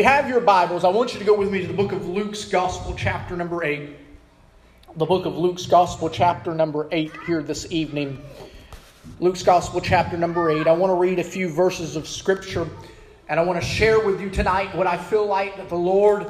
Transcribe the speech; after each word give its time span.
you 0.00 0.06
have 0.06 0.30
your 0.30 0.40
Bibles, 0.40 0.82
I 0.82 0.88
want 0.88 1.12
you 1.12 1.18
to 1.18 1.26
go 1.26 1.34
with 1.34 1.52
me 1.52 1.60
to 1.60 1.66
the 1.66 1.74
book 1.74 1.92
of 1.92 2.08
Luke's 2.08 2.46
Gospel, 2.46 2.94
chapter 2.96 3.36
number 3.36 3.62
8. 3.62 3.90
The 4.96 5.04
book 5.04 5.26
of 5.26 5.36
Luke's 5.36 5.66
Gospel, 5.66 6.08
chapter 6.08 6.54
number 6.54 6.88
8, 6.90 7.12
here 7.26 7.42
this 7.42 7.70
evening. 7.70 8.24
Luke's 9.18 9.42
Gospel, 9.42 9.78
chapter 9.78 10.16
number 10.16 10.48
8. 10.48 10.66
I 10.66 10.72
want 10.72 10.90
to 10.90 10.94
read 10.94 11.18
a 11.18 11.22
few 11.22 11.50
verses 11.50 11.96
of 11.96 12.08
Scripture, 12.08 12.66
and 13.28 13.38
I 13.38 13.42
want 13.42 13.60
to 13.60 13.68
share 13.68 14.00
with 14.00 14.22
you 14.22 14.30
tonight 14.30 14.74
what 14.74 14.86
I 14.86 14.96
feel 14.96 15.26
like 15.26 15.58
that 15.58 15.68
the 15.68 15.76
Lord 15.76 16.26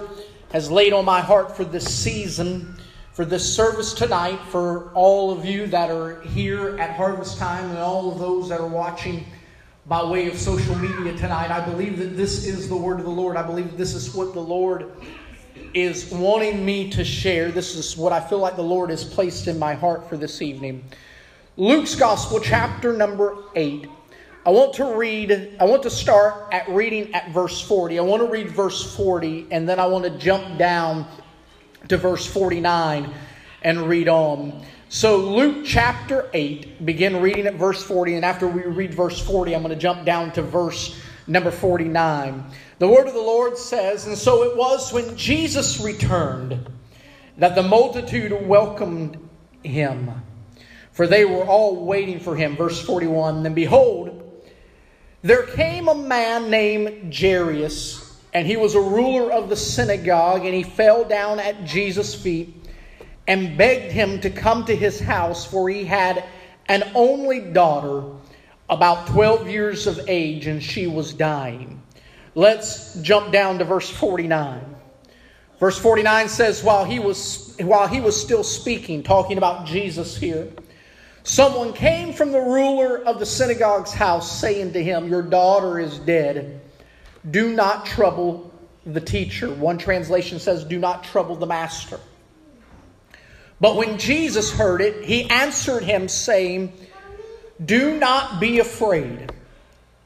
has 0.50 0.68
laid 0.68 0.92
on 0.92 1.04
my 1.04 1.20
heart 1.20 1.56
for 1.56 1.62
this 1.62 1.94
season, 1.94 2.76
for 3.12 3.24
this 3.24 3.54
service 3.54 3.94
tonight, 3.94 4.40
for 4.48 4.90
all 4.94 5.30
of 5.30 5.44
you 5.44 5.68
that 5.68 5.92
are 5.92 6.22
here 6.22 6.76
at 6.80 6.96
harvest 6.96 7.38
time, 7.38 7.70
and 7.70 7.78
all 7.78 8.10
of 8.10 8.18
those 8.18 8.48
that 8.48 8.58
are 8.58 8.66
watching 8.66 9.24
by 9.90 10.04
way 10.04 10.28
of 10.28 10.38
social 10.38 10.76
media 10.76 11.12
tonight. 11.16 11.50
I 11.50 11.58
believe 11.68 11.98
that 11.98 12.16
this 12.16 12.46
is 12.46 12.68
the 12.68 12.76
word 12.76 13.00
of 13.00 13.04
the 13.06 13.10
Lord. 13.10 13.36
I 13.36 13.42
believe 13.42 13.76
this 13.76 13.92
is 13.92 14.14
what 14.14 14.34
the 14.34 14.40
Lord 14.40 14.92
is 15.74 16.12
wanting 16.12 16.64
me 16.64 16.88
to 16.90 17.04
share. 17.04 17.50
This 17.50 17.74
is 17.74 17.96
what 17.96 18.12
I 18.12 18.20
feel 18.20 18.38
like 18.38 18.54
the 18.54 18.62
Lord 18.62 18.90
has 18.90 19.02
placed 19.02 19.48
in 19.48 19.58
my 19.58 19.74
heart 19.74 20.08
for 20.08 20.16
this 20.16 20.42
evening. 20.42 20.84
Luke's 21.56 21.96
Gospel, 21.96 22.38
chapter 22.38 22.92
number 22.92 23.36
8. 23.56 23.88
I 24.46 24.50
want 24.50 24.74
to 24.74 24.94
read, 24.94 25.56
I 25.58 25.64
want 25.64 25.82
to 25.82 25.90
start 25.90 26.54
at 26.54 26.68
reading 26.68 27.12
at 27.12 27.32
verse 27.32 27.60
40. 27.60 27.98
I 27.98 28.02
want 28.02 28.22
to 28.22 28.28
read 28.28 28.52
verse 28.52 28.94
40, 28.94 29.48
and 29.50 29.68
then 29.68 29.80
I 29.80 29.86
want 29.86 30.04
to 30.04 30.10
jump 30.10 30.56
down 30.56 31.04
to 31.88 31.96
verse 31.96 32.24
49 32.24 33.12
and 33.62 33.88
read 33.88 34.08
on. 34.08 34.64
So, 34.92 35.18
Luke 35.18 35.64
chapter 35.64 36.28
8, 36.34 36.84
begin 36.84 37.22
reading 37.22 37.46
at 37.46 37.54
verse 37.54 37.80
40, 37.80 38.16
and 38.16 38.24
after 38.24 38.48
we 38.48 38.62
read 38.62 38.92
verse 38.92 39.24
40, 39.24 39.54
I'm 39.54 39.62
going 39.62 39.72
to 39.72 39.80
jump 39.80 40.04
down 40.04 40.32
to 40.32 40.42
verse 40.42 41.00
number 41.28 41.52
49. 41.52 42.44
The 42.80 42.88
word 42.88 43.06
of 43.06 43.14
the 43.14 43.20
Lord 43.20 43.56
says, 43.56 44.08
And 44.08 44.18
so 44.18 44.42
it 44.42 44.56
was 44.56 44.92
when 44.92 45.16
Jesus 45.16 45.78
returned 45.78 46.68
that 47.38 47.54
the 47.54 47.62
multitude 47.62 48.32
welcomed 48.48 49.16
him, 49.62 50.10
for 50.90 51.06
they 51.06 51.24
were 51.24 51.44
all 51.44 51.84
waiting 51.84 52.18
for 52.18 52.34
him. 52.34 52.56
Verse 52.56 52.84
41 52.84 53.44
Then 53.44 53.54
behold, 53.54 54.42
there 55.22 55.46
came 55.46 55.86
a 55.86 55.94
man 55.94 56.50
named 56.50 57.14
Jairus, 57.14 58.20
and 58.34 58.44
he 58.44 58.56
was 58.56 58.74
a 58.74 58.80
ruler 58.80 59.30
of 59.30 59.50
the 59.50 59.56
synagogue, 59.56 60.44
and 60.44 60.52
he 60.52 60.64
fell 60.64 61.04
down 61.04 61.38
at 61.38 61.64
Jesus' 61.64 62.12
feet 62.12 62.59
and 63.26 63.56
begged 63.56 63.92
him 63.92 64.20
to 64.20 64.30
come 64.30 64.64
to 64.64 64.74
his 64.74 65.00
house, 65.00 65.44
for 65.44 65.68
he 65.68 65.84
had 65.84 66.24
an 66.68 66.84
only 66.94 67.40
daughter, 67.40 68.04
about 68.68 69.08
12 69.08 69.48
years 69.48 69.86
of 69.86 70.08
age, 70.08 70.46
and 70.46 70.62
she 70.62 70.86
was 70.86 71.12
dying. 71.12 71.82
Let's 72.34 72.94
jump 73.02 73.32
down 73.32 73.58
to 73.58 73.64
verse 73.64 73.90
49. 73.90 74.76
Verse 75.58 75.78
49 75.78 76.28
says, 76.28 76.62
while 76.62 76.84
he 76.84 76.98
was, 76.98 77.56
while 77.60 77.86
he 77.86 78.00
was 78.00 78.20
still 78.20 78.44
speaking, 78.44 79.02
talking 79.02 79.36
about 79.36 79.66
Jesus 79.66 80.16
here, 80.16 80.48
someone 81.22 81.72
came 81.72 82.12
from 82.12 82.32
the 82.32 82.40
ruler 82.40 83.04
of 83.04 83.18
the 83.18 83.26
synagogue's 83.26 83.92
house, 83.92 84.40
saying 84.40 84.72
to 84.72 84.82
him, 84.82 85.08
Your 85.08 85.22
daughter 85.22 85.78
is 85.78 85.98
dead. 85.98 86.60
Do 87.30 87.52
not 87.52 87.84
trouble 87.84 88.50
the 88.86 89.00
teacher. 89.00 89.52
One 89.52 89.76
translation 89.76 90.38
says, 90.38 90.64
Do 90.64 90.78
not 90.78 91.04
trouble 91.04 91.36
the 91.36 91.46
master. 91.46 92.00
But 93.60 93.76
when 93.76 93.98
Jesus 93.98 94.50
heard 94.50 94.80
it, 94.80 95.04
he 95.04 95.28
answered 95.28 95.82
him, 95.82 96.08
saying, 96.08 96.72
Do 97.62 97.98
not 97.98 98.40
be 98.40 98.58
afraid, 98.58 99.30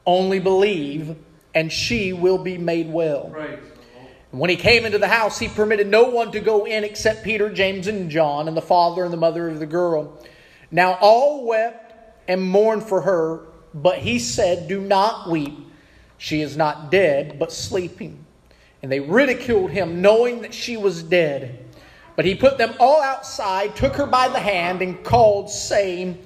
only 0.05 0.39
believe, 0.39 1.15
and 1.53 1.71
she 1.71 2.11
will 2.11 2.37
be 2.37 2.57
made 2.57 2.91
well. 2.91 3.29
Right. 3.29 3.59
When 4.31 4.49
he 4.49 4.57
came 4.57 4.85
into 4.85 4.97
the 4.97 5.07
house, 5.07 5.39
he 5.39 5.47
permitted 5.47 5.87
no 5.87 6.09
one 6.09 6.33
to 6.33 6.41
go 6.41 6.65
in 6.65 6.83
except 6.83 7.23
Peter, 7.23 7.49
James, 7.49 7.87
and 7.87 8.11
John, 8.11 8.49
and 8.49 8.57
the 8.57 8.61
father 8.61 9.05
and 9.05 9.13
the 9.13 9.17
mother 9.17 9.47
of 9.47 9.59
the 9.59 9.65
girl. 9.65 10.21
Now 10.69 10.97
all 10.99 11.45
wept 11.45 11.93
and 12.27 12.43
mourned 12.43 12.83
for 12.83 13.01
her, 13.01 13.45
but 13.73 13.99
he 13.99 14.19
said, 14.19 14.67
Do 14.67 14.81
not 14.81 15.29
weep. 15.29 15.57
She 16.17 16.41
is 16.41 16.57
not 16.57 16.91
dead, 16.91 17.39
but 17.39 17.53
sleeping. 17.53 18.25
And 18.83 18.91
they 18.91 18.99
ridiculed 18.99 19.71
him, 19.71 20.01
knowing 20.01 20.41
that 20.41 20.53
she 20.53 20.75
was 20.75 21.01
dead. 21.01 21.64
But 22.15 22.25
he 22.25 22.35
put 22.35 22.57
them 22.57 22.73
all 22.79 23.01
outside, 23.01 23.75
took 23.75 23.95
her 23.95 24.05
by 24.05 24.29
the 24.29 24.39
hand, 24.39 24.81
and 24.81 25.03
called, 25.03 25.49
saying, 25.49 26.17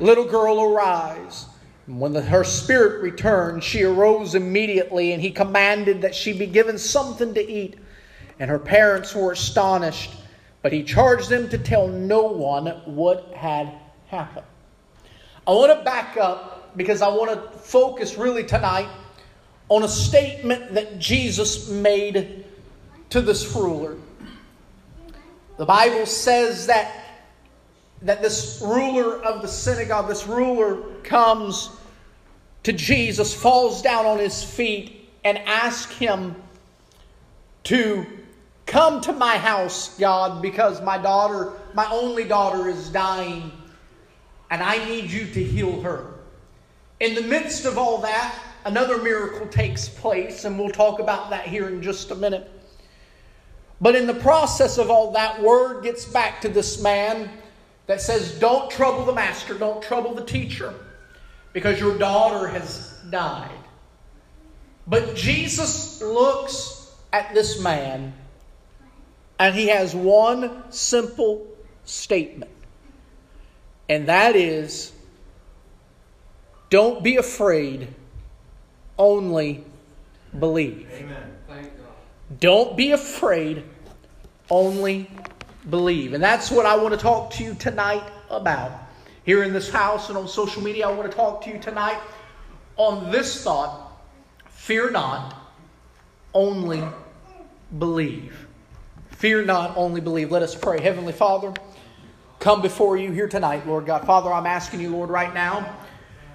Little 0.00 0.24
girl, 0.24 0.62
arise. 0.62 1.46
And 1.86 2.00
when 2.00 2.12
the, 2.12 2.22
her 2.22 2.44
spirit 2.44 3.02
returned, 3.02 3.62
she 3.62 3.82
arose 3.82 4.34
immediately, 4.34 5.12
and 5.12 5.22
he 5.22 5.30
commanded 5.30 6.02
that 6.02 6.14
she 6.14 6.32
be 6.32 6.46
given 6.46 6.78
something 6.78 7.34
to 7.34 7.50
eat. 7.50 7.78
And 8.38 8.50
her 8.50 8.58
parents 8.58 9.14
were 9.14 9.32
astonished, 9.32 10.10
but 10.62 10.72
he 10.72 10.82
charged 10.82 11.28
them 11.28 11.48
to 11.50 11.58
tell 11.58 11.88
no 11.88 12.24
one 12.24 12.66
what 12.86 13.32
had 13.34 13.72
happened. 14.08 14.46
I 15.46 15.52
want 15.52 15.78
to 15.78 15.84
back 15.84 16.16
up 16.16 16.76
because 16.76 17.02
I 17.02 17.08
want 17.08 17.30
to 17.30 17.58
focus 17.58 18.16
really 18.16 18.44
tonight 18.44 18.88
on 19.68 19.82
a 19.82 19.88
statement 19.88 20.74
that 20.74 20.98
Jesus 20.98 21.68
made 21.70 22.44
to 23.10 23.20
this 23.20 23.54
ruler. 23.54 23.96
The 25.56 25.64
Bible 25.64 26.04
says 26.04 26.66
that, 26.66 26.92
that 28.02 28.20
this 28.20 28.60
ruler 28.64 29.22
of 29.22 29.42
the 29.42 29.48
synagogue, 29.48 30.08
this 30.08 30.26
ruler 30.26 30.82
comes 31.02 31.70
to 32.64 32.72
Jesus, 32.72 33.32
falls 33.34 33.80
down 33.80 34.04
on 34.04 34.18
his 34.18 34.42
feet, 34.42 35.08
and 35.24 35.38
asks 35.38 35.94
him 35.96 36.36
to 37.64 38.06
come 38.66 39.00
to 39.00 39.12
my 39.12 39.38
house, 39.38 39.96
God, 39.98 40.42
because 40.42 40.82
my 40.82 40.98
daughter, 40.98 41.52
my 41.74 41.88
only 41.90 42.24
daughter, 42.24 42.68
is 42.68 42.90
dying, 42.90 43.50
and 44.50 44.62
I 44.62 44.84
need 44.84 45.10
you 45.10 45.26
to 45.26 45.42
heal 45.42 45.80
her. 45.80 46.06
In 47.00 47.14
the 47.14 47.22
midst 47.22 47.64
of 47.64 47.78
all 47.78 47.98
that, 47.98 48.38
another 48.64 48.98
miracle 48.98 49.46
takes 49.46 49.88
place, 49.88 50.44
and 50.44 50.58
we'll 50.58 50.70
talk 50.70 50.98
about 50.98 51.30
that 51.30 51.46
here 51.46 51.68
in 51.68 51.82
just 51.82 52.10
a 52.10 52.14
minute. 52.14 52.50
But 53.80 53.94
in 53.94 54.06
the 54.06 54.14
process 54.14 54.78
of 54.78 54.90
all 54.90 55.12
that, 55.12 55.42
word 55.42 55.82
gets 55.82 56.04
back 56.04 56.40
to 56.42 56.48
this 56.48 56.80
man 56.80 57.30
that 57.86 58.00
says, 58.00 58.38
Don't 58.38 58.70
trouble 58.70 59.04
the 59.04 59.12
master, 59.12 59.54
don't 59.54 59.82
trouble 59.82 60.14
the 60.14 60.24
teacher, 60.24 60.74
because 61.52 61.78
your 61.78 61.98
daughter 61.98 62.48
has 62.48 62.94
died. 63.10 63.50
But 64.86 65.14
Jesus 65.14 66.00
looks 66.00 66.94
at 67.12 67.34
this 67.34 67.60
man 67.60 68.14
and 69.38 69.54
he 69.54 69.68
has 69.68 69.94
one 69.94 70.70
simple 70.72 71.46
statement, 71.84 72.50
and 73.88 74.08
that 74.08 74.36
is, 74.36 74.92
Don't 76.70 77.02
be 77.02 77.16
afraid, 77.16 77.88
only 78.98 79.64
believe. 80.38 80.88
Amen. 80.94 81.36
Don't 82.40 82.76
be 82.76 82.90
afraid, 82.90 83.64
only 84.50 85.08
believe. 85.70 86.12
And 86.12 86.22
that's 86.22 86.50
what 86.50 86.66
I 86.66 86.76
want 86.76 86.92
to 86.94 87.00
talk 87.00 87.32
to 87.34 87.44
you 87.44 87.54
tonight 87.54 88.02
about. 88.30 88.72
Here 89.24 89.42
in 89.42 89.52
this 89.52 89.70
house 89.70 90.08
and 90.08 90.18
on 90.18 90.28
social 90.28 90.62
media, 90.62 90.88
I 90.88 90.92
want 90.92 91.10
to 91.10 91.16
talk 91.16 91.42
to 91.44 91.50
you 91.50 91.58
tonight 91.58 91.98
on 92.76 93.10
this 93.10 93.42
thought 93.42 93.82
fear 94.48 94.90
not, 94.90 95.34
only 96.34 96.82
believe. 97.78 98.46
Fear 99.10 99.44
not, 99.44 99.76
only 99.76 100.00
believe. 100.00 100.32
Let 100.32 100.42
us 100.42 100.54
pray. 100.54 100.80
Heavenly 100.80 101.12
Father, 101.12 101.54
come 102.40 102.62
before 102.62 102.96
you 102.96 103.12
here 103.12 103.28
tonight, 103.28 103.66
Lord 103.66 103.86
God. 103.86 104.04
Father, 104.04 104.32
I'm 104.32 104.46
asking 104.46 104.80
you, 104.80 104.90
Lord, 104.90 105.08
right 105.08 105.32
now. 105.32 105.76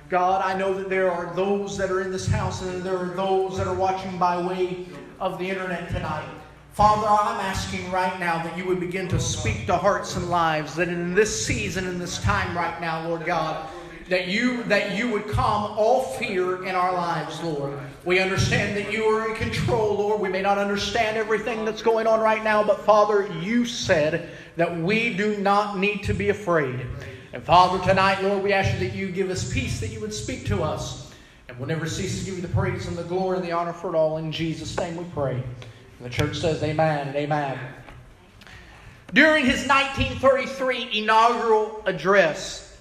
God, 0.10 0.42
I 0.44 0.58
know 0.58 0.74
that 0.74 0.90
there 0.90 1.12
are 1.12 1.34
those 1.36 1.78
that 1.78 1.92
are 1.92 2.02
in 2.02 2.12
this 2.12 2.28
house 2.28 2.62
and 2.62 2.84
there 2.84 2.98
are 2.98 3.10
those 3.16 3.58
that 3.58 3.68
are 3.68 3.76
watching 3.76 4.18
by 4.18 4.42
way 4.42 4.88
of 5.22 5.38
the 5.38 5.48
internet 5.48 5.88
tonight. 5.90 6.28
Father, 6.74 7.08
I'm 7.08 7.40
asking 7.40 7.92
right 7.92 8.20
now 8.20 8.42
that 8.42 8.58
you 8.58 8.66
would 8.66 8.80
begin 8.80 9.08
to 9.10 9.20
speak 9.20 9.68
to 9.68 9.78
hearts 9.78 10.16
and 10.16 10.30
lives, 10.32 10.74
that 10.76 10.90
in 10.90 11.14
this 11.14 11.46
season, 11.46 11.86
in 11.86 12.00
this 12.00 12.18
time 12.24 12.58
right 12.58 12.82
now, 12.82 13.08
Lord 13.08 13.24
God, 13.24 13.70
that 14.10 14.28
you 14.28 14.64
that 14.64 14.98
you 14.98 15.12
would 15.12 15.28
calm 15.28 15.78
all 15.78 16.02
fear 16.02 16.66
in 16.66 16.74
our 16.74 16.92
lives, 16.92 17.40
Lord. 17.44 17.78
We 18.04 18.20
understand 18.20 18.76
that 18.78 18.92
you 18.92 19.04
are 19.06 19.30
in 19.30 19.36
control, 19.36 19.94
Lord. 19.94 20.20
We 20.22 20.30
may 20.30 20.42
not 20.42 20.58
understand 20.58 21.18
everything 21.18 21.66
that's 21.66 21.84
going 21.84 22.08
on 22.08 22.20
right 22.20 22.44
now, 22.44 22.64
but 22.64 22.82
Father, 22.82 23.32
you 23.42 23.64
said 23.66 24.32
that 24.56 24.76
we 24.76 25.14
do 25.14 25.38
not 25.38 25.78
need 25.78 26.02
to 26.04 26.16
be 26.16 26.30
afraid. 26.30 26.88
And 27.32 27.44
Father, 27.44 27.84
tonight, 27.86 28.24
Lord, 28.24 28.44
we 28.44 28.54
ask 28.54 28.74
you 28.74 28.90
that 28.90 28.96
you 28.96 29.12
give 29.12 29.30
us 29.30 29.54
peace, 29.54 29.80
that 29.82 29.90
you 29.90 30.00
would 30.00 30.14
speak 30.14 30.48
to 30.48 30.64
us. 30.64 31.11
We'll 31.62 31.68
never 31.68 31.86
cease 31.86 32.18
to 32.18 32.26
give 32.26 32.38
you 32.38 32.42
the 32.42 32.48
praise 32.48 32.88
and 32.88 32.98
the 32.98 33.04
glory 33.04 33.38
and 33.38 33.46
the 33.46 33.52
honor 33.52 33.72
for 33.72 33.94
it 33.94 33.96
all. 33.96 34.18
In 34.18 34.32
Jesus' 34.32 34.76
name 34.78 34.96
we 34.98 35.04
pray. 35.14 35.34
And 35.36 35.44
the 36.04 36.10
church 36.10 36.40
says 36.40 36.64
amen 36.64 37.10
and 37.10 37.16
amen. 37.16 37.60
During 39.14 39.46
his 39.46 39.68
1933 39.68 40.90
inaugural 41.04 41.84
address, 41.86 42.80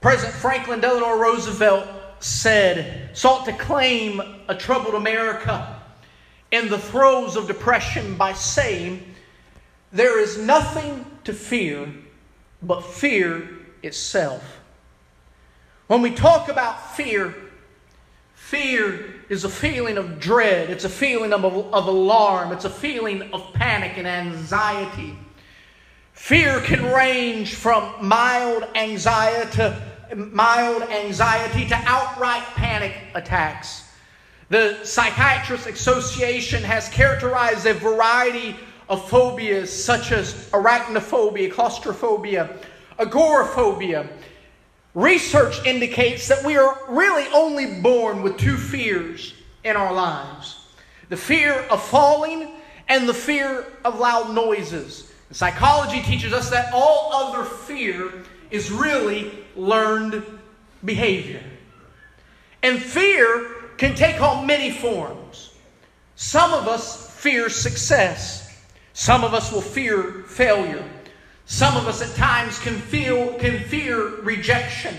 President 0.00 0.34
Franklin 0.34 0.80
Delano 0.80 1.20
Roosevelt 1.20 1.86
said, 2.18 3.16
sought 3.16 3.44
to 3.44 3.52
claim 3.52 4.20
a 4.48 4.56
troubled 4.56 4.96
America 4.96 5.80
in 6.50 6.68
the 6.68 6.80
throes 6.80 7.36
of 7.36 7.46
depression 7.46 8.16
by 8.16 8.32
saying, 8.32 9.04
There 9.92 10.18
is 10.18 10.36
nothing 10.36 11.06
to 11.22 11.32
fear 11.32 11.88
but 12.60 12.80
fear 12.80 13.48
itself. 13.84 14.58
When 15.86 16.02
we 16.02 16.10
talk 16.10 16.48
about 16.48 16.96
fear, 16.96 17.36
fear 18.50 19.04
is 19.28 19.44
a 19.44 19.48
feeling 19.48 19.96
of 19.96 20.18
dread, 20.18 20.70
it's 20.70 20.84
a 20.84 20.88
feeling 20.88 21.32
of, 21.32 21.44
of 21.44 21.86
alarm, 21.86 22.50
it's 22.50 22.64
a 22.64 22.70
feeling 22.70 23.22
of 23.32 23.52
panic 23.54 23.96
and 23.96 24.08
anxiety. 24.08 25.16
Fear 26.14 26.60
can 26.62 26.84
range 26.92 27.54
from 27.54 27.94
mild 28.04 28.64
anxiety 28.74 29.50
to 29.52 29.82
mild 30.16 30.82
anxiety 30.82 31.64
to 31.68 31.76
outright 31.86 32.42
panic 32.56 32.92
attacks. 33.14 33.84
The 34.48 34.80
Psychiatrist 34.82 35.68
Association 35.68 36.64
has 36.64 36.88
characterized 36.88 37.66
a 37.66 37.74
variety 37.74 38.56
of 38.88 39.08
phobias 39.08 39.70
such 39.70 40.10
as 40.10 40.50
arachnophobia, 40.50 41.52
claustrophobia, 41.52 42.58
agoraphobia. 42.98 44.08
Research 44.94 45.64
indicates 45.64 46.26
that 46.28 46.44
we 46.44 46.56
are 46.56 46.78
really 46.88 47.26
only 47.32 47.80
born 47.80 48.22
with 48.22 48.38
two 48.38 48.56
fears 48.56 49.34
in 49.64 49.76
our 49.76 49.92
lives 49.92 50.56
the 51.10 51.16
fear 51.16 51.54
of 51.70 51.82
falling 51.82 52.48
and 52.88 53.08
the 53.08 53.14
fear 53.14 53.66
of 53.84 53.98
loud 53.98 54.32
noises. 54.32 55.12
Psychology 55.32 56.02
teaches 56.02 56.32
us 56.32 56.50
that 56.50 56.72
all 56.72 57.12
other 57.12 57.44
fear 57.44 58.12
is 58.50 58.70
really 58.70 59.44
learned 59.56 60.24
behavior. 60.84 61.42
And 62.62 62.80
fear 62.80 63.50
can 63.76 63.94
take 63.94 64.20
on 64.20 64.46
many 64.46 64.70
forms. 64.70 65.52
Some 66.14 66.52
of 66.52 66.68
us 66.68 67.10
fear 67.16 67.48
success. 67.48 68.64
Some 68.92 69.24
of 69.24 69.34
us 69.34 69.52
will 69.52 69.62
fear 69.62 70.24
failure. 70.28 70.84
Some 71.50 71.76
of 71.76 71.88
us 71.88 72.00
at 72.00 72.14
times 72.14 72.60
can 72.60 72.76
feel 72.76 73.34
can 73.34 73.58
fear 73.64 74.20
rejection. 74.20 74.94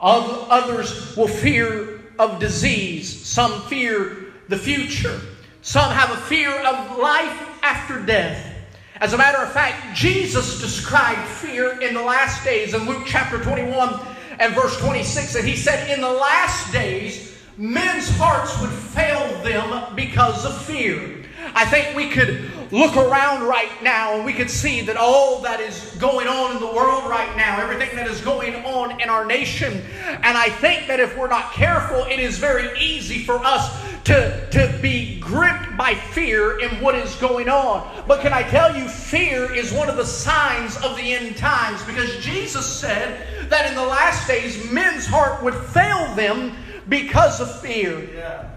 Others 0.00 1.16
will 1.16 1.28
fear 1.28 2.00
of 2.18 2.40
disease. 2.40 3.24
Some 3.24 3.62
fear 3.62 4.34
the 4.48 4.58
future. 4.58 5.20
Some 5.62 5.92
have 5.92 6.10
a 6.10 6.16
fear 6.22 6.50
of 6.50 6.98
life 6.98 7.48
after 7.62 8.04
death. 8.04 8.52
As 8.96 9.12
a 9.12 9.16
matter 9.16 9.38
of 9.38 9.52
fact, 9.52 9.96
Jesus 9.96 10.60
described 10.60 11.28
fear 11.28 11.80
in 11.80 11.94
the 11.94 12.02
last 12.02 12.42
days 12.42 12.74
in 12.74 12.84
Luke 12.88 13.04
chapter 13.06 13.40
21 13.40 14.00
and 14.40 14.56
verse 14.56 14.76
26. 14.80 15.36
And 15.36 15.46
he 15.46 15.54
said, 15.54 15.88
In 15.88 16.00
the 16.00 16.12
last 16.12 16.72
days, 16.72 17.32
men's 17.56 18.08
hearts 18.18 18.60
would 18.60 18.72
fail 18.72 19.40
them 19.44 19.94
because 19.94 20.44
of 20.44 20.60
fear. 20.64 21.13
I 21.54 21.64
think 21.64 21.96
we 21.96 22.10
could 22.10 22.50
look 22.72 22.96
around 22.96 23.46
right 23.46 23.82
now 23.82 24.14
and 24.14 24.24
we 24.24 24.32
could 24.32 24.50
see 24.50 24.80
that 24.82 24.96
all 24.96 25.40
that 25.42 25.60
is 25.60 25.94
going 25.98 26.26
on 26.26 26.56
in 26.56 26.60
the 26.60 26.72
world 26.72 27.08
right 27.08 27.36
now, 27.36 27.60
everything 27.60 27.94
that 27.96 28.08
is 28.08 28.20
going 28.20 28.54
on 28.64 29.00
in 29.00 29.08
our 29.08 29.24
nation, 29.24 29.82
and 30.22 30.38
I 30.38 30.48
think 30.48 30.88
that 30.88 31.00
if 31.00 31.16
we're 31.16 31.28
not 31.28 31.52
careful, 31.52 32.04
it 32.04 32.18
is 32.18 32.38
very 32.38 32.78
easy 32.78 33.24
for 33.24 33.36
us 33.44 33.70
to, 34.04 34.46
to 34.50 34.78
be 34.82 35.18
gripped 35.18 35.76
by 35.76 35.94
fear 35.94 36.60
in 36.60 36.80
what 36.80 36.94
is 36.94 37.14
going 37.16 37.48
on. 37.48 38.04
But 38.06 38.20
can 38.20 38.32
I 38.32 38.42
tell 38.42 38.76
you, 38.76 38.86
fear 38.88 39.52
is 39.54 39.72
one 39.72 39.88
of 39.88 39.96
the 39.96 40.04
signs 40.04 40.76
of 40.78 40.96
the 40.96 41.14
end 41.14 41.36
times 41.36 41.82
because 41.84 42.22
Jesus 42.24 42.66
said 42.66 43.48
that 43.48 43.68
in 43.68 43.74
the 43.74 43.84
last 43.84 44.28
days 44.28 44.70
men's 44.70 45.06
heart 45.06 45.42
would 45.42 45.54
fail 45.54 46.14
them 46.14 46.54
because 46.88 47.40
of 47.40 47.60
fear. 47.60 48.10
Yeah. 48.14 48.53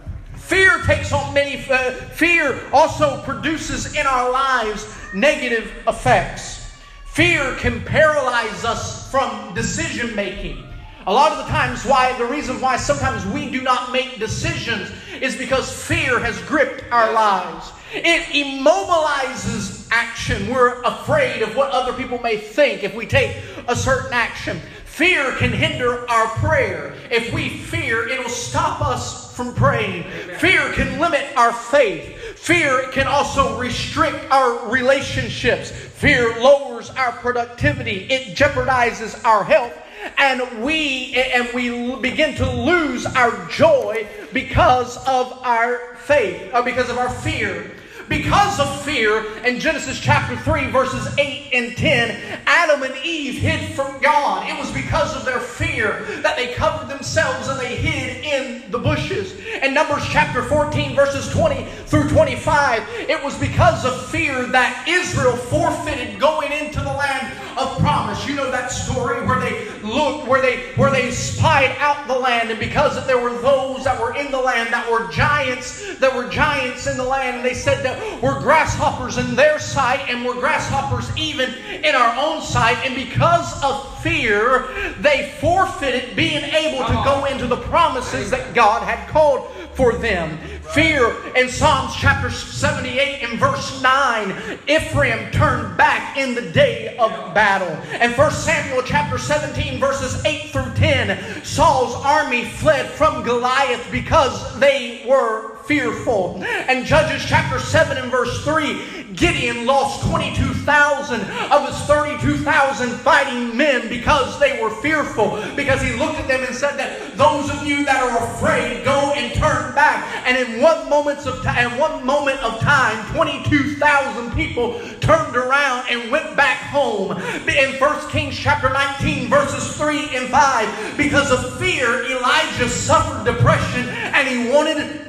Fear 0.47 0.79
takes 0.83 1.11
on 1.11 1.33
many, 1.33 1.57
uh, 1.69 1.91
fear 1.91 2.57
also 2.71 3.21
produces 3.23 3.93
in 3.95 4.05
our 4.07 4.31
lives 4.31 4.87
negative 5.13 5.69
effects. 5.85 6.71
Fear 7.03 7.55
can 7.55 7.83
paralyze 7.83 8.63
us 8.63 9.11
from 9.11 9.53
decision 9.53 10.15
making. 10.15 10.63
A 11.05 11.11
lot 11.11 11.33
of 11.33 11.39
the 11.39 11.51
times, 11.51 11.83
why 11.83 12.17
the 12.17 12.23
reason 12.23 12.61
why 12.61 12.77
sometimes 12.77 13.25
we 13.25 13.51
do 13.51 13.61
not 13.61 13.91
make 13.91 14.19
decisions 14.19 14.89
is 15.19 15.35
because 15.35 15.69
fear 15.69 16.17
has 16.17 16.41
gripped 16.43 16.89
our 16.93 17.11
lives. 17.11 17.73
It 17.93 18.23
immobilizes 18.33 19.85
action. 19.91 20.49
We're 20.49 20.81
afraid 20.83 21.41
of 21.41 21.57
what 21.57 21.71
other 21.71 21.91
people 21.91 22.19
may 22.19 22.37
think 22.37 22.83
if 22.85 22.95
we 22.95 23.05
take 23.05 23.35
a 23.67 23.75
certain 23.75 24.13
action. 24.13 24.61
Fear 24.97 25.33
can 25.33 25.51
hinder 25.51 26.09
our 26.09 26.25
prayer. 26.37 26.95
If 27.11 27.31
we 27.31 27.49
fear, 27.49 28.07
it'll 28.07 28.27
stop 28.29 28.81
us 28.81 29.31
from 29.35 29.53
praying. 29.53 30.05
Fear 30.39 30.73
can 30.73 30.99
limit 30.99 31.23
our 31.37 31.53
faith. 31.53 32.17
Fear 32.39 32.89
can 32.93 33.05
also 33.05 33.59
restrict 33.59 34.25
our 34.31 34.67
relationships. 34.71 35.69
Fear 35.69 36.41
lowers 36.41 36.89
our 36.89 37.11
productivity. 37.11 38.07
It 38.09 38.35
jeopardizes 38.35 39.23
our 39.23 39.43
health 39.43 39.77
and 40.17 40.63
we 40.63 41.13
and 41.13 41.47
we 41.53 41.95
begin 41.97 42.35
to 42.37 42.49
lose 42.49 43.05
our 43.05 43.47
joy 43.49 44.07
because 44.33 44.97
of 45.05 45.31
our 45.43 45.95
faith 45.97 46.49
or 46.55 46.63
because 46.63 46.89
of 46.89 46.97
our 46.97 47.09
fear 47.09 47.71
because 48.09 48.59
of 48.59 48.81
fear 48.83 49.25
in 49.43 49.59
Genesis 49.59 49.99
chapter 49.99 50.37
3, 50.37 50.71
verses 50.71 51.07
8 51.17 51.49
and 51.53 51.77
10, 51.77 52.41
Adam 52.45 52.83
and 52.83 52.95
Eve 53.03 53.35
hid 53.41 53.75
from 53.75 54.01
God. 54.01 54.49
It 54.49 54.57
was 54.57 54.71
because 54.71 55.15
of 55.15 55.25
their 55.25 55.39
fear 55.39 56.03
that 56.21 56.35
they 56.35 56.53
covered 56.53 56.87
themselves 56.87 57.47
and 57.47 57.59
they 57.59 57.75
hid 57.75 58.23
in 58.23 58.71
the 58.71 58.79
bushes. 58.79 59.37
In 59.61 59.73
Numbers 59.73 60.03
chapter 60.09 60.43
14, 60.43 60.95
verses 60.95 61.29
20 61.29 61.65
through 61.87 62.09
25, 62.09 62.83
it 63.09 63.23
was 63.23 63.37
because 63.37 63.85
of 63.85 64.09
fear 64.09 64.45
that 64.47 64.85
Israel 64.87 65.35
forfeited 65.35 66.19
going 66.19 66.51
into 66.51 66.79
the 66.79 66.93
land 66.93 67.37
of 67.57 67.77
promise. 67.79 68.27
You 68.27 68.35
know 68.35 68.51
that 68.51 68.71
story 68.71 69.25
where 69.25 69.39
they 69.39 69.67
looked, 69.81 70.27
where 70.27 70.41
they 70.41 70.73
where 70.75 70.91
they 70.91 71.11
spied 71.11 71.75
out 71.79 72.07
the 72.07 72.17
land, 72.17 72.49
and 72.51 72.59
because 72.59 73.05
there 73.07 73.19
were 73.19 73.35
those 73.41 73.83
that 73.83 73.99
were 73.99 74.15
in 74.15 74.31
the 74.31 74.39
land 74.39 74.71
that 74.71 74.89
were 74.91 75.09
giants, 75.11 75.97
that 75.97 76.15
were 76.15 76.29
giants 76.29 76.87
in 76.87 76.97
the 76.97 77.03
land, 77.03 77.37
and 77.37 77.45
they 77.45 77.53
said 77.53 77.83
that 77.83 77.96
we're 78.21 78.39
grasshoppers 78.39 79.17
in 79.17 79.35
their 79.35 79.59
sight, 79.59 80.09
and 80.09 80.25
we're 80.25 80.39
grasshoppers 80.39 81.09
even 81.17 81.53
in 81.83 81.95
our 81.95 82.15
own 82.17 82.41
sight, 82.41 82.77
and 82.85 82.95
because 82.95 83.63
of 83.63 84.01
fear, 84.01 84.67
they 84.99 85.35
forfeited 85.39 86.15
being 86.15 86.43
able 86.43 86.85
to 86.85 86.93
go 87.03 87.25
into 87.25 87.47
the 87.47 87.57
promises 87.57 88.29
that 88.31 88.53
God 88.53 88.83
had 88.83 89.07
called 89.09 89.51
for 89.73 89.93
them. 89.93 90.37
Fear 90.73 91.15
in 91.35 91.49
Psalms 91.49 91.95
chapter 91.95 92.29
78 92.29 93.23
and 93.23 93.39
verse 93.39 93.81
9, 93.81 94.59
Ephraim 94.67 95.31
turned 95.31 95.77
back 95.77 96.17
in 96.17 96.33
the 96.33 96.49
day 96.51 96.97
of 96.97 97.11
battle. 97.33 97.69
And 97.93 98.17
1 98.17 98.31
Samuel 98.31 98.81
chapter 98.83 99.17
17 99.17 99.79
verses 99.79 100.23
8 100.25 100.49
through 100.49 100.73
10, 100.73 101.43
Saul's 101.43 101.93
army 102.03 102.45
fled 102.45 102.89
from 102.89 103.23
Goliath 103.23 103.87
because 103.91 104.59
they 104.59 105.05
were 105.07 105.56
fearful. 105.67 106.41
And 106.43 106.85
Judges 106.85 107.23
chapter 107.25 107.59
7 107.59 107.97
and 107.97 108.09
verse 108.09 108.43
3, 108.43 109.13
Gideon 109.13 109.65
lost 109.65 110.07
22,000 110.07 111.21
of 111.51 111.67
his 111.67 111.77
32,000 111.87 112.89
fighting 112.99 113.55
men 113.57 113.89
because 113.89 114.39
they 114.39 114.61
were 114.61 114.69
fearful. 114.81 115.43
Because 115.55 115.81
he 115.81 115.93
looked 115.93 116.19
at 116.19 116.27
them 116.27 116.43
and 116.43 116.55
said 116.55 116.77
that 116.77 117.17
those 117.17 117.49
of 117.49 117.65
you 117.65 117.83
that 117.85 118.01
are 118.01 118.35
afraid, 118.35 118.85
go 118.85 119.13
and 119.15 119.33
turn 119.33 119.73
back. 119.75 120.05
And 120.25 120.37
in 120.37 120.61
one 120.61 120.89
moment 120.89 121.25
of 121.25 121.43
time, 121.43 121.71
in 121.71 121.79
one 121.79 122.05
moment 122.05 122.39
of 122.43 122.59
time, 122.59 123.13
22,000 123.15 124.31
people 124.33 124.79
turned 124.99 125.35
around 125.35 125.87
and 125.89 126.11
went 126.11 126.35
back 126.35 126.57
home. 126.57 127.11
In 127.47 127.79
1 127.79 128.09
Kings 128.09 128.37
chapter 128.37 128.69
19, 128.69 129.29
verses 129.29 129.75
3 129.77 130.15
and 130.15 130.29
5, 130.29 130.97
because 130.97 131.31
of 131.31 131.59
fear, 131.59 132.03
Elijah 132.05 132.69
suffered 132.69 133.25
depression 133.25 133.87
and 133.89 134.27
he 134.27 134.51
wanted 134.51 135.07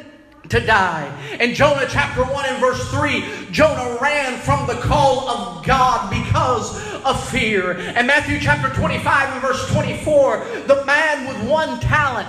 to 0.50 0.60
die. 0.60 1.36
In 1.40 1.54
Jonah 1.54 1.86
chapter 1.88 2.24
1 2.24 2.46
and 2.46 2.58
verse 2.60 2.90
3, 2.90 3.50
Jonah 3.50 3.98
ran 4.00 4.38
from 4.40 4.66
the 4.66 4.74
call 4.74 5.28
of 5.28 5.64
God 5.64 6.10
because 6.10 6.76
of 7.04 7.28
fear. 7.30 7.72
In 7.72 8.06
Matthew 8.06 8.38
chapter 8.40 8.68
25 8.74 9.32
and 9.32 9.42
verse 9.42 9.70
24, 9.72 10.44
the 10.66 10.84
man 10.84 11.26
with 11.26 11.48
one 11.48 11.80
talent, 11.80 12.28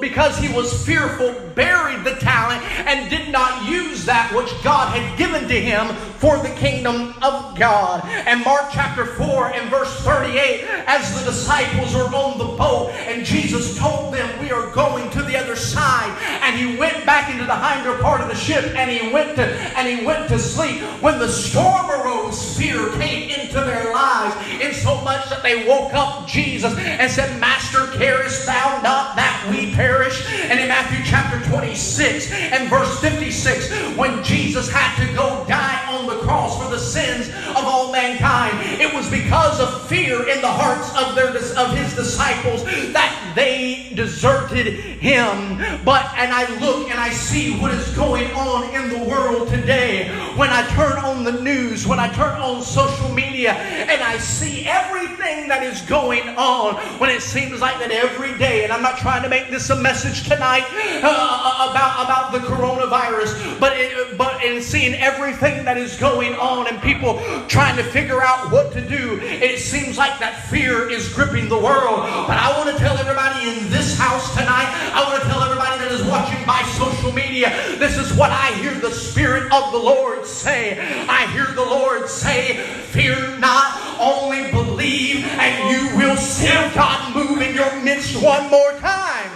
because 0.00 0.38
he 0.38 0.52
was 0.52 0.84
fearful, 0.84 1.34
buried 1.54 2.04
the 2.04 2.14
talent 2.16 2.62
and 2.86 3.10
did 3.10 3.30
not 3.30 3.68
use 3.68 4.04
that 4.04 4.32
which 4.34 4.50
God 4.62 4.96
had 4.96 5.18
given 5.18 5.48
to 5.48 5.60
him 5.60 5.94
for 6.18 6.38
the 6.38 6.50
kingdom 6.50 7.14
of 7.22 7.58
God. 7.58 8.04
And 8.06 8.44
Mark 8.44 8.70
chapter 8.72 9.04
4 9.04 9.54
and 9.54 9.70
verse 9.70 9.94
38, 10.00 10.64
as 10.86 11.18
the 11.18 11.30
disciples 11.30 11.94
were 11.94 12.02
on 12.14 12.38
the 12.38 12.44
boat 12.44 12.90
and 13.06 13.24
Jesus 13.24 13.76
told 13.76 14.14
them, 14.14 14.40
We 14.40 14.50
are 14.50 14.70
going 14.70 15.10
to 15.10 15.22
the 15.22 15.36
other 15.36 15.56
side. 15.56 16.16
And 16.42 16.58
he 16.58 16.76
went 16.76 17.04
back 17.04 17.30
into 17.30 17.44
the 17.44 17.56
hinder 17.56 18.00
part 18.02 18.20
of 18.20 18.28
the 18.28 18.34
ship 18.34 18.64
and 18.76 18.90
he 18.90 19.12
went 19.12 19.36
to 19.36 19.44
and 19.44 19.88
he 19.88 20.04
went 20.04 20.28
to 20.28 20.38
sleep. 20.38 20.80
When 21.00 21.18
the 21.18 21.28
storm 21.28 21.90
arose, 21.90 22.56
fear 22.56 22.90
came 22.92 23.30
into 23.30 23.54
their 23.54 23.91
lives. 23.92 24.34
In 24.60 24.72
so 24.72 25.00
much 25.02 25.28
that 25.30 25.42
they 25.42 25.66
woke 25.66 25.94
up 25.94 26.26
Jesus 26.26 26.76
and 26.76 27.10
said, 27.10 27.38
Master, 27.40 27.86
carest 27.98 28.46
thou 28.46 28.80
not 28.82 29.16
that 29.16 29.46
we 29.50 29.72
perish? 29.74 30.26
And 30.50 30.58
in 30.58 30.68
Matthew 30.68 31.04
chapter 31.04 31.38
26 31.50 32.30
and 32.32 32.68
verse 32.68 33.00
56, 33.00 33.96
when 33.96 34.22
Jesus 34.24 34.70
had 34.70 34.94
to 35.04 35.12
go 35.14 35.44
die 35.48 35.84
on 35.88 36.06
the 36.06 36.22
cross 36.24 36.62
for 36.62 36.70
the 36.70 36.78
sins 36.78 37.28
of 37.50 37.64
all 37.64 37.92
mankind, 37.92 38.58
it 38.80 38.92
was 38.94 39.08
because 39.10 39.60
of 39.60 39.86
fear 39.88 40.28
in 40.28 40.40
the 40.40 40.48
hearts 40.50 40.88
of, 40.96 41.14
their, 41.14 41.28
of 41.28 41.76
his 41.76 41.94
disciples 41.94 42.64
that 42.92 43.32
they 43.34 43.92
deserted 43.94 44.66
him. 44.66 45.58
But, 45.84 46.12
and 46.16 46.32
I 46.32 46.46
look 46.60 46.90
and 46.90 46.98
I 46.98 47.10
see 47.10 47.58
what 47.58 47.72
is 47.72 47.94
going 47.96 48.30
on 48.32 48.74
in 48.74 48.88
the 48.88 49.08
world 49.08 49.48
today. 49.48 50.08
When 50.36 50.50
I 50.50 50.66
turn 50.68 50.98
on 50.98 51.24
the 51.24 51.32
news, 51.42 51.86
when 51.86 51.98
I 51.98 52.12
turn 52.12 52.40
on 52.40 52.62
social 52.62 53.08
media, 53.10 53.52
and 53.88 54.02
I 54.02 54.18
see 54.18 54.66
everything 54.66 55.48
that 55.48 55.62
is 55.62 55.80
going 55.82 56.28
on, 56.36 56.76
when 56.98 57.10
it 57.10 57.22
seems 57.22 57.60
like 57.60 57.78
that 57.78 57.90
every 57.90 58.36
day, 58.38 58.64
and 58.64 58.72
I'm 58.72 58.82
not 58.82 58.98
trying 58.98 59.22
to 59.22 59.28
make 59.28 59.50
this 59.50 59.70
a 59.70 59.76
message 59.76 60.24
tonight 60.28 60.64
uh, 61.02 61.70
about, 61.70 62.04
about 62.04 62.32
the 62.32 62.38
coronavirus, 62.38 63.58
but, 63.60 63.76
but 64.16 64.42
in 64.44 64.62
seeing 64.62 64.94
everything 64.94 65.64
that 65.64 65.76
is 65.76 65.96
going 65.98 66.34
on 66.34 66.68
and 66.68 66.80
people 66.82 67.20
trying 67.48 67.76
to 67.76 67.84
figure 67.84 68.22
out 68.22 68.50
what 68.50 68.72
to 68.72 68.80
do, 68.80 69.18
it 69.22 69.58
seems 69.58 69.96
like 69.96 70.18
that 70.18 70.44
fear 70.48 70.88
is 70.88 71.12
gripping 71.12 71.48
the 71.48 71.58
world. 71.58 72.00
But 72.26 72.38
I 72.38 72.56
want 72.56 72.70
to 72.70 72.78
tell 72.82 72.96
everybody 72.96 73.48
in 73.48 73.70
this 73.70 73.98
house 73.98 74.32
tonight, 74.34 74.68
I 74.94 75.04
want 75.04 75.22
to 75.22 75.28
tell 75.28 75.42
everybody 75.42 75.78
that 75.78 75.92
is 75.92 76.02
watching 76.06 76.44
by 76.46 76.62
social 76.78 77.12
media, 77.12 77.50
this 77.78 77.96
is 77.96 78.16
what 78.16 78.30
I 78.30 78.52
hear 78.54 78.74
the 78.74 78.90
Spirit 78.90 79.52
of 79.52 79.72
the 79.72 79.78
Lord 79.78 80.26
say. 80.26 80.78
I 81.08 81.26
hear 81.32 81.46
the 81.54 81.64
Lord 81.64 82.08
say, 82.08 82.56
Fear 82.92 83.38
not, 83.38 83.71
only 83.98 84.50
believe, 84.50 85.24
and 85.24 85.70
you 85.70 85.96
will 85.96 86.16
see 86.16 86.48
God 86.74 87.14
move 87.14 87.40
in 87.40 87.54
your 87.54 87.82
midst 87.82 88.22
one 88.22 88.50
more 88.50 88.72
time. 88.78 89.30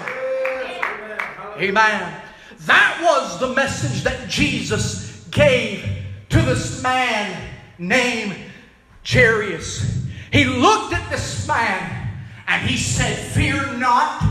Amen. 1.58 2.20
That 2.60 3.00
was 3.02 3.38
the 3.38 3.54
message 3.54 4.02
that 4.02 4.28
Jesus 4.28 5.26
gave 5.30 5.84
to 6.30 6.42
this 6.42 6.82
man 6.82 7.50
named 7.78 8.36
Jairus. 9.06 10.04
He 10.32 10.44
looked 10.44 10.92
at 10.92 11.08
this 11.10 11.46
man 11.46 12.08
and 12.46 12.68
he 12.68 12.76
said, 12.76 13.16
Fear 13.32 13.78
not, 13.78 14.22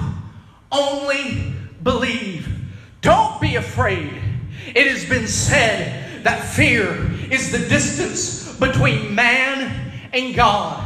only 0.72 1.54
believe. 1.84 2.48
Don't 3.02 3.40
be 3.40 3.56
afraid. 3.56 4.12
It 4.68 4.88
has 4.88 5.06
been 5.06 5.28
said 5.28 6.24
that 6.24 6.44
fear 6.44 7.12
is 7.32 7.52
the 7.52 7.60
distance 7.60 8.56
between 8.58 9.14
man 9.14 9.85
and 10.16 10.34
God. 10.34 10.82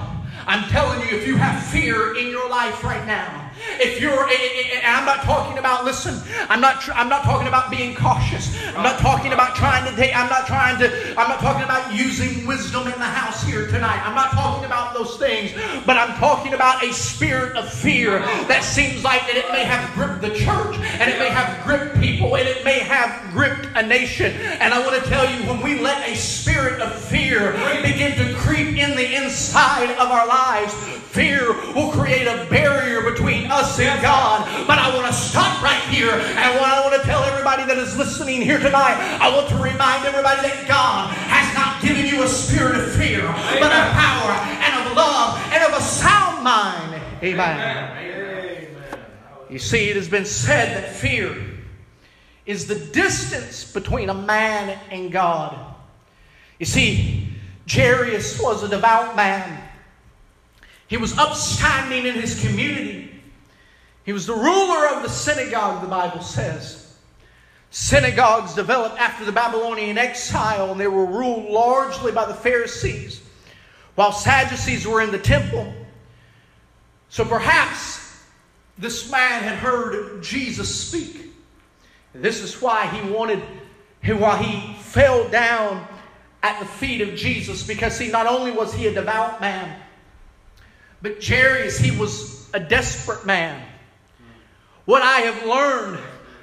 I'm 0.47 0.67
telling 0.69 1.07
you, 1.07 1.15
if 1.15 1.27
you 1.27 1.37
have 1.37 1.63
fear 1.65 2.17
in 2.17 2.27
your 2.27 2.49
life 2.49 2.83
right 2.83 3.05
now, 3.05 3.48
if 3.79 4.01
you're, 4.01 4.27
eh, 4.27 4.31
eh, 4.31 4.73
eh, 4.73 4.79
and 4.83 4.95
I'm 4.95 5.05
not 5.05 5.23
talking 5.23 5.57
about, 5.57 5.85
listen, 5.85 6.21
I'm 6.49 6.61
not, 6.61 6.87
I'm 6.95 7.09
not 7.09 7.23
talking 7.23 7.47
about 7.47 7.71
being 7.71 7.95
cautious. 7.95 8.55
I'm 8.75 8.83
not 8.83 8.99
talking 8.99 9.33
about 9.33 9.55
trying 9.55 9.89
to 9.89 9.95
take, 9.95 10.15
I'm 10.15 10.29
not 10.29 10.47
trying 10.47 10.79
to, 10.79 10.89
I'm 11.17 11.29
not 11.29 11.39
talking 11.39 11.63
about 11.63 11.93
using 11.93 12.45
wisdom 12.45 12.87
in 12.87 12.99
the 12.99 13.05
house 13.05 13.43
here 13.43 13.67
tonight. 13.67 14.01
I'm 14.05 14.15
not 14.15 14.31
talking 14.31 14.65
about 14.65 14.93
those 14.93 15.17
things, 15.17 15.51
but 15.85 15.97
I'm 15.97 16.17
talking 16.17 16.53
about 16.53 16.83
a 16.83 16.93
spirit 16.93 17.55
of 17.55 17.71
fear 17.71 18.19
that 18.47 18.63
seems 18.63 19.03
like 19.03 19.21
that 19.27 19.35
it 19.35 19.51
may 19.51 19.63
have 19.63 19.93
gripped 19.93 20.21
the 20.21 20.35
church 20.35 20.75
and 20.99 21.09
it 21.09 21.19
may 21.19 21.29
have 21.29 21.65
gripped 21.65 21.99
people 21.99 22.35
and 22.37 22.47
it 22.47 22.63
may 22.63 22.79
have 22.79 23.31
gripped 23.33 23.67
a 23.75 23.85
nation. 23.85 24.33
And 24.59 24.73
I 24.73 24.85
want 24.85 25.01
to 25.01 25.09
tell 25.09 25.29
you, 25.29 25.47
when 25.47 25.61
we 25.61 25.79
let 25.79 26.07
a 26.07 26.15
spirit 26.15 26.81
of 26.81 26.93
fear 26.99 27.53
begin 27.81 28.17
to 28.17 28.33
creep 28.35 28.77
in 28.77 28.95
the 28.95 29.15
inside 29.15 29.91
of 29.91 30.09
our 30.11 30.27
lives, 30.27 30.73
fear 31.09 31.53
will 31.73 31.91
create 31.91 32.27
a 32.27 32.45
barrier 32.49 33.01
between 33.01 33.48
us 33.51 33.79
and 33.79 34.01
God. 34.01 34.45
But 34.67 34.79
I 34.79 34.95
want 34.95 35.07
to 35.07 35.13
stop 35.13 35.61
right 35.61 35.81
here. 35.89 36.11
And 36.11 36.59
what 36.59 36.69
I 36.69 36.81
want 36.81 37.01
to 37.01 37.07
tell 37.07 37.23
everybody 37.23 37.65
that 37.65 37.77
is 37.77 37.97
listening 37.97 38.41
here 38.41 38.59
tonight, 38.59 38.97
I 39.21 39.33
want 39.35 39.49
to 39.49 39.55
remind 39.55 40.05
everybody 40.05 40.41
that 40.41 40.67
God 40.67 41.13
has 41.13 41.53
not 41.55 41.81
given 41.81 42.05
you 42.05 42.23
a 42.23 42.27
spirit 42.27 42.79
of 42.79 42.91
fear, 42.93 43.21
Amen. 43.21 43.59
but 43.59 43.71
of 43.71 43.91
power 43.93 44.31
and 44.63 44.87
of 44.87 44.95
love 44.95 45.39
and 45.53 45.63
of 45.63 45.77
a 45.77 45.81
sound 45.81 46.43
mind. 46.43 47.01
Amen. 47.23 47.59
Amen. 47.59 47.99
You 49.49 49.59
see, 49.59 49.89
it 49.89 49.95
has 49.95 50.07
been 50.07 50.25
said 50.25 50.77
that 50.77 50.93
fear 50.93 51.35
is 52.45 52.67
the 52.67 52.75
distance 52.75 53.71
between 53.71 54.09
a 54.09 54.13
man 54.13 54.79
and 54.91 55.11
God. 55.11 55.57
You 56.59 56.65
see, 56.65 57.27
Jairus 57.69 58.41
was 58.41 58.63
a 58.63 58.67
devout 58.67 59.15
man. 59.15 59.63
He 60.87 60.97
was 60.97 61.17
upstanding 61.17 62.05
in 62.05 62.15
his 62.15 62.39
community. 62.41 63.08
He 64.09 64.13
was 64.13 64.25
the 64.25 64.33
ruler 64.33 64.87
of 64.87 65.03
the 65.03 65.07
synagogue, 65.07 65.83
the 65.83 65.87
Bible 65.87 66.23
says. 66.23 66.97
Synagogues 67.69 68.55
developed 68.55 68.99
after 68.99 69.23
the 69.23 69.31
Babylonian 69.31 69.99
exile, 69.99 70.71
and 70.71 70.81
they 70.81 70.87
were 70.87 71.05
ruled 71.05 71.51
largely 71.51 72.11
by 72.11 72.25
the 72.25 72.33
Pharisees, 72.33 73.21
while 73.93 74.11
Sadducees 74.11 74.87
were 74.87 75.01
in 75.01 75.11
the 75.11 75.19
temple. 75.19 75.71
So 77.09 77.23
perhaps 77.23 78.19
this 78.79 79.11
man 79.11 79.43
had 79.43 79.59
heard 79.59 80.23
Jesus 80.23 80.73
speak. 80.73 81.31
This 82.11 82.41
is 82.41 82.59
why 82.59 82.87
he 82.87 83.07
wanted, 83.11 83.43
why 84.03 84.41
he 84.41 84.73
fell 84.81 85.29
down 85.29 85.87
at 86.41 86.57
the 86.57 86.65
feet 86.65 87.01
of 87.01 87.13
Jesus, 87.13 87.61
because 87.61 87.95
see, 87.95 88.09
not 88.09 88.25
only 88.25 88.49
was 88.49 88.73
he 88.73 88.87
a 88.87 88.91
devout 88.91 89.39
man, 89.39 89.79
but 90.99 91.23
Jairus, 91.23 91.77
he 91.77 91.95
was 91.95 92.49
a 92.55 92.59
desperate 92.59 93.23
man. 93.27 93.68
What 94.89 95.03
I 95.03 95.19
have 95.19 95.45
learned, 95.45 95.99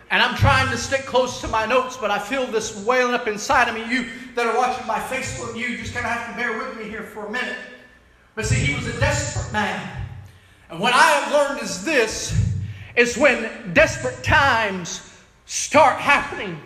and 0.09 0.23
I'm 0.23 0.37
trying 0.37 0.71
to 0.71 0.77
stick 0.77 1.01
close 1.01 1.41
to 1.41 1.49
my 1.49 1.67
notes, 1.67 1.97
but 1.97 2.13
I 2.13 2.21
feel 2.21 2.47
this 2.47 2.77
wailing 2.85 3.13
up 3.13 3.27
inside 3.27 3.67
of 3.69 3.75
me. 3.75 3.93
You 3.93 4.09
that 4.37 4.47
are 4.47 4.57
watching 4.57 4.87
my 4.87 5.01
Facebook, 5.01 5.59
you 5.59 5.77
just 5.77 5.93
kind 5.93 6.07
of 6.07 6.13
have 6.13 6.31
to 6.31 6.41
bear 6.41 6.57
with 6.57 6.79
me 6.79 6.85
here 6.85 7.03
for 7.03 7.27
a 7.27 7.31
minute. 7.33 7.57
But 8.37 8.47
see, 8.47 8.55
he 8.55 8.73
was 8.73 8.87
a 8.87 9.01
desperate 9.01 9.53
man. 9.53 10.07
And 10.71 10.79
what 10.79 10.95
I 10.95 11.11
have 11.11 11.33
learned 11.33 11.61
is 11.61 11.85
this 11.85 12.57
is 12.95 13.19
when 13.19 13.73
desperate 13.75 14.23
times 14.23 15.13
start 15.47 15.99
happening, 15.99 16.57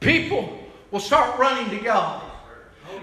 people 0.00 0.68
will 0.90 1.00
start 1.00 1.38
running 1.38 1.70
to 1.78 1.82
God. 1.82 2.22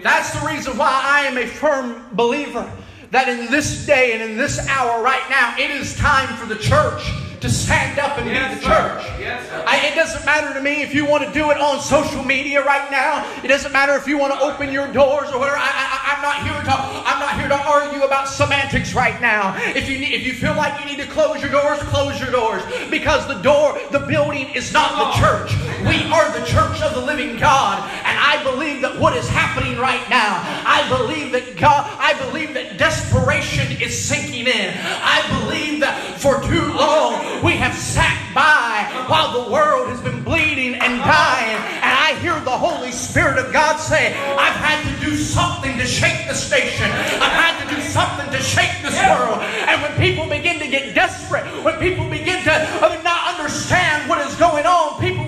That's 0.03 0.39
the 0.39 0.45
reason 0.45 0.77
why 0.77 1.01
I 1.03 1.21
am 1.21 1.35
a 1.35 1.47
firm 1.47 2.05
believer 2.11 2.71
that 3.09 3.27
in 3.27 3.49
this 3.49 3.87
day 3.87 4.13
and 4.13 4.21
in 4.21 4.37
this 4.37 4.67
hour 4.67 5.01
right 5.01 5.27
now, 5.31 5.55
it 5.57 5.71
is 5.71 5.97
time 5.97 6.27
for 6.37 6.45
the 6.45 6.61
church 6.61 7.11
to 7.41 7.49
stand 7.49 7.97
up 7.97 8.19
and 8.19 8.27
yes, 8.29 8.53
be 8.53 8.55
the 8.55 8.65
church. 8.67 9.03
Yes, 9.19 9.49
I, 9.67 9.87
it 9.87 9.95
doesn't 9.95 10.23
matter 10.25 10.53
to 10.53 10.61
me 10.61 10.83
if 10.83 10.93
you 10.93 11.05
want 11.05 11.25
to 11.25 11.33
do 11.33 11.49
it 11.49 11.57
on 11.57 11.81
social 11.81 12.23
media 12.23 12.63
right 12.63 12.89
now. 12.91 13.27
It 13.43 13.47
doesn't 13.47 13.71
matter 13.71 13.95
if 13.95 14.07
you 14.07 14.19
want 14.19 14.33
to 14.33 14.39
open 14.39 14.71
your 14.71 14.87
doors 14.93 15.29
or 15.31 15.39
whatever. 15.39 15.57
I, 15.59 16.13
am 16.15 16.21
not 16.21 16.43
here 16.43 16.53
to 16.53 16.71
I'm 16.71 17.19
not 17.19 17.39
here 17.39 17.49
to 17.49 17.57
argue 17.57 18.03
about 18.03 18.27
semantics 18.27 18.93
right 18.93 19.19
now. 19.19 19.55
If 19.75 19.89
you 19.89 19.97
need, 19.97 20.13
if 20.13 20.25
you 20.25 20.33
feel 20.33 20.55
like 20.55 20.79
you 20.79 20.85
need 20.85 21.03
to 21.03 21.09
close 21.09 21.41
your 21.41 21.51
doors, 21.51 21.79
close 21.79 22.19
your 22.21 22.29
doors 22.29 22.61
because 22.91 23.27
the 23.27 23.41
door, 23.41 23.79
the 23.91 23.99
building 23.99 24.49
is 24.51 24.71
not 24.71 24.91
the 24.91 25.19
church. 25.19 25.51
We 25.87 26.09
are 26.11 26.31
the 26.37 26.45
church 26.45 26.81
of 26.81 26.93
the 26.93 27.01
living 27.01 27.37
God, 27.37 27.89
and 28.05 28.17
I 28.17 28.43
believe 28.43 28.81
that 28.81 28.99
what 28.99 29.15
is 29.15 29.27
happening 29.29 29.77
right 29.77 30.07
now, 30.09 30.41
I 30.65 30.87
believe 30.89 31.31
that 31.31 31.57
God, 31.57 31.89
I 31.99 32.13
believe 32.25 32.53
that 32.53 32.77
desperation 32.77 33.81
is 33.81 33.97
sinking 33.97 34.47
in. 34.47 34.73
I 34.77 35.21
believe 35.41 35.79
that 35.81 36.19
for 36.19 36.41
too 36.43 36.73
long 36.73 37.43
we 37.43 37.53
have 37.57 37.75
sat 37.75 38.17
by 38.33 38.87
while 39.07 39.43
the 39.43 39.51
world 39.51 39.89
has 39.89 40.01
been 40.01 40.23
bleeding 40.23 40.75
and 40.75 40.99
dying. 41.01 41.57
And 41.81 41.91
I 41.91 42.15
hear 42.21 42.39
the 42.39 42.51
Holy 42.51 42.91
Spirit 42.91 43.37
of 43.37 43.51
God 43.51 43.77
say, 43.77 44.13
I've 44.15 44.55
had 44.55 44.79
to 44.87 45.05
do 45.05 45.15
something 45.15 45.77
to 45.77 45.85
shake 45.85 46.27
the 46.27 46.35
station. 46.35 46.85
I've 46.85 47.35
had 47.35 47.67
to 47.67 47.75
do 47.75 47.81
something 47.81 48.29
to 48.31 48.39
shake 48.39 48.81
this 48.81 48.95
world. 49.07 49.39
And 49.67 49.81
when 49.81 49.93
people 49.97 50.27
begin 50.27 50.59
to 50.59 50.67
get 50.67 50.95
desperate, 50.95 51.43
when 51.63 51.79
people 51.79 52.09
begin 52.09 52.43
to 52.43 53.01
not 53.03 53.35
understand 53.35 54.09
what 54.09 54.25
is 54.25 54.35
going 54.35 54.65
on, 54.65 54.99
people 55.01 55.20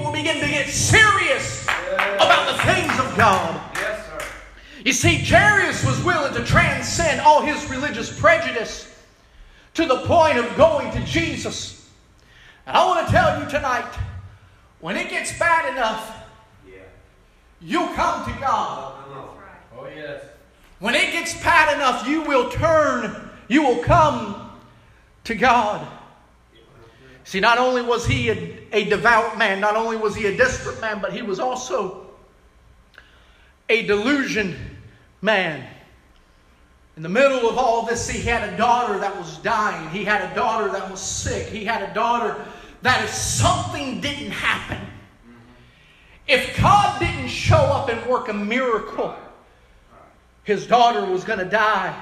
get 0.63 0.73
serious 0.73 1.63
about 1.65 2.51
the 2.51 2.63
things 2.63 2.99
of 2.99 3.17
God. 3.17 3.59
You 4.85 4.93
see, 4.93 5.17
Jairus 5.17 5.85
was 5.85 6.03
willing 6.03 6.33
to 6.33 6.43
transcend 6.43 7.21
all 7.21 7.41
his 7.41 7.69
religious 7.69 8.19
prejudice 8.19 8.93
to 9.75 9.85
the 9.85 9.99
point 10.05 10.37
of 10.37 10.55
going 10.55 10.91
to 10.91 11.03
Jesus 11.05 11.73
and 12.65 12.77
I 12.77 12.85
want 12.85 13.05
to 13.05 13.11
tell 13.11 13.41
you 13.41 13.49
tonight 13.49 13.93
when 14.79 14.95
it 14.95 15.09
gets 15.09 15.37
bad 15.37 15.73
enough, 15.73 16.23
yeah. 16.67 16.75
you'll 17.61 17.93
come 17.93 18.25
to 18.25 18.39
God. 18.39 19.03
Oh, 19.75 19.87
yes. 19.93 20.23
When 20.79 20.95
it 20.95 21.11
gets 21.11 21.41
bad 21.41 21.73
enough, 21.75 22.07
you 22.07 22.21
will 22.21 22.49
turn, 22.49 23.29
you 23.47 23.63
will 23.63 23.83
come 23.83 24.51
to 25.25 25.35
God. 25.35 25.85
See, 27.25 27.39
not 27.39 27.57
only 27.57 27.81
was 27.81 28.05
he 28.05 28.29
a, 28.29 28.67
a 28.73 28.85
devout 28.85 29.37
man, 29.37 29.59
not 29.59 29.75
only 29.75 29.97
was 29.97 30.15
he 30.15 30.25
a 30.25 30.35
desperate 30.35 30.79
man, 30.81 30.99
but 31.01 31.13
he 31.13 31.21
was 31.21 31.39
also 31.39 32.07
a 33.69 33.85
delusion 33.85 34.55
man. 35.21 35.65
In 36.95 37.01
the 37.01 37.09
middle 37.09 37.49
of 37.49 37.57
all 37.57 37.85
this, 37.85 38.07
he 38.09 38.21
had 38.21 38.53
a 38.53 38.57
daughter 38.57 38.99
that 38.99 39.17
was 39.17 39.37
dying. 39.39 39.89
He 39.89 40.03
had 40.03 40.31
a 40.31 40.35
daughter 40.35 40.71
that 40.71 40.91
was 40.91 41.01
sick. 41.01 41.47
He 41.47 41.65
had 41.65 41.89
a 41.89 41.93
daughter 41.93 42.45
that 42.83 43.03
if 43.03 43.09
something 43.09 43.99
didn't 44.01 44.31
happen, 44.31 44.85
if 46.27 46.55
God 46.61 46.99
didn't 46.99 47.29
show 47.29 47.55
up 47.55 47.89
and 47.89 48.05
work 48.05 48.29
a 48.29 48.33
miracle, 48.33 49.15
his 50.43 50.67
daughter 50.67 51.05
was 51.05 51.23
going 51.23 51.39
to 51.39 51.45
die. 51.45 51.99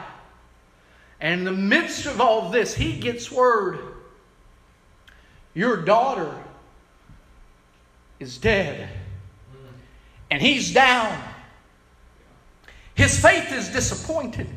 And 1.22 1.40
in 1.40 1.46
the 1.46 1.52
midst 1.52 2.08
of 2.08 2.20
all 2.20 2.50
this, 2.50 2.74
he 2.74 3.00
gets 3.00 3.32
word 3.32 3.91
your 5.54 5.78
daughter 5.78 6.34
is 8.20 8.38
dead. 8.38 8.90
And 10.30 10.42
he's 10.42 10.74
down. 10.74 11.22
His 12.96 13.20
faith 13.20 13.52
is 13.52 13.70
disappointed. 13.70 14.48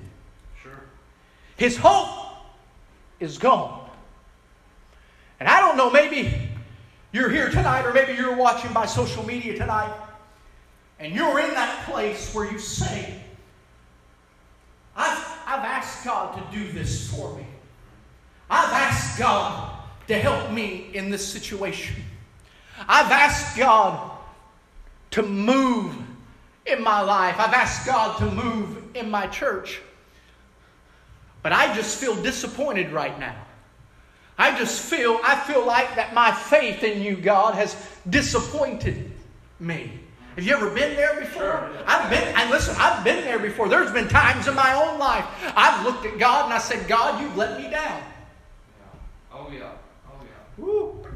Sure. 0.63 0.73
His 1.57 1.77
hope 1.77 2.37
is 3.19 3.39
gone. 3.39 3.89
And 5.41 5.49
I 5.49 5.61
don't 5.61 5.77
know, 5.77 5.91
maybe 5.91 6.33
you're 7.13 7.31
here 7.31 7.51
tonight, 7.51 7.85
or 7.85 7.93
maybe 7.93 8.15
you're 8.15 8.37
watching 8.37 8.73
by 8.73 8.87
social 8.87 9.25
media 9.25 9.57
tonight, 9.57 9.93
and 11.01 11.13
you're 11.15 11.41
in 11.41 11.51
that 11.55 11.85
place 11.87 12.33
where 12.35 12.51
you 12.51 12.59
say, 12.59 13.21
I've, 14.97 15.19
I've 15.47 15.65
asked 15.65 16.05
God 16.05 16.37
to 16.37 16.57
do 16.57 16.71
this 16.73 17.11
for 17.11 17.37
me. 17.37 17.47
I've 18.49 18.73
asked 18.73 19.19
God 19.19 19.74
to 20.09 20.19
help 20.19 20.51
me 20.51 20.91
in 20.93 21.11
this 21.11 21.27
situation. 21.27 21.97
I've 22.89 23.11
asked 23.11 23.57
God 23.57 24.11
to 25.13 25.23
move 25.23 25.95
in 26.67 26.83
my 26.83 27.01
life. 27.01 27.39
I've 27.39 27.55
asked 27.55 27.87
God 27.87 28.19
to 28.19 28.31
move 28.31 28.83
in 28.95 29.11
my 29.11 29.27
church. 29.27 29.81
But 31.43 31.53
I 31.53 31.75
just 31.75 31.99
feel 31.99 32.21
disappointed 32.23 32.91
right 32.91 33.19
now. 33.19 33.37
I 34.37 34.59
just 34.59 34.81
feel, 34.81 35.21
I 35.23 35.37
feel 35.37 35.65
like 35.65 35.95
that 35.95 36.15
my 36.15 36.33
faith 36.33 36.83
in 36.83 37.03
you, 37.03 37.17
God, 37.17 37.55
has 37.55 37.77
disappointed 38.09 39.13
me. 39.61 40.01
Have 40.35 40.45
you 40.45 40.57
ever 40.57 40.71
been 40.71 40.97
there 40.97 41.21
before? 41.21 41.71
I've 41.87 42.11
been, 42.11 42.25
and 42.37 42.51
listen, 42.51 42.75
I've 42.79 43.05
been 43.05 43.23
there 43.25 43.39
before. 43.39 43.69
There's 43.69 43.93
been 43.93 44.09
times 44.09 44.49
in 44.49 44.55
my 44.55 44.75
own 44.75 44.99
life 44.99 45.25
I've 45.57 45.85
looked 45.85 46.05
at 46.07 46.19
God 46.19 46.47
and 46.47 46.55
I 46.55 46.59
said, 46.59 46.89
God, 46.89 47.23
you've 47.23 47.37
let 47.37 47.61
me 47.61 47.71
down. 47.71 48.03
Oh, 49.33 49.49
yeah. 49.53 49.71
Woo. 50.59 51.07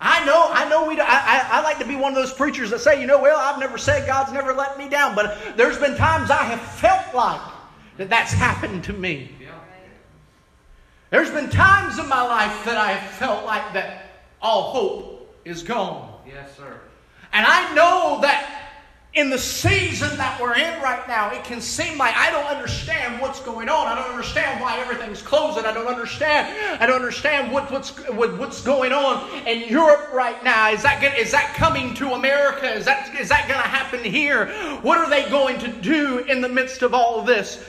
I 0.00 0.24
know, 0.26 0.48
I 0.50 0.68
know 0.68 0.86
we. 0.86 1.00
I, 1.00 1.06
I, 1.06 1.48
I, 1.52 1.62
like 1.62 1.78
to 1.78 1.86
be 1.86 1.96
one 1.96 2.12
of 2.12 2.16
those 2.16 2.32
preachers 2.32 2.70
that 2.70 2.80
say, 2.80 3.00
you 3.00 3.06
know, 3.06 3.20
well, 3.20 3.38
I've 3.38 3.58
never 3.58 3.78
said 3.78 4.06
God's 4.06 4.32
never 4.32 4.52
let 4.52 4.76
me 4.76 4.88
down, 4.88 5.14
but 5.14 5.56
there's 5.56 5.78
been 5.78 5.96
times 5.96 6.30
I 6.30 6.42
have 6.42 6.60
felt 6.60 7.14
like 7.14 7.40
that 7.96 8.10
that's 8.10 8.32
happened 8.32 8.84
to 8.84 8.92
me. 8.92 9.30
There's 11.10 11.30
been 11.30 11.48
times 11.48 11.98
in 11.98 12.08
my 12.08 12.22
life 12.22 12.64
that 12.64 12.76
I 12.76 12.92
have 12.92 13.10
felt 13.12 13.44
like 13.46 13.72
that 13.74 14.06
all 14.42 14.72
hope 14.72 15.40
is 15.44 15.62
gone. 15.62 16.20
Yes, 16.26 16.56
sir. 16.56 16.80
And 17.32 17.46
I 17.46 17.74
know 17.74 18.18
that 18.22 18.65
in 19.16 19.30
the 19.30 19.38
season 19.38 20.14
that 20.18 20.38
we're 20.38 20.54
in 20.54 20.80
right 20.82 21.08
now, 21.08 21.30
it 21.30 21.42
can 21.42 21.58
seem 21.58 21.96
like 21.96 22.14
I 22.14 22.30
don't 22.30 22.44
understand 22.44 23.18
what's 23.18 23.40
going 23.40 23.70
on. 23.70 23.86
I 23.86 23.94
don't 23.94 24.10
understand 24.10 24.60
why 24.60 24.78
everything's 24.78 25.22
closing. 25.22 25.64
I 25.64 25.72
don't 25.72 25.86
understand. 25.86 26.54
I 26.80 26.86
don't 26.86 26.96
understand 26.96 27.50
what, 27.50 27.72
what's 27.72 27.96
what's 28.10 28.62
going 28.62 28.92
on 28.92 29.26
in 29.46 29.70
Europe 29.70 30.12
right 30.12 30.44
now. 30.44 30.70
Is 30.70 30.82
that 30.82 31.02
is 31.18 31.32
that 31.32 31.54
coming 31.54 31.94
to 31.94 32.12
America? 32.12 32.70
Is 32.70 32.84
that 32.84 33.18
is 33.18 33.30
that 33.30 33.48
going 33.48 33.60
to 33.60 33.66
happen 33.66 34.04
here? 34.04 34.48
What 34.82 34.98
are 34.98 35.08
they 35.08 35.28
going 35.30 35.58
to 35.60 35.68
do 35.68 36.18
in 36.18 36.42
the 36.42 36.48
midst 36.48 36.82
of 36.82 36.92
all 36.92 37.18
of 37.18 37.26
this? 37.26 37.64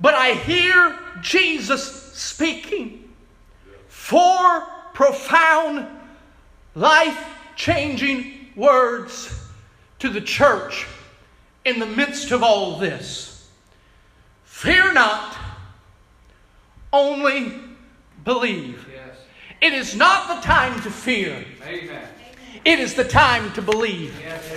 But 0.00 0.14
I 0.14 0.32
hear 0.32 0.98
Jesus 1.20 2.10
speaking 2.14 3.12
four 3.88 4.66
profound, 4.94 5.86
life-changing 6.74 8.52
words 8.56 9.43
to 9.98 10.08
the 10.08 10.20
church 10.20 10.86
in 11.64 11.78
the 11.78 11.86
midst 11.86 12.30
of 12.30 12.42
all 12.42 12.78
this. 12.78 13.48
Fear 14.44 14.92
not, 14.94 15.36
only 16.92 17.52
believe. 18.24 18.86
Yes. 18.92 19.16
It 19.60 19.72
is 19.72 19.96
not 19.96 20.28
the 20.28 20.46
time 20.46 20.80
to 20.82 20.90
fear. 20.90 21.44
Amen. 21.66 22.08
It 22.64 22.78
is 22.78 22.94
the 22.94 23.04
time 23.04 23.52
to 23.52 23.62
believe. 23.62 24.18
Yes, 24.20 24.50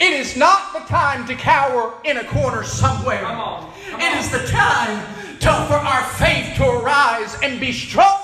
it 0.00 0.12
is 0.12 0.36
not 0.36 0.74
the 0.74 0.80
time 0.80 1.26
to 1.28 1.34
cower 1.34 1.94
in 2.04 2.18
a 2.18 2.24
corner 2.24 2.62
somewhere. 2.62 3.20
Come 3.20 3.40
on. 3.40 3.72
Come 3.90 4.00
it 4.00 4.18
is 4.18 4.30
the 4.30 4.46
time 4.48 5.06
to, 5.38 5.48
for 5.66 5.74
our 5.74 6.02
faith 6.14 6.56
to 6.56 6.68
arise 6.68 7.38
and 7.42 7.58
be 7.58 7.72
stronger 7.72 8.23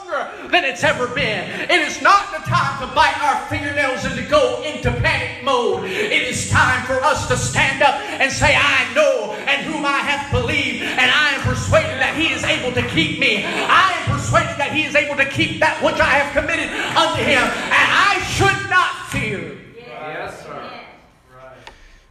than 0.50 0.64
it's 0.64 0.84
ever 0.84 1.06
been. 1.06 1.48
It 1.70 1.70
is 1.70 2.02
not 2.02 2.32
the 2.32 2.38
time 2.48 2.80
to 2.80 2.94
bite 2.94 3.16
our 3.22 3.46
fingernails 3.48 4.04
and 4.04 4.16
to 4.16 4.22
go 4.22 4.62
into 4.62 4.90
panic 4.90 5.44
mode. 5.44 5.84
It 5.84 6.22
is 6.22 6.50
time 6.50 6.84
for 6.86 6.94
us 7.02 7.28
to 7.28 7.36
stand 7.36 7.82
up 7.82 7.94
and 7.94 8.30
say, 8.30 8.56
I 8.56 8.92
know 8.94 9.32
and 9.46 9.62
whom 9.62 9.84
I 9.84 9.98
have 9.98 10.30
believed, 10.32 10.82
and 10.82 11.10
I 11.10 11.30
am 11.34 11.40
persuaded 11.42 11.98
that 12.00 12.16
he 12.16 12.32
is 12.32 12.44
able 12.44 12.72
to 12.72 12.86
keep 12.88 13.18
me. 13.18 13.44
I 13.44 13.92
am 13.92 14.16
persuaded 14.16 14.56
that 14.58 14.72
he 14.72 14.84
is 14.84 14.94
able 14.94 15.16
to 15.16 15.24
keep 15.24 15.60
that 15.60 15.82
which 15.82 16.00
I 16.00 16.18
have 16.18 16.32
committed 16.32 16.68
unto 16.96 17.22
him, 17.22 17.42
and 17.42 17.88
I 17.90 18.20
should 18.24 18.70
not 18.70 19.10
fear. 19.10 19.58
Yes, 19.76 20.42
sir. 20.44 20.70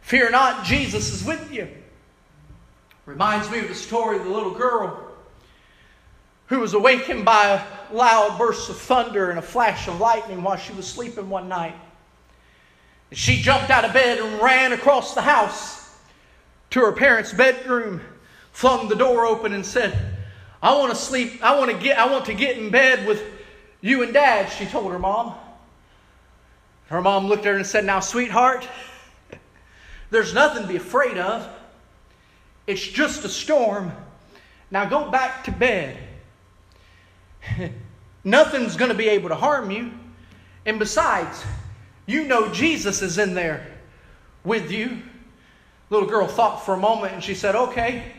Fear 0.02 0.30
not, 0.30 0.64
Jesus 0.64 1.12
is 1.12 1.24
with 1.24 1.52
you. 1.52 1.68
Reminds 3.06 3.50
me 3.50 3.60
of 3.60 3.68
the 3.68 3.74
story 3.74 4.16
of 4.16 4.24
the 4.24 4.30
little 4.30 4.54
girl 4.54 5.09
who 6.50 6.58
was 6.58 6.74
awakened 6.74 7.24
by 7.24 7.46
a 7.46 7.94
loud 7.94 8.36
burst 8.36 8.68
of 8.68 8.76
thunder 8.76 9.30
and 9.30 9.38
a 9.38 9.42
flash 9.42 9.86
of 9.86 10.00
lightning 10.00 10.42
while 10.42 10.56
she 10.56 10.72
was 10.72 10.86
sleeping 10.86 11.30
one 11.30 11.48
night. 11.48 11.76
She 13.12 13.40
jumped 13.40 13.70
out 13.70 13.84
of 13.84 13.92
bed 13.92 14.18
and 14.18 14.42
ran 14.42 14.72
across 14.72 15.14
the 15.14 15.22
house 15.22 15.96
to 16.70 16.80
her 16.80 16.90
parents' 16.90 17.32
bedroom, 17.32 18.00
flung 18.50 18.88
the 18.88 18.96
door 18.96 19.26
open, 19.26 19.52
and 19.52 19.64
said, 19.64 19.96
I 20.60 20.76
want 20.76 20.90
to 20.90 20.96
sleep, 20.96 21.40
I 21.40 21.56
want 21.56 21.70
to 21.70 21.78
get, 21.78 21.96
I 21.96 22.10
want 22.10 22.24
to 22.26 22.34
get 22.34 22.58
in 22.58 22.70
bed 22.70 23.06
with 23.06 23.22
you 23.80 24.02
and 24.02 24.12
dad, 24.12 24.46
she 24.50 24.66
told 24.66 24.90
her 24.90 24.98
mom. 24.98 25.34
Her 26.88 27.00
mom 27.00 27.28
looked 27.28 27.46
at 27.46 27.52
her 27.52 27.56
and 27.56 27.66
said, 27.66 27.84
Now, 27.84 28.00
sweetheart, 28.00 28.68
there's 30.10 30.34
nothing 30.34 30.62
to 30.62 30.68
be 30.68 30.76
afraid 30.76 31.16
of. 31.16 31.48
It's 32.66 32.84
just 32.84 33.24
a 33.24 33.28
storm. 33.28 33.92
Now 34.72 34.84
go 34.84 35.12
back 35.12 35.44
to 35.44 35.52
bed. 35.52 36.09
Nothing's 38.24 38.76
going 38.76 38.90
to 38.90 38.96
be 38.96 39.08
able 39.08 39.28
to 39.30 39.34
harm 39.34 39.70
you. 39.70 39.92
And 40.66 40.78
besides, 40.78 41.44
you 42.06 42.24
know 42.24 42.52
Jesus 42.52 43.02
is 43.02 43.18
in 43.18 43.34
there 43.34 43.66
with 44.44 44.70
you. 44.70 45.02
Little 45.90 46.08
girl 46.08 46.26
thought 46.26 46.64
for 46.64 46.74
a 46.74 46.78
moment 46.78 47.14
and 47.14 47.24
she 47.24 47.34
said, 47.34 47.54
Okay, 47.54 48.12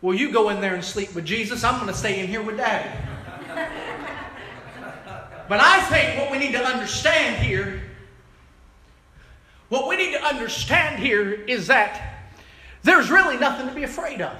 well, 0.00 0.16
you 0.16 0.32
go 0.32 0.48
in 0.50 0.60
there 0.60 0.74
and 0.74 0.84
sleep 0.84 1.14
with 1.14 1.24
Jesus. 1.24 1.64
I'm 1.64 1.76
going 1.76 1.86
to 1.86 1.94
stay 1.96 2.20
in 2.20 2.26
here 2.26 2.42
with 2.42 2.56
Daddy. 2.56 2.90
but 5.48 5.60
I 5.60 5.80
think 5.82 6.20
what 6.20 6.30
we 6.30 6.38
need 6.38 6.52
to 6.52 6.64
understand 6.64 7.36
here, 7.44 7.82
what 9.68 9.88
we 9.88 9.96
need 9.96 10.12
to 10.12 10.22
understand 10.22 11.02
here 11.02 11.32
is 11.32 11.68
that 11.68 12.24
there's 12.82 13.10
really 13.10 13.38
nothing 13.38 13.68
to 13.68 13.74
be 13.74 13.84
afraid 13.84 14.20
of. 14.20 14.36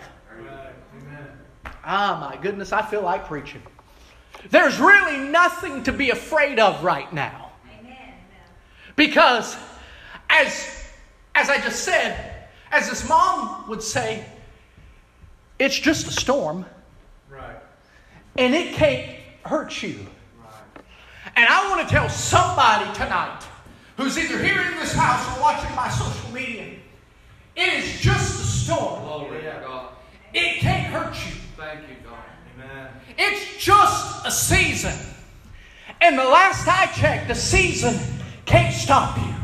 Ah, 1.85 2.29
my 2.31 2.41
goodness, 2.41 2.73
I 2.73 2.83
feel 2.83 3.03
like 3.03 3.27
preaching. 3.27 3.63
There's 4.51 4.79
really 4.79 5.19
nothing 5.29 5.83
to 5.85 5.93
be 5.93 6.11
afraid 6.11 6.59
of 6.59 6.83
right 6.83 7.13
now. 7.13 7.51
Because, 8.97 9.57
as, 10.29 10.87
as 11.35 11.49
I 11.49 11.59
just 11.61 11.85
said, 11.85 12.47
as 12.71 12.89
this 12.89 13.09
mom 13.09 13.69
would 13.69 13.83
say, 13.83 14.25
it's 15.59 15.79
just 15.79 16.07
a 16.07 16.11
storm. 16.11 16.67
Right. 17.31 17.57
And 18.37 18.55
it 18.55 18.75
can't 18.75 19.17
hurt 19.45 19.83
you. 19.83 20.07
Right. 20.39 20.85
And 21.37 21.47
I 21.49 21.71
want 21.71 21.89
to 21.89 21.95
tell 21.95 22.09
somebody 22.09 22.93
tonight 22.95 23.43
who's 23.97 24.19
either 24.19 24.43
here 24.43 24.61
in 24.61 24.75
this 24.79 24.93
house 24.93 25.37
or 25.37 25.41
watching 25.41 25.75
my 25.75 25.89
social 25.89 26.33
media 26.33 26.73
it 27.55 27.73
is 27.75 28.01
just 28.01 28.41
a 28.41 28.47
storm. 28.47 29.03
Glory 29.03 29.43
to 29.43 29.63
God. 29.65 29.89
It 30.33 30.61
can't 30.61 30.87
hurt 30.93 31.15
you. 31.27 31.33
Thank 31.57 31.81
you. 31.89 31.97
Amen. 32.55 32.89
It's 33.19 33.65
just 33.65 34.27
a 34.27 34.31
season. 34.31 34.95
And 36.01 36.19
the 36.19 36.25
last 36.25 36.67
I 36.67 36.87
checked, 36.87 37.29
the 37.29 37.35
season 37.35 37.99
can't 38.45 38.75
stop 38.75 39.17
you. 39.19 39.35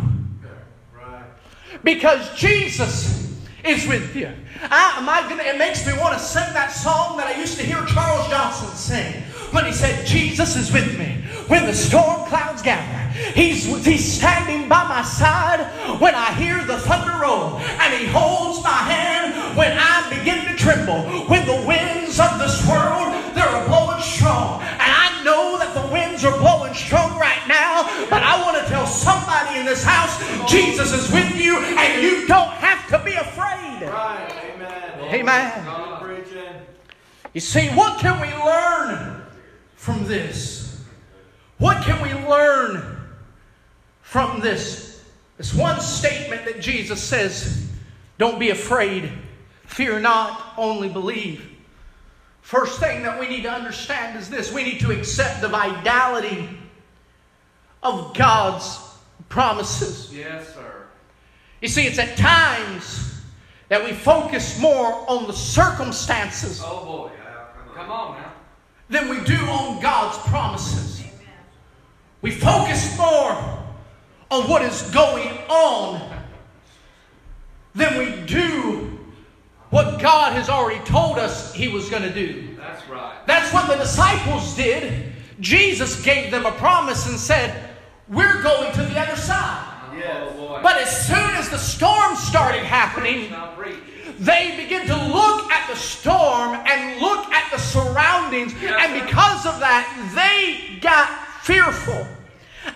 Right. 0.95 1.25
Because 1.85 2.35
Jesus 2.35 3.19
is 3.65 3.87
with 3.87 4.17
you. 4.17 4.31
I, 4.63 4.95
am 4.99 5.09
I 5.09 5.29
gonna, 5.29 5.43
it 5.43 5.59
makes 5.59 5.87
me 5.87 5.93
want 5.99 6.15
to 6.15 6.21
sing 6.21 6.53
that 6.55 6.73
song 6.73 7.17
that 7.19 7.27
I 7.29 7.39
used 7.39 7.59
to 7.59 7.65
hear 7.65 7.85
Charles 7.87 8.29
Johnson 8.29 8.69
sing 8.71 9.23
when 9.53 9.67
he 9.67 9.73
said, 9.73 10.07
Jesus 10.07 10.57
is 10.57 10.73
with 10.73 10.99
me 10.99 11.23
when 11.47 11.67
the 11.67 11.75
storm 11.75 12.27
clouds 12.29 12.63
gather. 12.63 12.98
He's, 13.35 13.65
he's 13.85 14.13
standing 14.13 14.69
by 14.69 14.87
my 14.89 15.03
side 15.03 15.67
when 16.01 16.15
I 16.15 16.33
hear 16.35 16.65
the 16.65 16.79
thunder 16.79 17.19
roll, 17.23 17.59
and 17.59 17.95
He 17.95 18.07
holds 18.07 18.63
my 18.63 18.71
hand 18.71 19.57
when 19.57 19.77
I 19.77 20.09
begin 20.11 20.45
to 20.47 20.55
tremble. 20.57 21.03
When 21.27 21.47
the 21.47 21.65
winds 21.67 22.21
of 22.21 22.39
this 22.39 22.67
world 22.67 23.15
they're 23.35 23.67
blowing 23.67 24.03
strong, 24.03 24.63
and 24.63 24.91
I 24.93 25.23
know 25.25 25.59
that 25.59 25.75
the 25.75 25.93
winds 25.93 26.25
are 26.25 26.37
blowing 26.39 26.75
strong 26.75 27.19
right 27.19 27.43
now. 27.49 27.85
But 28.11 28.23
I 28.23 28.41
want 28.43 28.59
to 28.59 28.65
tell 28.69 28.87
somebody 28.87 29.59
in 29.59 29.67
this 29.67 29.83
house, 29.83 30.19
Jesus 30.51 30.93
is 30.93 31.13
with 31.13 31.37
you, 31.37 31.59
and 31.59 32.03
you 32.03 32.27
don't 32.27 32.51
have 32.51 32.87
to 32.89 33.05
be 33.05 33.15
afraid. 33.15 33.89
Right. 33.89 34.33
Amen. 35.13 35.65
Amen. 35.67 35.79
You 37.35 37.41
see, 37.41 37.69
what 37.69 38.01
can 38.01 38.21
we 38.21 38.29
learn 38.45 39.23
from 39.77 40.05
this? 40.07 40.83
What 41.59 41.85
can 41.85 42.03
we 42.03 42.13
learn? 42.29 42.98
From 44.09 44.41
this? 44.41 45.05
This 45.37 45.53
one 45.53 45.81
statement 45.83 46.47
that 46.47 46.61
Jesus 46.61 47.03
says 47.03 47.69
don't 48.17 48.39
be 48.41 48.49
afraid, 48.49 49.13
fear 49.67 50.01
not, 50.01 50.55
only 50.57 50.89
believe. 50.89 51.47
First 52.41 52.81
thing 52.81 53.03
that 53.03 53.21
we 53.21 53.29
need 53.29 53.43
to 53.43 53.51
understand 53.53 54.19
is 54.19 54.31
this 54.31 54.51
we 54.51 54.65
need 54.65 54.81
to 54.81 54.93
accept 54.93 55.43
the 55.43 55.49
vitality 55.49 56.49
of 57.83 58.17
God's 58.17 58.81
promises. 59.29 60.11
Yes, 60.13 60.55
sir. 60.55 60.87
You 61.61 61.69
see, 61.69 61.87
it's 61.87 61.99
at 61.99 62.17
times 62.17 63.21
that 63.69 63.85
we 63.85 63.93
focus 63.93 64.59
more 64.59 65.05
on 65.11 65.27
the 65.27 65.35
circumstances 65.35 66.63
Oh 66.65 66.83
boy. 66.85 67.11
Yeah, 67.15 67.75
Come 67.75 67.91
on 67.91 68.17
now. 68.23 68.33
than 68.89 69.11
we 69.11 69.21
do 69.25 69.37
on 69.37 69.83
God's 69.83 70.17
promises. 70.29 71.05
We 72.23 72.31
focus 72.31 72.97
more 72.97 73.58
on 74.31 74.49
what 74.49 74.63
is 74.63 74.83
going 74.91 75.29
on 75.49 76.25
than 77.75 77.99
we 77.99 78.27
do 78.27 78.99
what 79.71 80.01
God 80.01 80.33
has 80.33 80.49
already 80.49 80.83
told 80.85 81.19
us 81.19 81.53
He 81.53 81.69
was 81.69 81.89
going 81.91 82.03
to 82.03 82.13
do. 82.13 82.57
That's 82.57 82.89
right. 82.89 83.15
That's 83.27 83.53
what 83.53 83.69
the 83.69 83.77
disciples 83.77 84.57
did. 84.57 85.13
Jesus 85.41 86.03
gave 86.03 86.31
them 86.31 86.47
a 86.47 86.53
promise 86.53 87.09
and 87.09 87.19
said, 87.19 87.71
We're 88.09 88.43
going 88.43 88.73
to 88.73 88.83
the 88.83 88.99
other 88.99 89.17
side. 89.17 89.75
Yes. 89.97 90.33
Oh. 90.39 90.61
But 90.63 90.77
as 90.79 91.07
soon 91.07 91.31
as 91.37 91.49
the 91.49 91.59
storm 91.59 92.17
started 92.17 92.63
happening, 92.63 93.35
they 94.19 94.57
begin 94.57 94.87
to 94.87 94.97
look 94.97 95.51
at 95.53 95.69
the 95.69 95.77
storm 95.77 96.55
and 96.67 97.01
look 97.01 97.27
at 97.33 97.51
the 97.53 97.59
surroundings, 97.59 98.53
and 98.53 99.05
because 99.05 99.47
of 99.47 99.61
that, 99.61 99.87
they 100.15 100.79
got 100.81 101.09
fearful. 101.45 102.07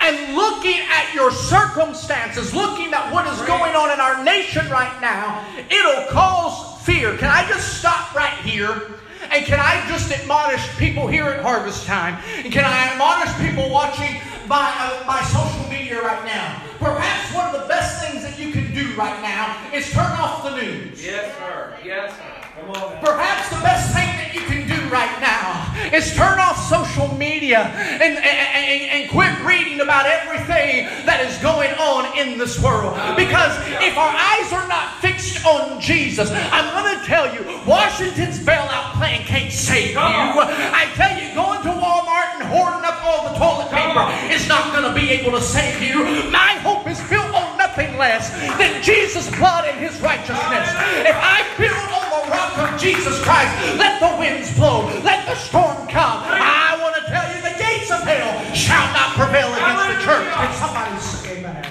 And 0.01 0.35
looking 0.35 0.81
at 0.91 1.13
your 1.15 1.31
circumstances, 1.31 2.55
looking 2.55 2.93
at 2.93 3.13
what 3.13 3.27
is 3.27 3.41
going 3.47 3.75
on 3.75 3.91
in 3.91 4.01
our 4.01 4.23
nation 4.25 4.69
right 4.71 5.01
now, 5.01 5.45
it'll 5.71 6.07
cause 6.11 6.85
fear. 6.85 7.17
Can 7.17 7.29
I 7.29 7.47
just 7.49 7.79
stop 7.79 8.15
right 8.15 8.37
here? 8.39 8.99
And 9.31 9.47
can 9.47 9.61
I 9.61 9.85
just 9.89 10.13
admonish 10.13 10.67
people 10.77 11.07
here 11.07 11.25
at 11.25 11.43
harvest 11.43 11.87
time? 11.87 12.23
And 12.45 12.53
can 12.53 12.65
I 12.65 12.89
admonish 12.93 13.33
people 13.39 13.71
watching 13.71 14.21
by, 14.49 14.73
uh, 14.79 15.07
by 15.07 15.23
social 15.23 15.71
media 15.71 16.03
right 16.03 16.25
now? 16.27 16.63
Perhaps 16.79 17.35
one 17.35 17.55
of 17.55 17.61
the 17.63 17.69
best 17.69 18.05
things 18.05 18.23
that 18.23 18.39
you 18.39 18.53
can 18.53 18.75
do 18.75 18.93
right 18.95 19.23
now 19.23 19.57
is 19.73 19.91
turn 19.93 20.11
off 20.19 20.43
the 20.43 20.57
news. 20.57 21.05
Yes, 21.05 21.35
sir. 21.39 21.79
Yes, 21.85 22.13
sir. 22.13 22.61
Come 22.61 22.71
on 22.71 22.95
now. 22.95 23.01
Perhaps 23.01 23.49
the 23.51 23.63
best 23.63 23.95
thing 23.95 24.09
that 24.19 24.35
you 24.35 24.41
can 24.43 24.59
do 24.59 24.62
right 24.93 25.21
now 25.21 25.73
is 25.97 26.15
turn 26.15 26.39
off 26.39 26.61
social 26.69 27.09
media 27.17 27.65
and, 27.65 28.17
and, 28.21 28.21
and, 28.21 29.11
quit 29.11 29.33
reading 29.45 29.81
about 29.81 30.07
everything 30.07 30.85
that 31.09 31.25
is 31.25 31.37
going 31.39 31.73
on 31.81 32.17
in 32.17 32.39
this 32.39 32.61
world. 32.61 32.93
Because 33.17 33.57
if 33.81 33.97
our 33.97 34.13
eyes 34.13 34.53
are 34.53 34.69
not 34.69 35.01
fixed 35.01 35.45
on 35.45 35.81
Jesus, 35.81 36.31
I'm 36.31 36.69
going 36.77 36.97
to 36.97 37.05
tell 37.05 37.33
you, 37.35 37.41
Washington's 37.67 38.39
bailout 38.39 38.93
plan 39.01 39.25
can't 39.25 39.53
save 39.53 39.93
you. 39.93 39.97
I 39.99 40.93
tell 40.95 41.13
you, 41.17 41.35
going 41.35 41.63
to 41.65 41.73
Walmart 41.73 42.37
and 42.37 42.45
hoarding 42.53 42.85
up 42.85 43.01
all 43.05 43.33
the 43.33 43.37
toilet 43.41 43.73
paper 43.73 44.05
is 44.33 44.47
not 44.47 44.73
going 44.73 44.85
to 44.85 44.95
be 44.95 45.11
able 45.11 45.33
to 45.33 45.41
save 45.41 45.81
you. 45.83 46.31
My 46.31 46.61
hope 46.61 46.87
is 46.87 47.01
built 47.09 47.33
on 47.33 47.62
nothing 47.73 47.97
less 47.97 48.31
than 48.59 48.83
Jesus' 48.83 49.31
blood 49.31 49.65
and 49.65 49.79
his 49.81 49.99
righteousness. 50.03 50.69
If 51.09 51.17
I 51.17 51.41
build 51.57 51.73
on 51.73 52.05
the 52.13 52.31
rock 52.31 52.59
of 52.59 52.79
Jesus 52.79 53.19
Christ, 53.23 53.51
let 53.79 53.99
the 53.99 54.15
winds 54.19 54.55
blow, 54.57 54.85
let 55.01 55.27
the 55.27 55.35
storm 55.37 55.89
come. 55.89 56.21
I 56.23 56.79
want 56.83 56.97
to 56.97 57.03
tell 57.11 57.35
you, 57.35 57.41
the 57.41 57.59
gates 57.59 57.91
of 57.91 58.03
hell 58.03 58.55
shall 58.55 58.93
not 58.93 59.17
prevail 59.17 59.49
against 59.55 59.89
the 59.89 60.05
church. 60.05 60.29
Can 60.35 60.53
somebody 60.55 61.01
say 61.01 61.39
amen? 61.39 61.67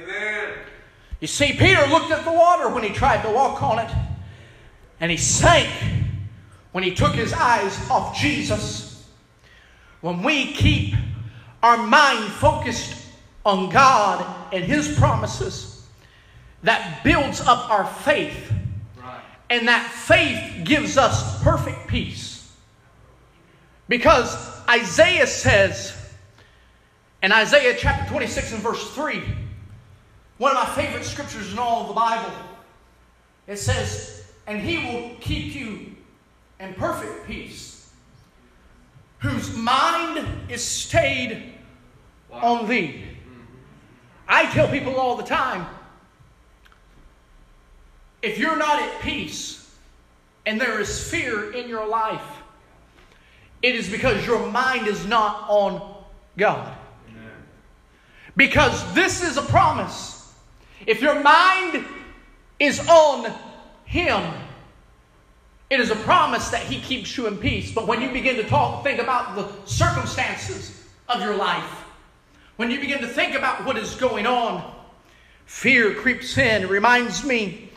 Amen. 0.00 0.48
You 1.18 1.26
see, 1.26 1.52
Peter 1.52 1.84
looked 1.88 2.12
at 2.12 2.24
the 2.24 2.32
water 2.32 2.68
when 2.68 2.84
he 2.84 2.90
tried 2.90 3.22
to 3.22 3.30
walk 3.30 3.60
on 3.60 3.80
it, 3.80 3.92
and 5.00 5.10
he 5.10 5.16
sank 5.16 5.68
when 6.70 6.84
he 6.84 6.94
took 6.94 7.14
his 7.14 7.32
eyes 7.32 7.76
off 7.90 8.16
Jesus. 8.16 9.04
When 10.00 10.22
we 10.22 10.52
keep 10.52 10.94
our 11.60 11.76
mind 11.76 12.30
focused 12.34 13.04
on 13.44 13.68
God 13.68 14.41
and 14.52 14.64
His 14.64 14.96
promises, 14.98 15.86
that 16.62 17.02
builds 17.02 17.40
up 17.40 17.70
our 17.70 17.86
faith, 17.86 18.52
Right. 18.96 19.20
and 19.50 19.66
that 19.68 19.90
faith 19.90 20.64
gives 20.64 20.96
us 20.96 21.42
perfect 21.42 21.88
peace. 21.88 22.52
Because 23.88 24.36
Isaiah 24.68 25.26
says, 25.26 25.96
in 27.22 27.32
Isaiah 27.32 27.76
chapter 27.78 28.08
26 28.10 28.52
and 28.52 28.62
verse 28.62 28.94
3, 28.94 29.22
one 30.38 30.56
of 30.56 30.68
my 30.68 30.74
favorite 30.74 31.04
scriptures 31.04 31.52
in 31.52 31.58
all 31.58 31.82
of 31.82 31.88
the 31.88 31.94
Bible. 31.94 32.32
It 33.46 33.58
says, 33.58 34.24
And 34.46 34.60
he 34.60 34.78
will 34.78 35.16
keep 35.20 35.54
you 35.54 35.94
in 36.58 36.74
perfect 36.74 37.26
peace, 37.26 37.90
whose 39.18 39.54
mind 39.56 40.26
is 40.48 40.64
stayed 40.64 41.52
on 42.30 42.68
thee. 42.68 43.04
I 44.32 44.46
tell 44.46 44.66
people 44.66 44.96
all 44.96 45.16
the 45.16 45.22
time 45.22 45.66
if 48.22 48.38
you're 48.38 48.56
not 48.56 48.80
at 48.80 49.02
peace 49.02 49.70
and 50.46 50.58
there 50.58 50.80
is 50.80 51.10
fear 51.10 51.52
in 51.52 51.68
your 51.68 51.86
life, 51.86 52.24
it 53.60 53.74
is 53.74 53.90
because 53.90 54.24
your 54.26 54.50
mind 54.50 54.86
is 54.86 55.06
not 55.06 55.44
on 55.48 56.02
God. 56.38 56.74
Because 58.34 58.94
this 58.94 59.22
is 59.22 59.36
a 59.36 59.42
promise. 59.42 60.32
If 60.86 61.02
your 61.02 61.20
mind 61.20 61.84
is 62.58 62.80
on 62.88 63.30
Him, 63.84 64.22
it 65.68 65.78
is 65.78 65.90
a 65.90 65.96
promise 65.96 66.48
that 66.48 66.62
He 66.62 66.80
keeps 66.80 67.18
you 67.18 67.26
in 67.26 67.36
peace. 67.36 67.70
But 67.70 67.86
when 67.86 68.00
you 68.00 68.10
begin 68.10 68.36
to 68.36 68.44
talk, 68.44 68.82
think 68.82 68.98
about 68.98 69.36
the 69.36 69.52
circumstances 69.66 70.86
of 71.08 71.20
your 71.20 71.36
life, 71.36 71.84
when 72.62 72.70
you 72.70 72.78
begin 72.78 73.00
to 73.00 73.08
think 73.08 73.34
about 73.34 73.64
what 73.64 73.76
is 73.76 73.96
going 73.96 74.24
on, 74.24 74.72
fear 75.46 75.94
creeps 75.94 76.38
in. 76.38 76.62
It 76.62 76.70
reminds 76.70 77.24
me 77.24 77.72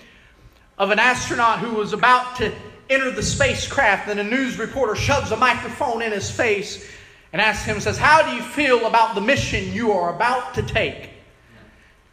of 0.78 0.92
an 0.92 1.00
astronaut 1.00 1.58
who 1.58 1.74
was 1.74 1.92
about 1.92 2.36
to 2.36 2.54
enter 2.88 3.10
the 3.10 3.24
spacecraft, 3.24 4.10
and 4.10 4.20
a 4.20 4.24
news 4.24 4.60
reporter 4.60 4.94
shoves 4.94 5.32
a 5.32 5.38
microphone 5.38 6.04
in 6.04 6.12
his 6.12 6.30
face 6.30 6.88
and 7.34 7.42
asks 7.42 7.66
him, 7.66 7.80
says, 7.80 7.98
How 7.98 8.30
do 8.30 8.36
you 8.36 8.44
feel 8.44 8.86
about 8.86 9.16
the 9.16 9.22
mission 9.22 9.74
you 9.74 9.92
are 9.92 10.14
about 10.14 10.54
to 10.54 10.62
take? 10.62 11.10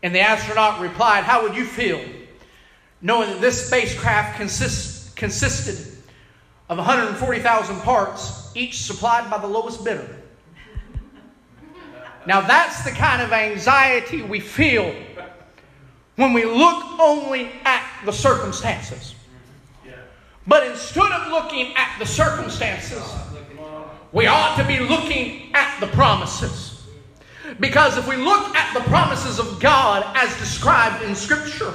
And 0.02 0.14
the 0.14 0.20
astronaut 0.20 0.80
replied, 0.80 1.24
How 1.24 1.42
would 1.42 1.54
you 1.54 1.66
feel 1.66 2.02
knowing 3.02 3.28
that 3.28 3.42
this 3.42 3.66
spacecraft 3.66 4.38
consisted 5.14 5.98
of 6.70 6.78
140,000 6.78 7.80
parts, 7.82 8.50
each 8.56 8.80
supplied 8.80 9.30
by 9.30 9.37
the 9.37 9.46
lowest 9.46 9.85
bidder? 9.85 10.21
Now, 12.26 12.40
that's 12.40 12.85
the 12.85 12.90
kind 12.90 13.20
of 13.20 13.32
anxiety 13.32 14.22
we 14.22 14.40
feel 14.40 14.94
when 16.16 16.32
we 16.32 16.44
look 16.44 16.85
only 17.00 17.50
at 17.64 17.85
the 18.04 18.12
circumstances. 18.12 19.14
But 20.46 20.66
instead 20.66 21.11
of 21.11 21.28
looking 21.28 21.74
at 21.76 21.96
the 21.98 22.06
circumstances, 22.06 23.02
we 24.12 24.26
ought 24.26 24.56
to 24.56 24.64
be 24.64 24.78
looking 24.80 25.54
at 25.54 25.78
the 25.80 25.87
promises. 25.88 26.85
Because 27.61 27.96
if 27.96 28.08
we 28.08 28.16
look 28.16 28.54
at 28.54 28.74
the 28.74 28.80
promises 28.88 29.38
of 29.38 29.61
God 29.61 30.04
as 30.16 30.37
described 30.38 31.02
in 31.04 31.14
Scripture, 31.14 31.72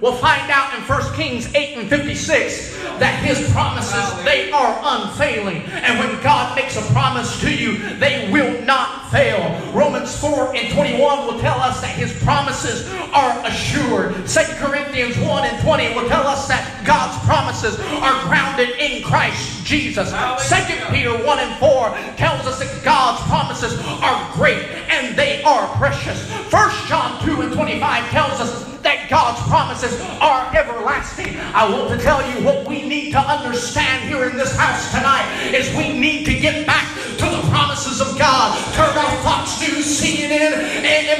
we'll 0.00 0.16
find 0.16 0.50
out 0.50 0.74
in 0.74 0.80
1 0.80 1.14
Kings 1.14 1.52
8 1.54 1.78
and 1.78 1.88
56 1.88 2.76
that 2.98 3.22
His 3.24 3.50
promises, 3.52 4.24
they 4.24 4.50
are 4.50 4.78
unfailing. 4.82 5.62
And 5.62 5.98
when 5.98 6.22
God 6.22 6.56
makes 6.56 6.76
a 6.76 6.82
promise 6.92 7.40
to 7.40 7.54
you, 7.54 7.78
they 7.98 8.30
will 8.32 8.62
not 8.64 9.10
fail. 9.10 9.38
Romans 9.72 10.18
4 10.18 10.56
and 10.56 10.72
21 10.72 11.26
will 11.26 11.38
tell 11.40 11.60
us 11.60 11.80
that 11.80 11.94
His 11.94 12.12
promises 12.22 12.88
are 13.12 13.44
assured. 13.46 14.14
2 14.26 14.40
Corinthians 14.56 15.16
1 15.18 15.44
and 15.44 15.62
20 15.62 15.94
will 15.94 16.08
tell 16.08 16.26
us 16.26 16.48
that 16.48 16.84
God's 16.84 17.16
promises 17.24 17.78
are 18.02 18.22
grounded 18.26 18.70
in 18.78 19.02
Christ 19.02 19.64
Jesus. 19.64 20.10
2 20.10 20.56
Peter 20.90 21.12
1 21.12 21.38
and 21.38 21.58
4 21.58 22.16
tells 22.16 22.46
us 22.46 22.58
that 22.58 22.84
God's 22.84 23.22
promises 23.28 23.78
are 24.02 24.32
great 24.34 24.64
and 24.90 25.16
they 25.16 25.42
are 25.42 25.68
precious. 25.76 26.28
1 26.50 26.70
John 26.86 27.24
2 27.24 27.42
and 27.42 27.52
25 27.52 28.10
tells 28.10 28.40
us 28.40 28.77
that 28.88 29.04
God's 29.12 29.44
promises 29.44 30.00
are 30.16 30.48
everlasting. 30.56 31.36
I 31.52 31.68
want 31.68 31.92
to 31.92 32.00
tell 32.00 32.24
you 32.24 32.40
what 32.40 32.66
we 32.66 32.88
need 32.88 33.12
to 33.12 33.20
understand 33.20 34.08
here 34.08 34.24
in 34.24 34.34
this 34.34 34.56
house 34.56 34.88
tonight 34.96 35.28
is 35.52 35.68
we 35.76 35.92
need 35.92 36.24
to 36.24 36.32
get 36.32 36.64
back 36.64 36.88
to 37.20 37.28
the 37.28 37.44
promises 37.52 38.00
of 38.00 38.16
God. 38.16 38.56
Turn 38.72 38.88
off 38.96 39.12
Fox 39.20 39.60
News 39.60 39.84
CNN, 39.84 40.56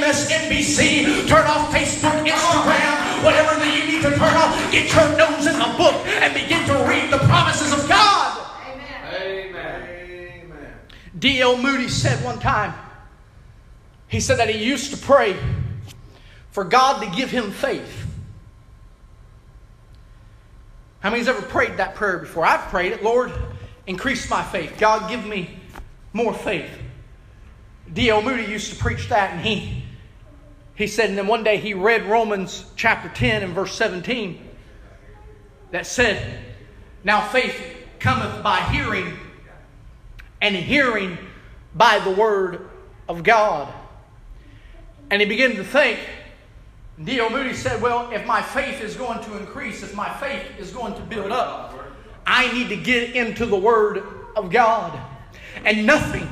MSNBC, 0.01 1.29
turn 1.29 1.45
off 1.45 1.69
Facebook, 1.69 2.17
Instagram, 2.25 3.23
whatever 3.23 3.53
that 3.61 3.69
you 3.69 3.85
need 3.85 4.01
to 4.01 4.17
turn 4.17 4.33
off. 4.33 4.49
Get 4.73 4.89
your 4.89 5.05
nose 5.13 5.45
in 5.45 5.53
the 5.61 5.69
book 5.77 5.93
and 6.25 6.33
begin 6.33 6.65
to 6.65 6.73
read 6.89 7.13
the 7.13 7.21
promises 7.29 7.71
of 7.71 7.87
God. 7.87 8.49
Amen. 9.13 9.53
Amen. 10.41 10.73
D.L. 11.19 11.55
Moody 11.57 11.87
said 11.87 12.23
one 12.25 12.39
time, 12.39 12.73
he 14.07 14.19
said 14.19 14.39
that 14.39 14.49
he 14.49 14.57
used 14.57 14.89
to 14.89 14.97
pray 14.97 15.37
for 16.59 16.65
God 16.65 17.01
to 17.01 17.09
give 17.15 17.31
him 17.31 17.51
faith. 17.51 18.05
How 20.99 21.09
many's 21.09 21.29
ever 21.29 21.41
prayed 21.41 21.77
that 21.77 21.95
prayer 21.95 22.17
before? 22.17 22.45
I've 22.45 22.67
prayed 22.67 22.91
it. 22.91 23.01
Lord, 23.01 23.31
increase 23.87 24.29
my 24.29 24.43
faith. 24.43 24.75
God, 24.77 25.09
give 25.09 25.25
me 25.25 25.57
more 26.11 26.33
faith. 26.33 26.69
D.L. 27.93 28.21
Moody 28.21 28.43
used 28.43 28.73
to 28.73 28.75
preach 28.77 29.07
that, 29.07 29.31
and 29.31 29.39
he, 29.39 29.85
he 30.75 30.85
said, 30.85 31.07
and 31.07 31.17
then 31.17 31.27
one 31.27 31.45
day 31.45 31.55
he 31.55 31.73
read 31.73 32.03
Romans 32.07 32.65
chapter 32.75 33.07
10 33.07 33.41
and 33.41 33.53
verse 33.53 33.73
17 33.75 34.45
that 35.71 35.87
said, 35.87 36.41
Now 37.05 37.25
faith 37.25 37.55
cometh 37.99 38.43
by 38.43 38.59
hearing, 38.63 39.17
and 40.41 40.57
hearing 40.57 41.17
by 41.73 41.99
the 41.99 42.11
word 42.11 42.69
of 43.07 43.23
God. 43.23 43.73
And 45.09 45.21
he 45.21 45.25
began 45.25 45.55
to 45.55 45.63
think, 45.63 45.99
D.L. 47.03 47.29
Moody 47.29 47.53
said, 47.53 47.81
Well, 47.81 48.11
if 48.11 48.25
my 48.25 48.41
faith 48.41 48.81
is 48.81 48.95
going 48.95 49.23
to 49.23 49.37
increase, 49.37 49.83
if 49.83 49.95
my 49.95 50.09
faith 50.17 50.43
is 50.57 50.71
going 50.71 50.93
to 50.95 51.01
build 51.01 51.31
up, 51.31 51.75
I 52.25 52.51
need 52.53 52.69
to 52.69 52.75
get 52.75 53.15
into 53.15 53.45
the 53.45 53.55
Word 53.55 54.03
of 54.35 54.51
God. 54.51 54.99
And 55.63 55.85
nothing, 55.85 56.27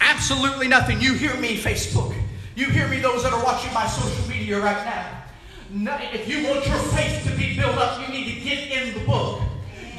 absolutely 0.00 0.68
nothing. 0.68 1.00
You 1.00 1.14
hear 1.14 1.34
me, 1.36 1.56
Facebook. 1.56 2.14
You 2.54 2.66
hear 2.66 2.86
me, 2.88 3.00
those 3.00 3.24
that 3.24 3.32
are 3.32 3.44
watching 3.44 3.72
my 3.74 3.86
social 3.86 4.28
media 4.28 4.60
right 4.60 4.84
now. 4.84 5.22
No, 5.70 5.98
if 6.12 6.28
you 6.28 6.46
want 6.46 6.66
your 6.66 6.78
faith 6.78 7.24
to 7.28 7.36
be 7.36 7.56
built 7.56 7.76
up, 7.76 8.00
you 8.00 8.14
need 8.14 8.32
to 8.34 8.40
get 8.40 8.70
in 8.70 8.94
the 8.94 9.04
book, 9.04 9.40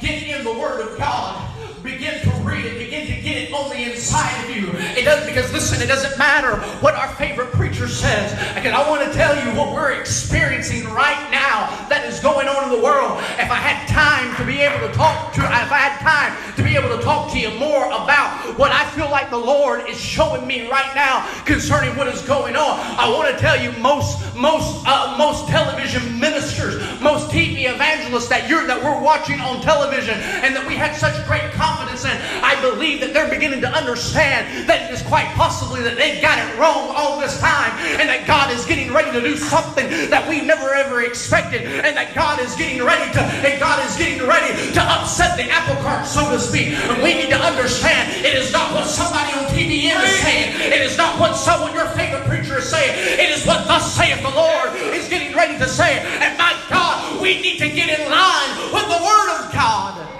get 0.00 0.22
in 0.22 0.44
the 0.44 0.52
Word 0.52 0.80
of 0.80 0.96
God 0.96 1.46
begin 1.86 2.20
to 2.20 2.35
read 2.46 2.64
it, 2.64 2.78
begin 2.78 3.06
to 3.06 3.20
get 3.20 3.36
it 3.36 3.52
on 3.52 3.68
the 3.70 3.90
inside 3.90 4.44
of 4.44 4.56
you. 4.56 4.70
It 4.96 5.04
doesn't 5.04 5.26
because 5.26 5.52
listen, 5.52 5.82
it 5.82 5.86
doesn't 5.88 6.16
matter 6.16 6.56
what 6.80 6.94
our 6.94 7.08
favorite 7.16 7.50
preacher 7.52 7.88
says. 7.88 8.32
Because 8.54 8.72
I 8.72 8.88
want 8.88 9.02
to 9.02 9.12
tell 9.12 9.34
you 9.34 9.58
what 9.58 9.74
we're 9.74 9.92
experiencing 9.92 10.84
right 10.94 11.28
now 11.30 11.66
that 11.88 12.04
is 12.06 12.20
going 12.20 12.48
on 12.48 12.64
in 12.64 12.78
the 12.78 12.82
world. 12.82 13.18
If 13.38 13.50
I 13.50 13.58
had 13.58 13.86
time 13.88 14.34
to 14.36 14.44
be 14.46 14.60
able 14.60 14.86
to 14.86 14.92
talk 14.94 15.34
to, 15.34 15.40
if 15.40 15.72
I 15.72 15.78
had 15.78 15.98
time 16.00 16.54
to 16.54 16.62
be 16.62 16.76
able 16.76 16.96
to 16.96 17.02
talk 17.02 17.32
to 17.32 17.38
you 17.38 17.50
more 17.58 17.86
about 17.86 18.58
what 18.58 18.70
I 18.70 18.88
feel 18.90 19.10
like 19.10 19.30
the 19.30 19.38
Lord 19.38 19.88
is 19.88 19.98
showing 20.00 20.46
me 20.46 20.70
right 20.70 20.94
now 20.94 21.26
concerning 21.44 21.96
what 21.96 22.06
is 22.08 22.22
going 22.22 22.56
on, 22.56 22.78
I 22.96 23.10
want 23.10 23.34
to 23.34 23.40
tell 23.40 23.60
you 23.60 23.72
most 23.82 24.22
most 24.36 24.84
uh, 24.86 25.16
most 25.18 25.48
television 25.48 26.20
ministers, 26.20 26.78
most 27.00 27.30
TV 27.30 27.72
evangelists 27.72 28.28
that 28.28 28.48
you're 28.48 28.66
that 28.66 28.82
we're 28.82 29.00
watching 29.00 29.40
on 29.40 29.60
television, 29.60 30.14
and 30.44 30.54
that 30.54 30.66
we 30.66 30.74
had 30.74 30.94
such 30.94 31.14
great 31.26 31.50
confidence 31.52 32.04
in. 32.04 32.16
I 32.42 32.60
believe 32.60 33.00
that 33.00 33.12
they're 33.12 33.30
beginning 33.30 33.60
to 33.62 33.70
understand 33.70 34.68
that 34.68 34.88
it 34.88 34.94
is 34.94 35.02
quite 35.02 35.26
possibly 35.34 35.82
that 35.82 35.96
they've 35.96 36.20
got 36.20 36.38
it 36.38 36.58
wrong 36.58 36.92
all 36.94 37.20
this 37.20 37.38
time 37.40 37.72
and 38.00 38.08
that 38.08 38.26
God 38.26 38.50
is 38.52 38.64
getting 38.64 38.92
ready 38.92 39.10
to 39.12 39.20
do 39.20 39.36
something 39.36 39.88
that 40.10 40.28
we 40.28 40.40
never 40.40 40.72
ever 40.74 41.02
expected 41.02 41.62
and 41.62 41.96
that 41.96 42.14
God 42.14 42.40
is 42.40 42.54
getting 42.56 42.82
ready 42.82 43.06
to 43.12 43.22
and 43.22 43.60
God 43.60 43.84
is 43.84 43.96
getting 43.96 44.26
ready 44.26 44.52
to 44.72 44.82
upset 44.82 45.36
the 45.36 45.48
apple 45.50 45.76
cart, 45.82 46.06
so 46.06 46.30
to 46.30 46.38
speak. 46.38 46.74
And 46.74 47.02
we 47.02 47.14
need 47.14 47.30
to 47.30 47.40
understand 47.40 48.24
it 48.24 48.34
is 48.34 48.52
not 48.52 48.72
what 48.72 48.86
somebody 48.86 49.32
on 49.32 49.44
TBN 49.52 50.02
is 50.02 50.16
saying. 50.20 50.72
It 50.72 50.82
is 50.82 50.96
not 50.96 51.18
what 51.20 51.36
someone 51.36 51.72
your 51.74 51.88
favorite 51.92 52.24
preacher 52.26 52.58
is 52.58 52.68
saying. 52.68 52.92
It 53.20 53.30
is 53.30 53.46
what 53.46 53.66
thus 53.66 53.94
saith 53.94 54.22
the 54.22 54.30
Lord 54.30 54.74
is 54.94 55.08
getting 55.08 55.34
ready 55.36 55.58
to 55.58 55.68
say. 55.68 55.98
And 56.20 56.36
my 56.38 56.56
God, 56.68 57.20
we 57.20 57.40
need 57.40 57.58
to 57.58 57.68
get 57.68 57.88
in 57.88 58.10
line 58.10 58.72
with 58.72 58.86
the 58.88 59.00
Word 59.02 59.28
of 59.38 59.52
God. 59.52 60.15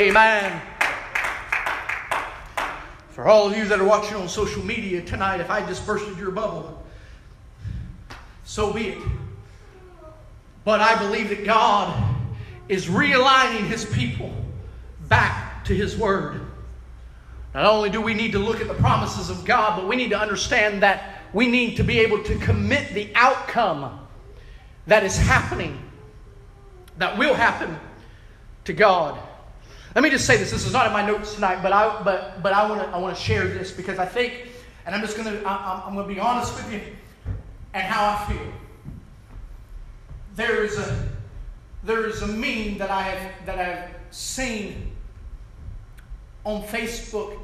Amen. 0.00 0.62
For 3.10 3.28
all 3.28 3.46
of 3.46 3.54
you 3.54 3.66
that 3.66 3.78
are 3.78 3.84
watching 3.84 4.16
on 4.16 4.30
social 4.30 4.64
media 4.64 5.02
tonight, 5.02 5.42
if 5.42 5.50
I 5.50 5.60
bursted 5.60 6.16
your 6.16 6.30
bubble, 6.30 6.82
so 8.42 8.72
be 8.72 8.88
it. 8.88 8.98
But 10.64 10.80
I 10.80 10.98
believe 10.98 11.28
that 11.28 11.44
God 11.44 12.16
is 12.66 12.86
realigning 12.86 13.66
His 13.66 13.84
people 13.84 14.32
back 15.10 15.66
to 15.66 15.74
His 15.74 15.98
Word. 15.98 16.40
Not 17.52 17.66
only 17.66 17.90
do 17.90 18.00
we 18.00 18.14
need 18.14 18.32
to 18.32 18.38
look 18.38 18.62
at 18.62 18.68
the 18.68 18.74
promises 18.74 19.28
of 19.28 19.44
God, 19.44 19.76
but 19.76 19.86
we 19.86 19.96
need 19.96 20.10
to 20.10 20.18
understand 20.18 20.82
that 20.82 21.20
we 21.34 21.46
need 21.46 21.76
to 21.76 21.84
be 21.84 21.98
able 21.98 22.22
to 22.22 22.38
commit 22.38 22.94
the 22.94 23.10
outcome 23.14 24.00
that 24.86 25.04
is 25.04 25.18
happening, 25.18 25.78
that 26.96 27.18
will 27.18 27.34
happen 27.34 27.78
to 28.64 28.72
God. 28.72 29.18
Let 29.94 30.04
me 30.04 30.10
just 30.10 30.24
say 30.24 30.36
this. 30.36 30.50
This 30.52 30.66
is 30.66 30.72
not 30.72 30.86
in 30.86 30.92
my 30.92 31.04
notes 31.04 31.34
tonight, 31.34 31.62
but 31.62 31.72
I 31.72 32.02
but 32.02 32.42
but 32.42 32.52
I 32.52 32.68
want 32.68 32.82
to 32.82 32.88
I 32.88 32.98
want 32.98 33.16
to 33.16 33.20
share 33.20 33.48
this 33.48 33.72
because 33.72 33.98
I 33.98 34.06
think, 34.06 34.48
and 34.86 34.94
I'm 34.94 35.00
just 35.00 35.16
gonna 35.16 35.42
I, 35.44 35.84
I'm 35.86 35.94
gonna 35.94 36.06
be 36.06 36.20
honest 36.20 36.54
with 36.54 36.72
you, 36.72 36.80
and 37.74 37.82
how 37.82 38.16
I 38.16 38.32
feel. 38.32 38.52
There 40.36 40.62
is 40.62 40.78
a 40.78 41.08
there 41.82 42.06
is 42.06 42.22
a 42.22 42.26
meme 42.26 42.78
that 42.78 42.90
I 42.90 43.02
have 43.02 43.46
that 43.46 43.58
I've 43.58 44.14
seen 44.14 44.92
on 46.44 46.62
Facebook 46.62 47.36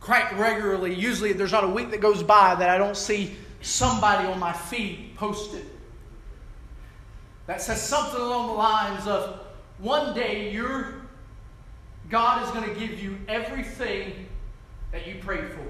quite 0.00 0.32
regularly. 0.38 0.94
Usually, 0.94 1.34
there's 1.34 1.52
not 1.52 1.64
a 1.64 1.68
week 1.68 1.90
that 1.90 2.00
goes 2.00 2.22
by 2.22 2.54
that 2.54 2.70
I 2.70 2.78
don't 2.78 2.96
see 2.96 3.36
somebody 3.60 4.26
on 4.26 4.38
my 4.38 4.52
feed 4.52 5.12
posted 5.16 5.66
that 7.46 7.60
says 7.60 7.82
something 7.82 8.20
along 8.20 8.46
the 8.48 8.52
lines 8.54 9.06
of 9.06 9.40
one 9.78 10.14
day 10.14 10.52
your 10.52 10.94
God 12.10 12.44
is 12.44 12.50
going 12.50 12.68
to 12.68 12.78
give 12.78 13.02
you 13.02 13.18
everything 13.28 14.26
that 14.92 15.06
you 15.06 15.16
prayed 15.16 15.50
for. 15.50 15.66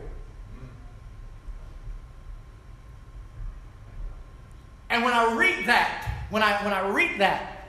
And 4.90 5.04
when 5.04 5.12
I 5.12 5.34
read 5.34 5.66
that, 5.66 6.26
when 6.30 6.42
I 6.42 6.62
when 6.64 6.72
I 6.72 6.88
read 6.88 7.20
that, 7.20 7.68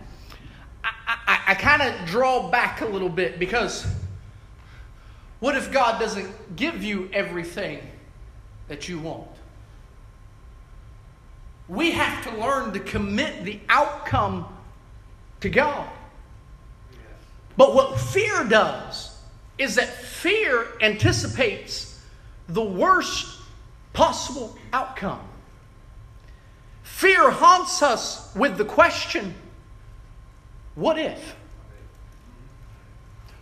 I, 0.83 0.91
I, 1.07 1.39
I 1.47 1.55
kind 1.55 1.81
of 1.81 2.07
draw 2.07 2.49
back 2.49 2.81
a 2.81 2.85
little 2.85 3.09
bit 3.09 3.39
because 3.39 3.85
what 5.39 5.55
if 5.55 5.71
God 5.71 5.99
doesn't 5.99 6.55
give 6.55 6.83
you 6.83 7.09
everything 7.11 7.79
that 8.67 8.87
you 8.87 8.99
want? 8.99 9.27
We 11.67 11.91
have 11.91 12.23
to 12.23 12.39
learn 12.39 12.73
to 12.73 12.79
commit 12.79 13.43
the 13.43 13.59
outcome 13.69 14.45
to 15.41 15.49
God. 15.49 15.89
But 17.59 17.75
what 17.75 17.99
fear 17.99 18.45
does 18.45 19.13
is 19.57 19.75
that 19.75 19.89
fear 19.89 20.65
anticipates 20.79 22.01
the 22.47 22.63
worst 22.63 23.37
possible 23.91 24.57
outcome. 24.71 25.19
Fear 26.83 27.31
haunts 27.31 27.81
us 27.81 28.33
with 28.33 28.57
the 28.57 28.63
question 28.63 29.35
what 30.75 30.97
if? 30.97 31.35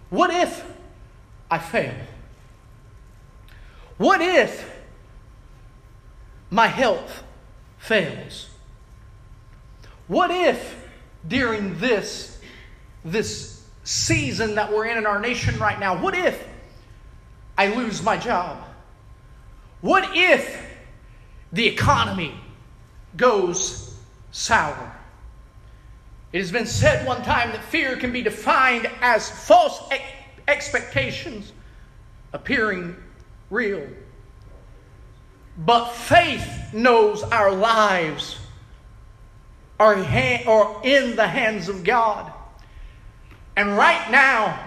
What 0.10 0.32
if 0.32 0.66
I 1.52 1.60
fail? 1.60 1.94
What 4.00 4.20
if 4.20 4.68
my 6.50 6.66
health 6.66 7.24
fails? 7.78 8.50
What 10.08 10.32
if 10.32 10.88
during 11.28 11.78
this, 11.78 12.40
this 13.06 13.57
season 13.88 14.56
that 14.56 14.70
we're 14.70 14.86
in 14.86 14.98
in 14.98 15.06
our 15.06 15.18
nation 15.18 15.58
right 15.60 15.80
now. 15.80 15.98
What 15.98 16.14
if 16.14 16.46
I 17.58 17.74
lose 17.74 18.04
my 18.04 18.18
job? 18.18 18.62
What 19.80 20.10
if 20.14 20.62
the 21.54 21.66
economy 21.66 22.36
goes 23.16 23.96
sour? 24.32 24.94
It 26.34 26.40
has 26.40 26.52
been 26.52 26.66
said 26.66 27.08
one 27.08 27.24
time 27.24 27.52
that 27.52 27.64
fear 27.64 27.96
can 27.96 28.12
be 28.12 28.22
defined 28.22 28.90
as 29.00 29.30
false 29.48 29.82
ex- 29.90 30.04
expectations 30.50 31.54
appearing 32.34 32.94
real. 33.50 33.88
But 35.60 35.92
faith 35.92 36.74
knows 36.74 37.24
our 37.24 37.54
lives 37.54 38.38
are, 39.80 39.96
ha- 39.96 40.44
are 40.46 40.82
in 40.84 41.16
the 41.16 41.28
hands 41.28 41.70
of 41.70 41.86
God. 41.86 42.34
And 43.58 43.76
right 43.76 44.12
now, 44.12 44.58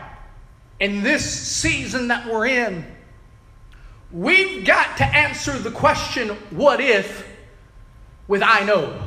in 0.81 1.05
this 1.05 1.25
season 1.25 2.09
that 2.09 2.27
we're 2.27 2.47
in, 2.47 2.85
we've 4.11 4.67
got 4.67 4.97
to 4.97 5.05
answer 5.05 5.53
the 5.53 5.71
question, 5.71 6.31
what 6.51 6.81
if, 6.81 7.25
with 8.27 8.43
I 8.43 8.65
know. 8.65 9.01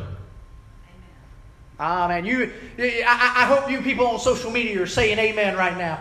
Ah, 1.78 2.08
man, 2.08 2.26
you, 2.26 2.54
I, 2.80 3.34
I 3.36 3.46
hope 3.46 3.70
you 3.70 3.82
people 3.82 4.08
on 4.08 4.20
social 4.20 4.52
media 4.52 4.82
are 4.82 4.88
saying 4.88 5.20
amen 5.20 5.58
right 5.58 5.78
now. 5.78 6.00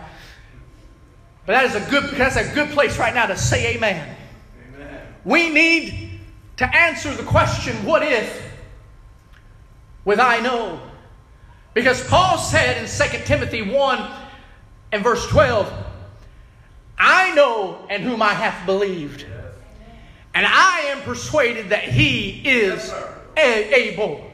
But 1.45 1.53
that 1.53 1.65
is 1.65 1.75
a 1.75 1.89
good 1.89 2.15
that's 2.15 2.37
a 2.37 2.53
good 2.53 2.69
place 2.69 2.97
right 2.97 3.13
now 3.13 3.25
to 3.25 3.35
say 3.35 3.75
amen. 3.75 4.15
amen. 4.75 5.01
We 5.25 5.49
need 5.49 6.19
to 6.55 6.75
answer 6.75 7.13
the 7.13 7.23
question, 7.23 7.85
what 7.85 8.01
if? 8.01 8.49
With 10.05 10.21
I 10.21 10.39
know. 10.39 10.79
Because 11.73 12.05
Paul 12.07 12.37
said 12.37 12.77
in 12.77 12.87
2 12.87 13.25
Timothy 13.25 13.61
1 13.61 14.11
and 14.91 15.03
verse 15.03 15.25
12, 15.27 15.71
I 16.97 17.33
know 17.33 17.85
in 17.89 18.01
whom 18.01 18.21
I 18.21 18.33
have 18.33 18.65
believed. 18.65 19.25
And 20.35 20.45
I 20.47 20.79
am 20.87 21.01
persuaded 21.01 21.69
that 21.69 21.83
he 21.83 22.41
is 22.47 22.93
able. 23.37 24.31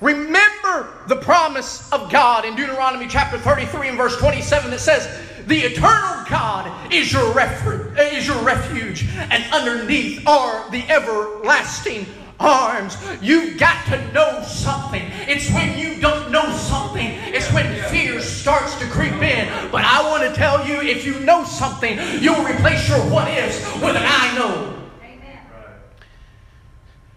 Remember 0.00 0.88
the 1.08 1.16
promise 1.16 1.90
of 1.92 2.10
God 2.10 2.44
in 2.44 2.56
Deuteronomy 2.56 3.06
chapter 3.06 3.38
33 3.38 3.88
and 3.88 3.98
verse 3.98 4.16
27 4.16 4.70
that 4.70 4.80
says, 4.80 5.20
The 5.46 5.58
eternal 5.58 6.24
God 6.28 6.92
is 6.92 7.12
your, 7.12 7.32
refu- 7.34 7.96
is 8.12 8.26
your 8.26 8.42
refuge, 8.42 9.06
and 9.30 9.44
underneath 9.52 10.26
are 10.26 10.70
the 10.70 10.82
everlasting 10.88 12.06
arms. 12.40 12.96
You've 13.20 13.58
got 13.58 13.84
to 13.86 14.12
know 14.12 14.42
something. 14.42 15.02
It's 15.28 15.50
when 15.50 15.78
you 15.78 16.00
don't 16.00 16.32
know 16.32 16.50
something, 16.56 17.06
it's 17.06 17.52
when 17.52 17.66
fear 17.90 18.20
starts 18.20 18.78
to 18.80 18.86
creep 18.86 19.12
in. 19.12 19.70
But 19.70 19.84
I 19.84 20.02
want 20.10 20.22
to 20.24 20.34
tell 20.34 20.66
you 20.66 20.80
if 20.80 21.04
you 21.04 21.20
know 21.20 21.44
something, 21.44 21.98
you'll 22.20 22.42
replace 22.44 22.88
your 22.88 22.98
what 23.10 23.28
ifs 23.28 23.62
with 23.74 23.96
an 23.96 24.02
I 24.04 24.38
know. 24.38 24.76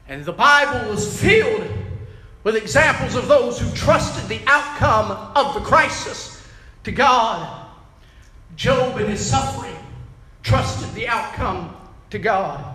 And 0.07 0.25
the 0.25 0.33
Bible 0.33 0.91
is 0.91 1.19
filled 1.19 1.71
with 2.43 2.55
examples 2.55 3.15
of 3.15 3.27
those 3.27 3.57
who 3.59 3.73
trusted 3.73 4.27
the 4.27 4.41
outcome 4.47 5.11
of 5.35 5.53
the 5.53 5.61
crisis 5.61 6.45
to 6.83 6.91
God. 6.91 7.67
Job 8.55 8.99
in 8.99 9.07
his 9.07 9.25
suffering 9.25 9.75
trusted 10.43 10.93
the 10.93 11.07
outcome 11.07 11.75
to 12.09 12.19
God. 12.19 12.72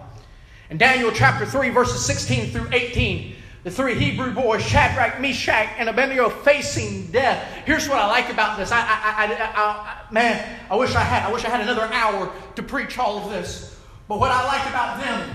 In 0.70 0.78
Daniel 0.78 1.10
chapter 1.12 1.46
3, 1.46 1.70
verses 1.70 2.04
16 2.04 2.50
through 2.50 2.68
18, 2.72 3.34
the 3.64 3.70
three 3.70 3.94
Hebrew 3.94 4.32
boys, 4.32 4.62
Shadrach, 4.62 5.20
Meshach, 5.20 5.68
and 5.78 5.88
Abednego, 5.88 6.28
facing 6.28 7.10
death. 7.10 7.42
Here's 7.64 7.88
what 7.88 7.98
I 7.98 8.06
like 8.06 8.30
about 8.30 8.58
this. 8.58 8.70
I, 8.70 8.80
I, 8.80 9.26
I, 9.26 10.06
I, 10.06 10.12
man, 10.12 10.60
I 10.70 10.76
wish 10.76 10.94
I 10.94 11.02
had. 11.02 11.28
I 11.28 11.32
wish 11.32 11.44
I 11.44 11.48
had 11.48 11.60
another 11.60 11.92
hour 11.92 12.32
to 12.54 12.62
preach 12.62 12.98
all 12.98 13.18
of 13.18 13.30
this. 13.30 13.78
But 14.08 14.20
what 14.20 14.30
I 14.30 14.46
like 14.46 14.66
about 14.68 15.02
them 15.02 15.34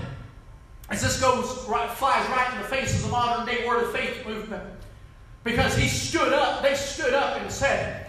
as 0.90 1.02
this 1.02 1.20
goes 1.20 1.66
right, 1.66 1.90
flies 1.90 2.28
right 2.28 2.52
in 2.54 2.58
the 2.58 2.68
face 2.68 2.96
of 2.96 3.02
the 3.02 3.08
modern 3.08 3.46
day 3.46 3.66
Word 3.66 3.84
of 3.84 3.92
Faith 3.92 4.26
movement. 4.26 4.62
Because 5.42 5.76
he 5.76 5.88
stood 5.88 6.32
up, 6.32 6.62
they 6.62 6.74
stood 6.74 7.14
up 7.14 7.40
and 7.40 7.50
said, 7.50 8.06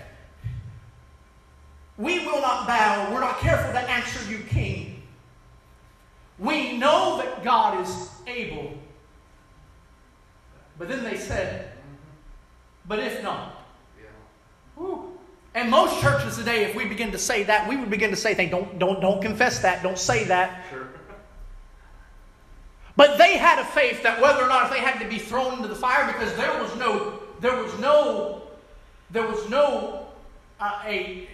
We 1.98 2.20
will 2.20 2.42
not 2.42 2.68
bow, 2.68 3.12
we're 3.14 3.20
not 3.20 3.40
careful 3.40 3.72
to 3.74 3.80
answer 3.80 4.32
you, 4.32 4.40
King. 4.44 4.85
We 6.38 6.78
know 6.78 7.18
that 7.18 7.44
God 7.44 7.82
is 7.82 8.10
able. 8.28 8.74
But 10.78 10.90
then 10.90 11.04
they 11.04 11.18
said, 11.18 11.72
But 12.88 13.00
if 13.00 13.24
not. 13.24 13.56
And 15.56 15.72
most 15.72 16.02
churches 16.02 16.36
today, 16.36 16.66
if 16.66 16.76
we 16.76 16.84
begin 16.84 17.14
to 17.14 17.18
say 17.18 17.44
that, 17.44 17.70
we 17.70 17.78
would 17.78 17.90
begin 17.90 18.10
to 18.10 18.18
say 18.18 18.34
things. 18.34 18.52
Don't, 18.52 18.78
don't, 18.78 19.00
don't 19.00 19.22
confess 19.22 19.60
that. 19.60 19.82
Don't 19.82 19.98
say 19.98 20.26
that. 20.26 20.66
Sure. 20.70 20.90
But 22.98 23.18
they 23.18 23.36
had 23.36 23.60
a 23.60 23.66
faith 23.66 24.04
that 24.04 24.22
whether 24.22 24.42
or 24.42 24.48
not 24.48 24.68
if 24.68 24.72
they 24.72 24.80
had 24.80 25.00
to 25.00 25.10
be 25.10 25.20
thrown 25.20 25.56
into 25.56 25.68
the 25.68 25.76
fire, 25.76 26.08
because 26.08 26.34
there 26.38 26.62
was 26.62 26.74
no, 26.78 27.20
there 27.42 27.62
was 27.62 27.78
no, 27.78 28.44
there 29.12 29.28
was 29.28 29.50
no 29.50 30.08
uh, 30.62 30.82
a 30.86 31.28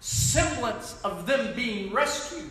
semblance 0.00 1.00
of 1.02 1.26
them 1.26 1.56
being 1.56 1.94
rescued. 1.94 2.50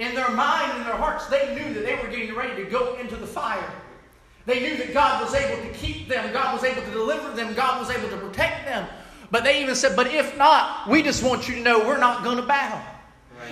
In 0.00 0.14
their 0.14 0.30
mind 0.30 0.72
and 0.78 0.86
their 0.86 0.96
hearts, 0.96 1.26
they 1.26 1.54
knew 1.54 1.74
that 1.74 1.84
they 1.84 1.94
were 1.94 2.08
getting 2.08 2.34
ready 2.34 2.64
to 2.64 2.70
go 2.70 2.96
into 2.96 3.16
the 3.16 3.26
fire. 3.26 3.70
They 4.46 4.60
knew 4.60 4.78
that 4.78 4.94
God 4.94 5.22
was 5.22 5.34
able 5.34 5.62
to 5.62 5.68
keep 5.74 6.08
them, 6.08 6.32
God 6.32 6.54
was 6.54 6.64
able 6.64 6.82
to 6.82 6.90
deliver 6.90 7.36
them, 7.36 7.52
God 7.54 7.78
was 7.78 7.94
able 7.94 8.08
to 8.08 8.16
protect 8.16 8.64
them. 8.64 8.88
But 9.30 9.44
they 9.44 9.62
even 9.62 9.74
said, 9.74 9.94
But 9.94 10.06
if 10.06 10.38
not, 10.38 10.88
we 10.88 11.02
just 11.02 11.22
want 11.22 11.48
you 11.48 11.56
to 11.56 11.60
know 11.60 11.80
we're 11.80 11.98
not 11.98 12.24
going 12.24 12.38
to 12.38 12.42
bow. 12.42 12.82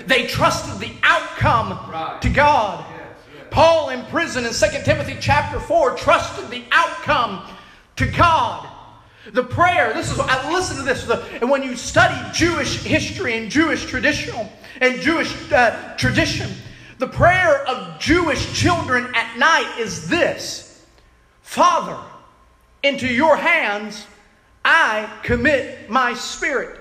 They 0.06 0.26
trusted 0.26 0.80
the 0.80 0.94
outcome 1.02 1.70
right. 1.90 2.20
to 2.22 2.30
God. 2.30 2.84
Yes, 2.90 3.16
yes. 3.34 3.46
Paul 3.50 3.90
in 3.90 4.04
prison 4.06 4.46
in 4.46 4.52
2 4.52 4.66
Timothy 4.84 5.16
chapter 5.20 5.61
4 5.61 5.96
trusted 5.96 6.50
the 6.50 6.64
outcome 6.72 7.42
to 7.96 8.06
God. 8.06 8.66
The 9.32 9.44
prayer, 9.44 9.92
this 9.92 10.11
is, 10.11 10.18
I 10.18 10.50
listen 10.50 10.78
to 10.78 10.82
this, 10.82 11.04
the, 11.04 11.22
and 11.40 11.50
when 11.50 11.62
you 11.62 11.76
study 11.76 12.16
Jewish 12.32 12.82
history 12.82 13.37
and 13.37 13.50
Jewish 13.50 13.84
traditional 13.84 14.50
and 14.80 15.00
Jewish 15.00 15.34
uh, 15.52 15.96
tradition, 15.96 16.50
the 16.98 17.06
prayer 17.06 17.66
of 17.66 17.98
Jewish 18.00 18.52
children 18.52 19.12
at 19.14 19.38
night 19.38 19.78
is 19.78 20.08
this 20.08 20.84
Father, 21.42 21.98
into 22.82 23.06
your 23.06 23.36
hands 23.36 24.06
I 24.64 25.10
commit 25.22 25.88
my 25.88 26.14
spirit. 26.14 26.78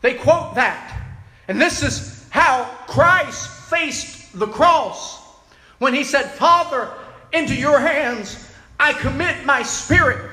They 0.00 0.14
quote 0.14 0.56
that. 0.56 1.00
And 1.48 1.60
this 1.60 1.82
is 1.82 2.26
how 2.30 2.64
Christ 2.86 3.48
faced 3.70 4.38
the 4.38 4.48
cross 4.48 5.20
when 5.78 5.94
he 5.94 6.04
said, 6.04 6.30
Father, 6.32 6.92
into 7.32 7.54
your 7.54 7.78
hands 7.78 8.50
I 8.78 8.92
commit 8.92 9.44
my 9.44 9.62
spirit. 9.62 10.30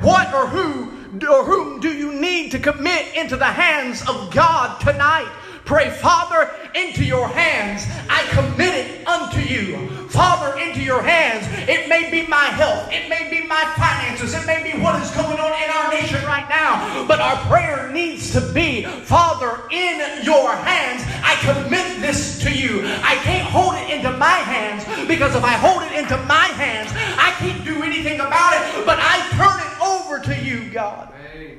What 0.00 0.34
or 0.34 0.46
who 0.46 0.90
or 1.30 1.44
whom 1.44 1.78
do 1.80 1.92
you 1.92 2.14
need 2.14 2.50
to 2.52 2.58
commit 2.58 3.14
into 3.14 3.36
the 3.36 3.44
hands 3.44 4.02
of 4.08 4.32
God 4.32 4.80
tonight? 4.80 5.30
Pray, 5.64 5.90
Father, 5.90 6.50
into 6.74 7.04
your 7.04 7.28
hands 7.28 7.86
I 8.08 8.24
commit 8.30 8.74
it 8.74 9.06
unto 9.06 9.40
you. 9.40 9.88
Father, 10.08 10.58
into 10.58 10.82
your 10.82 11.00
hands. 11.00 11.46
It 11.68 11.88
may 11.88 12.10
be 12.10 12.26
my 12.26 12.44
health, 12.44 12.88
it 12.92 13.08
may 13.08 13.30
be 13.30 13.46
my 13.46 13.64
finances, 13.76 14.34
it 14.34 14.46
may 14.46 14.62
be 14.62 14.78
what 14.78 15.00
is 15.02 15.10
going 15.12 15.38
on 15.38 15.52
in 15.62 15.70
our 15.70 15.90
nation 15.90 16.22
right 16.26 16.46
now. 16.48 17.06
But 17.06 17.20
our 17.20 17.36
prayer 17.46 17.90
needs 17.90 18.32
to 18.32 18.40
be, 18.52 18.84
Father, 18.84 19.60
in 19.70 20.24
your 20.24 20.54
hands 20.54 21.02
I 21.24 21.36
commit 21.40 22.00
this 22.00 22.40
to 22.42 22.52
you. 22.52 22.82
I 22.84 23.14
can't 23.22 23.48
hold 23.48 23.74
it 23.74 23.90
into 23.90 24.12
my 24.12 24.26
hands 24.26 24.84
because 25.08 25.34
if 25.34 25.44
I 25.44 25.52
hold 25.52 25.82
it 25.82 25.92
into 25.98 26.16
my 26.26 26.46
hands, 26.60 26.90
I 27.16 27.30
can't 27.38 27.64
do 27.64 27.82
anything 27.82 28.20
about 28.20 28.54
it. 28.54 28.84
But 28.84 28.98
I 29.00 29.16
turn 29.32 29.58
it 29.60 29.72
over 29.80 30.18
to 30.18 30.44
you, 30.44 30.70
God. 30.70 31.12
Amen. 31.34 31.58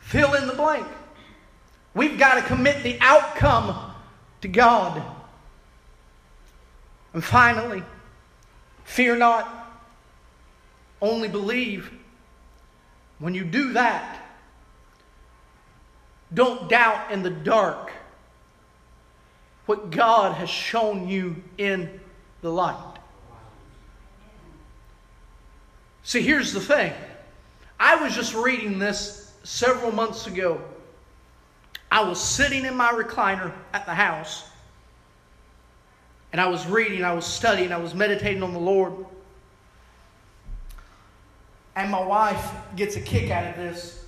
Fill 0.00 0.34
in 0.34 0.46
the 0.46 0.54
blank. 0.54 0.86
We've 2.00 2.18
got 2.18 2.36
to 2.36 2.42
commit 2.42 2.82
the 2.82 2.96
outcome 3.02 3.92
to 4.40 4.48
God. 4.48 5.02
And 7.12 7.22
finally, 7.22 7.82
fear 8.84 9.16
not, 9.16 9.70
only 11.02 11.28
believe. 11.28 11.90
When 13.18 13.34
you 13.34 13.44
do 13.44 13.74
that, 13.74 14.18
don't 16.32 16.70
doubt 16.70 17.12
in 17.12 17.22
the 17.22 17.28
dark 17.28 17.92
what 19.66 19.90
God 19.90 20.36
has 20.36 20.48
shown 20.48 21.06
you 21.06 21.36
in 21.58 22.00
the 22.40 22.50
light. 22.50 22.96
See, 26.02 26.22
here's 26.22 26.54
the 26.54 26.60
thing. 26.60 26.94
I 27.78 27.96
was 27.96 28.14
just 28.14 28.34
reading 28.34 28.78
this 28.78 29.34
several 29.42 29.92
months 29.92 30.26
ago 30.26 30.62
I 31.90 32.02
was 32.02 32.22
sitting 32.22 32.64
in 32.64 32.76
my 32.76 32.92
recliner 32.92 33.52
at 33.72 33.84
the 33.84 33.94
house 33.94 34.44
and 36.32 36.40
I 36.40 36.46
was 36.46 36.66
reading, 36.66 37.02
I 37.02 37.12
was 37.12 37.26
studying, 37.26 37.72
I 37.72 37.78
was 37.78 37.94
meditating 37.94 38.42
on 38.42 38.52
the 38.52 38.60
Lord. 38.60 38.94
And 41.74 41.90
my 41.90 42.04
wife 42.04 42.52
gets 42.76 42.96
a 42.96 43.00
kick 43.00 43.30
out 43.30 43.46
of 43.46 43.56
this, 43.56 44.04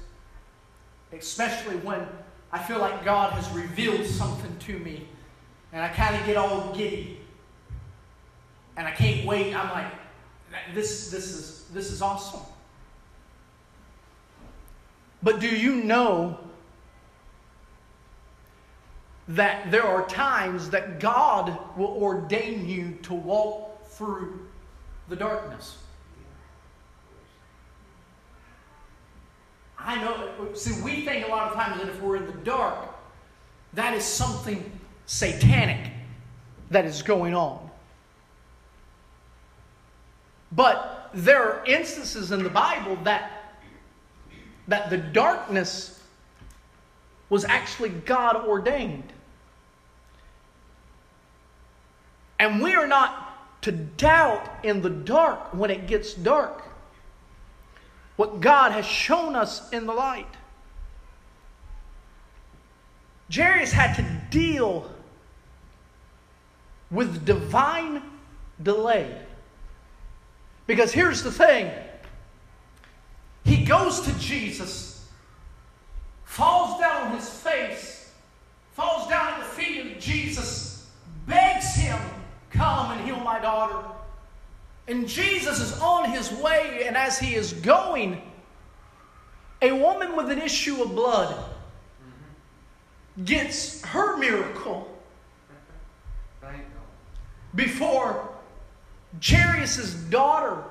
especially 1.12 1.76
when 1.76 2.06
I 2.52 2.58
feel 2.58 2.78
like 2.78 3.04
God 3.04 3.32
has 3.32 3.50
revealed 3.50 4.06
something 4.06 4.56
to 4.60 4.78
me 4.78 5.08
and 5.72 5.82
I 5.82 5.88
kind 5.88 6.14
of 6.14 6.24
get 6.26 6.36
all 6.36 6.72
giddy. 6.74 7.18
And 8.76 8.86
I 8.86 8.90
can't 8.90 9.26
wait. 9.26 9.54
I'm 9.54 9.70
like, 9.70 9.92
this, 10.74 11.10
this, 11.10 11.30
is, 11.30 11.64
this 11.72 11.90
is 11.90 12.02
awesome. 12.02 12.40
But 15.22 15.40
do 15.40 15.48
you 15.48 15.76
know 15.76 16.38
that 19.32 19.70
there 19.70 19.84
are 19.84 20.06
times 20.06 20.68
that 20.70 21.00
God 21.00 21.58
will 21.76 21.96
ordain 22.02 22.68
you 22.68 22.98
to 23.02 23.14
walk 23.14 23.86
through 23.86 24.46
the 25.08 25.16
darkness. 25.16 25.78
I 29.78 30.00
know, 30.00 30.52
see, 30.54 30.80
we 30.82 31.04
think 31.04 31.26
a 31.26 31.30
lot 31.30 31.50
of 31.50 31.54
times 31.54 31.80
that 31.80 31.88
if 31.88 32.00
we're 32.00 32.16
in 32.16 32.26
the 32.26 32.44
dark, 32.44 32.76
that 33.72 33.94
is 33.94 34.04
something 34.04 34.70
satanic 35.06 35.92
that 36.70 36.84
is 36.84 37.02
going 37.02 37.34
on. 37.34 37.70
But 40.52 41.10
there 41.14 41.42
are 41.42 41.64
instances 41.64 42.32
in 42.32 42.42
the 42.42 42.50
Bible 42.50 42.96
that, 43.04 43.56
that 44.68 44.90
the 44.90 44.98
darkness 44.98 46.02
was 47.30 47.46
actually 47.46 47.88
God 47.88 48.36
ordained. 48.46 49.11
And 52.42 52.60
we 52.60 52.74
are 52.74 52.88
not 52.88 53.62
to 53.62 53.70
doubt 53.70 54.50
in 54.64 54.82
the 54.82 54.90
dark 54.90 55.54
when 55.54 55.70
it 55.70 55.86
gets 55.86 56.12
dark 56.12 56.64
what 58.16 58.40
God 58.40 58.72
has 58.72 58.84
shown 58.84 59.36
us 59.36 59.70
in 59.70 59.86
the 59.86 59.92
light. 59.92 60.26
Jairus 63.32 63.70
had 63.70 63.94
to 63.94 64.02
deal 64.32 64.90
with 66.90 67.24
divine 67.24 68.02
delay. 68.60 69.22
Because 70.66 70.90
here's 70.90 71.22
the 71.22 71.30
thing 71.30 71.70
he 73.44 73.64
goes 73.64 74.00
to 74.00 74.18
Jesus, 74.18 75.08
falls 76.24 76.80
down 76.80 77.06
on 77.06 77.16
his 77.16 77.30
face, 77.30 78.12
falls 78.72 79.08
down 79.08 79.34
at 79.34 79.38
the 79.38 79.44
feet 79.44 79.92
of 79.92 80.02
Jesus, 80.02 80.90
begs 81.28 81.76
him, 81.76 82.00
Come 82.52 82.92
and 82.92 83.00
heal 83.06 83.18
my 83.20 83.38
daughter. 83.40 83.78
And 84.88 85.08
Jesus 85.08 85.60
is 85.60 85.80
on 85.80 86.10
his 86.10 86.30
way, 86.32 86.84
and 86.86 86.96
as 86.96 87.18
he 87.18 87.34
is 87.34 87.52
going, 87.52 88.20
a 89.60 89.72
woman 89.72 90.16
with 90.16 90.30
an 90.30 90.40
issue 90.40 90.82
of 90.82 90.94
blood 90.94 91.44
gets 93.24 93.82
her 93.84 94.16
miracle 94.16 94.88
before 97.54 98.28
Jairus' 99.22 99.94
daughter 99.94 100.64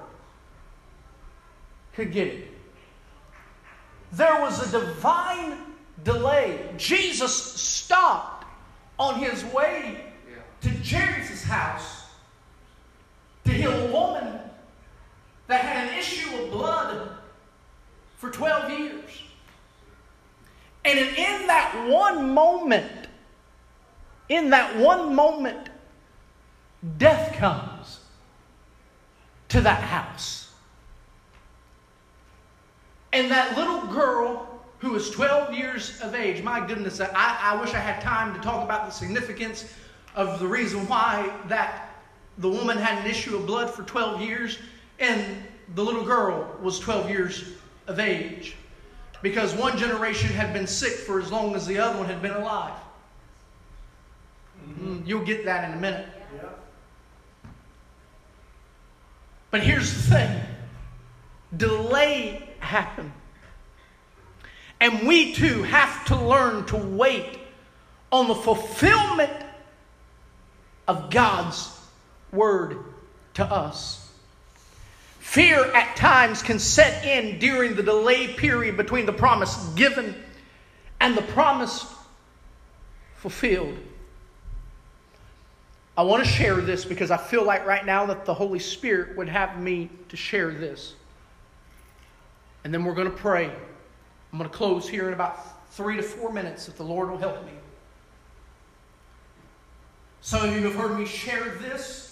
could 1.93 2.11
get 2.11 2.27
it. 2.27 2.47
There 4.11 4.41
was 4.41 4.73
a 4.73 4.79
divine 4.79 5.57
delay. 6.03 6.59
Jesus 6.77 7.34
stopped 7.34 8.45
on 8.99 9.19
his 9.19 9.43
way 9.45 10.11
to 10.62 10.70
Jairus' 10.70 11.43
house 11.43 12.05
to 13.45 13.51
heal 13.51 13.72
a 13.72 13.91
woman 13.91 14.39
that 15.47 15.62
had 15.62 15.89
an 15.89 15.97
issue 15.97 16.36
of 16.38 16.51
blood 16.51 17.09
for 18.18 18.30
12 18.30 18.72
years. 18.72 19.22
And 20.86 20.97
in 20.97 21.47
that 21.47 21.88
one 21.89 22.32
moment, 22.32 23.07
in 24.30 24.49
that 24.51 24.78
one 24.78 25.14
moment, 25.14 25.70
death 26.97 27.36
comes 27.36 27.99
to 29.49 29.62
that 29.62 29.82
house. 29.84 30.51
And 33.14 33.30
that 33.30 33.57
little 33.57 33.86
girl 33.88 34.47
who 34.80 34.95
is 34.95 35.09
12 35.12 35.53
years 35.53 35.99
of 36.01 36.16
age, 36.16 36.41
my 36.43 36.66
goodness, 36.66 37.01
I, 37.01 37.09
I 37.14 37.62
wish 37.62 37.74
I 37.74 37.80
had 37.80 38.01
time 38.01 38.34
to 38.34 38.39
talk 38.39 38.64
about 38.64 38.86
the 38.86 38.91
significance 38.91 39.72
of 40.16 40.39
the 40.39 40.47
reason 40.47 40.88
why 40.88 41.34
that 41.47 41.89
the 42.38 42.49
woman 42.49 42.78
had 42.78 43.03
an 43.03 43.09
issue 43.09 43.36
of 43.36 43.45
blood 43.45 43.70
for 43.70 43.84
12 43.84 44.22
years 44.22 44.57
and 44.99 45.43
the 45.76 45.84
little 45.84 46.03
girl 46.03 46.55
was 46.62 46.80
12 46.80 47.09
years 47.09 47.53
of 47.88 47.99
age 47.99 48.55
because 49.22 49.53
one 49.53 49.78
generation 49.78 50.30
had 50.30 50.53
been 50.53 50.68
sick 50.68 50.93
for 50.93 51.20
as 51.20 51.32
long 51.32 51.55
as 51.55 51.66
the 51.66 51.78
other 51.78 51.97
one 51.97 52.07
had 52.07 52.22
been 52.22 52.34
alive. 52.34 52.74
Mm-hmm. 54.68 55.01
You'll 55.05 55.26
get 55.26 55.45
that 55.45 55.70
in 55.70 55.78
a 55.78 55.82
minute. 55.82 56.07
Yeah. 56.36 56.49
But 59.49 59.62
here's 59.62 59.93
the 59.93 60.16
thing 60.16 60.41
delay 61.55 62.49
happened. 62.59 63.12
And 64.80 65.07
we 65.07 65.34
too 65.34 65.62
have 65.64 66.05
to 66.05 66.16
learn 66.16 66.66
to 66.68 66.78
wait 66.78 67.39
on 68.12 68.28
the 68.28 68.36
fulfillment 68.36 69.32
of 70.88 71.09
God's 71.09 71.77
word 72.32 72.77
to 73.36 73.45
us. 73.45 74.09
Fear 75.19 75.63
at 75.73 75.95
times 75.95 76.41
can 76.41 76.59
set 76.59 77.05
in 77.05 77.39
during 77.39 77.75
the 77.75 77.84
delay 77.84 78.27
period 78.34 78.75
between 78.75 79.05
the 79.05 79.13
promise 79.13 79.55
given 79.75 80.15
and 80.99 81.15
the 81.15 81.21
promise 81.21 81.86
fulfilled. 83.15 83.77
I 85.97 86.03
want 86.03 86.23
to 86.23 86.29
share 86.29 86.55
this 86.55 86.86
because 86.86 87.11
I 87.11 87.17
feel 87.17 87.43
like 87.43 87.65
right 87.65 87.86
now 87.86 88.05
that 88.07 88.25
the 88.25 88.34
Holy 88.34 88.59
Spirit 88.59 89.15
would 89.17 89.29
have 89.29 89.59
me 89.59 89.89
to 90.09 90.17
share 90.17 90.51
this. 90.51 90.95
And 92.63 92.73
then 92.73 92.84
we're 92.84 92.95
going 92.95 93.09
to 93.09 93.17
pray. 93.17 93.45
I'm 94.32 94.38
going 94.38 94.49
to 94.49 94.55
close 94.55 94.88
here 94.88 95.07
in 95.07 95.13
about 95.13 95.69
three 95.71 95.97
to 95.97 96.03
four 96.03 96.32
minutes 96.32 96.67
if 96.67 96.77
the 96.77 96.84
Lord 96.84 97.09
will 97.09 97.17
help 97.17 97.45
me. 97.45 97.51
Some 100.22 100.47
of 100.47 100.55
you 100.55 100.61
have 100.63 100.76
heard 100.76 100.97
me 100.97 101.05
share 101.05 101.55
this 101.55 102.11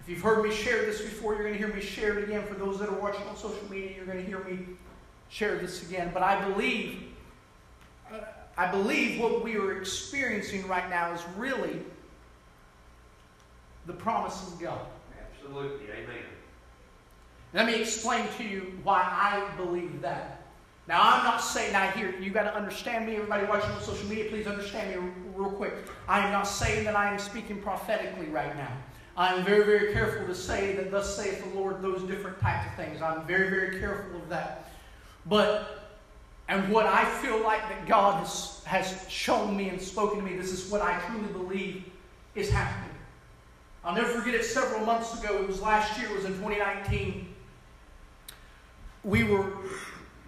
if 0.00 0.08
you've 0.08 0.22
heard 0.22 0.42
me 0.42 0.52
share 0.52 0.86
this 0.86 1.00
before, 1.00 1.34
you're 1.34 1.42
going 1.42 1.52
to 1.52 1.58
hear 1.58 1.72
me 1.72 1.82
share 1.82 2.18
it 2.18 2.24
again. 2.24 2.46
For 2.46 2.54
those 2.54 2.78
that 2.78 2.88
are 2.88 2.98
watching 2.98 3.26
on 3.28 3.36
social 3.36 3.70
media, 3.70 3.92
you're 3.94 4.06
going 4.06 4.18
to 4.18 4.24
hear 4.24 4.42
me 4.44 4.60
share 5.28 5.58
this 5.58 5.82
again. 5.82 6.10
But 6.12 6.22
I 6.22 6.48
believe, 6.48 7.02
uh, 8.12 8.18
I 8.56 8.70
believe 8.70 9.20
what 9.20 9.44
we 9.44 9.56
are 9.56 9.78
experiencing 9.78 10.66
right 10.66 10.88
now 10.88 11.12
is 11.12 11.20
really 11.36 11.80
the 13.86 13.92
promise 13.92 14.48
of 14.48 14.58
God. 14.58 14.80
Absolutely. 15.34 15.86
Amen. 15.92 16.24
Let 17.52 17.66
me 17.66 17.74
explain 17.74 18.26
to 18.38 18.44
you 18.44 18.78
why 18.82 19.02
I 19.02 19.54
believe 19.56 20.00
that. 20.00 20.39
Now, 20.90 21.02
I'm 21.02 21.22
not 21.22 21.36
saying, 21.36 21.72
now 21.72 21.88
here, 21.92 22.12
you 22.20 22.30
got 22.30 22.42
to 22.42 22.52
understand 22.52 23.06
me. 23.06 23.14
Everybody 23.14 23.46
watching 23.46 23.70
on 23.70 23.80
social 23.80 24.08
media, 24.08 24.24
please 24.28 24.48
understand 24.48 24.90
me 24.90 25.08
real 25.36 25.52
quick. 25.52 25.72
I 26.08 26.18
am 26.18 26.32
not 26.32 26.48
saying 26.48 26.82
that 26.82 26.96
I 26.96 27.12
am 27.12 27.18
speaking 27.20 27.62
prophetically 27.62 28.26
right 28.26 28.56
now. 28.56 28.72
I 29.16 29.36
am 29.36 29.44
very, 29.44 29.62
very 29.62 29.92
careful 29.92 30.26
to 30.26 30.34
say 30.34 30.74
that 30.74 30.90
thus 30.90 31.16
saith 31.16 31.44
the 31.44 31.56
Lord, 31.56 31.80
those 31.80 32.02
different 32.08 32.40
types 32.40 32.66
of 32.66 32.74
things. 32.74 33.00
I'm 33.02 33.24
very, 33.24 33.50
very 33.50 33.78
careful 33.78 34.16
of 34.16 34.28
that. 34.30 34.72
But, 35.26 35.92
and 36.48 36.68
what 36.72 36.86
I 36.86 37.04
feel 37.04 37.40
like 37.40 37.60
that 37.68 37.86
God 37.86 38.18
has, 38.18 38.64
has 38.64 39.08
shown 39.08 39.56
me 39.56 39.68
and 39.68 39.80
spoken 39.80 40.18
to 40.18 40.24
me, 40.24 40.36
this 40.36 40.50
is 40.50 40.72
what 40.72 40.82
I 40.82 40.98
truly 41.06 41.32
believe 41.32 41.84
is 42.34 42.50
happening. 42.50 42.96
I'll 43.84 43.94
never 43.94 44.08
forget 44.08 44.34
it 44.34 44.44
several 44.44 44.84
months 44.84 45.22
ago. 45.22 45.36
It 45.40 45.46
was 45.46 45.62
last 45.62 46.00
year, 46.00 46.10
it 46.10 46.16
was 46.16 46.24
in 46.24 46.32
2019. 46.32 47.28
We 49.04 49.22
were 49.22 49.52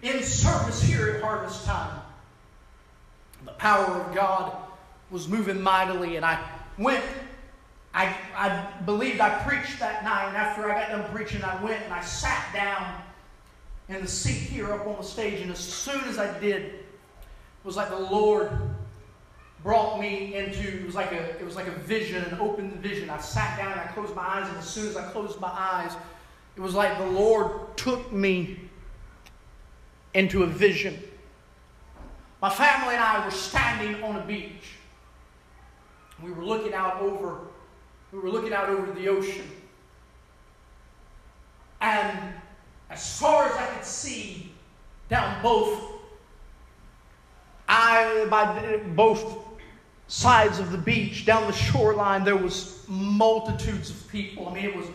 in 0.03 0.21
service 0.21 0.81
here 0.81 1.11
at 1.11 1.21
harvest 1.21 1.65
time. 1.65 2.01
The 3.45 3.51
power 3.53 3.85
of 3.85 4.13
God 4.13 4.55
was 5.09 5.27
moving 5.27 5.61
mightily, 5.61 6.17
and 6.17 6.25
I 6.25 6.43
went 6.77 7.03
I, 7.93 8.15
I 8.35 8.81
believed 8.85 9.19
I 9.19 9.43
preached 9.43 9.79
that 9.79 10.03
night, 10.03 10.27
and 10.29 10.37
after 10.37 10.71
I 10.71 10.79
got 10.79 10.89
done 10.89 11.11
preaching, 11.13 11.43
I 11.43 11.61
went 11.63 11.83
and 11.83 11.93
I 11.93 12.01
sat 12.01 12.51
down 12.51 13.01
in 13.87 14.01
the 14.01 14.07
seat 14.07 14.49
here 14.49 14.73
up 14.73 14.87
on 14.87 14.97
the 14.97 15.03
stage, 15.03 15.41
and 15.41 15.51
as 15.51 15.59
soon 15.59 16.03
as 16.05 16.17
I 16.17 16.39
did, 16.39 16.63
it 16.63 16.83
was 17.63 17.75
like 17.75 17.89
the 17.89 17.99
Lord 17.99 18.51
brought 19.61 19.99
me 19.99 20.35
into 20.35 20.79
it 20.79 20.85
was 20.85 20.95
like 20.95 21.11
a 21.13 21.39
it 21.39 21.45
was 21.45 21.55
like 21.55 21.67
a 21.67 21.71
vision, 21.71 22.23
an 22.23 22.39
open 22.39 22.71
vision. 22.81 23.09
I 23.09 23.19
sat 23.19 23.57
down 23.57 23.71
and 23.71 23.81
I 23.81 23.85
closed 23.85 24.15
my 24.15 24.23
eyes, 24.23 24.49
and 24.49 24.57
as 24.57 24.67
soon 24.67 24.87
as 24.87 24.97
I 24.97 25.07
closed 25.11 25.39
my 25.39 25.51
eyes, 25.51 25.95
it 26.55 26.61
was 26.61 26.73
like 26.73 26.97
the 26.97 27.05
Lord 27.05 27.77
took 27.77 28.11
me 28.11 28.59
into 30.13 30.43
a 30.43 30.47
vision. 30.47 31.01
My 32.41 32.49
family 32.49 32.95
and 32.95 33.03
I 33.03 33.25
were 33.25 33.31
standing 33.31 34.03
on 34.03 34.17
a 34.17 34.25
beach. 34.25 34.75
We 36.21 36.31
were 36.31 36.45
looking 36.45 36.73
out 36.73 37.01
over 37.01 37.39
we 38.13 38.19
were 38.19 38.29
looking 38.29 38.53
out 38.53 38.69
over 38.69 38.91
the 38.91 39.07
ocean. 39.07 39.49
And 41.81 42.17
as 42.91 43.19
far 43.19 43.47
as 43.47 43.55
I 43.55 43.65
could 43.65 43.83
see, 43.83 44.51
down 45.09 45.41
both 45.41 45.81
I 47.67 48.27
by 48.29 48.77
both 48.95 49.37
sides 50.07 50.59
of 50.59 50.71
the 50.71 50.77
beach, 50.77 51.25
down 51.25 51.47
the 51.47 51.53
shoreline, 51.53 52.23
there 52.23 52.37
was 52.37 52.85
multitudes 52.87 53.89
of 53.89 54.07
people. 54.09 54.47
I 54.47 54.53
mean, 54.53 54.65
it 54.65 54.75
was 54.75 54.85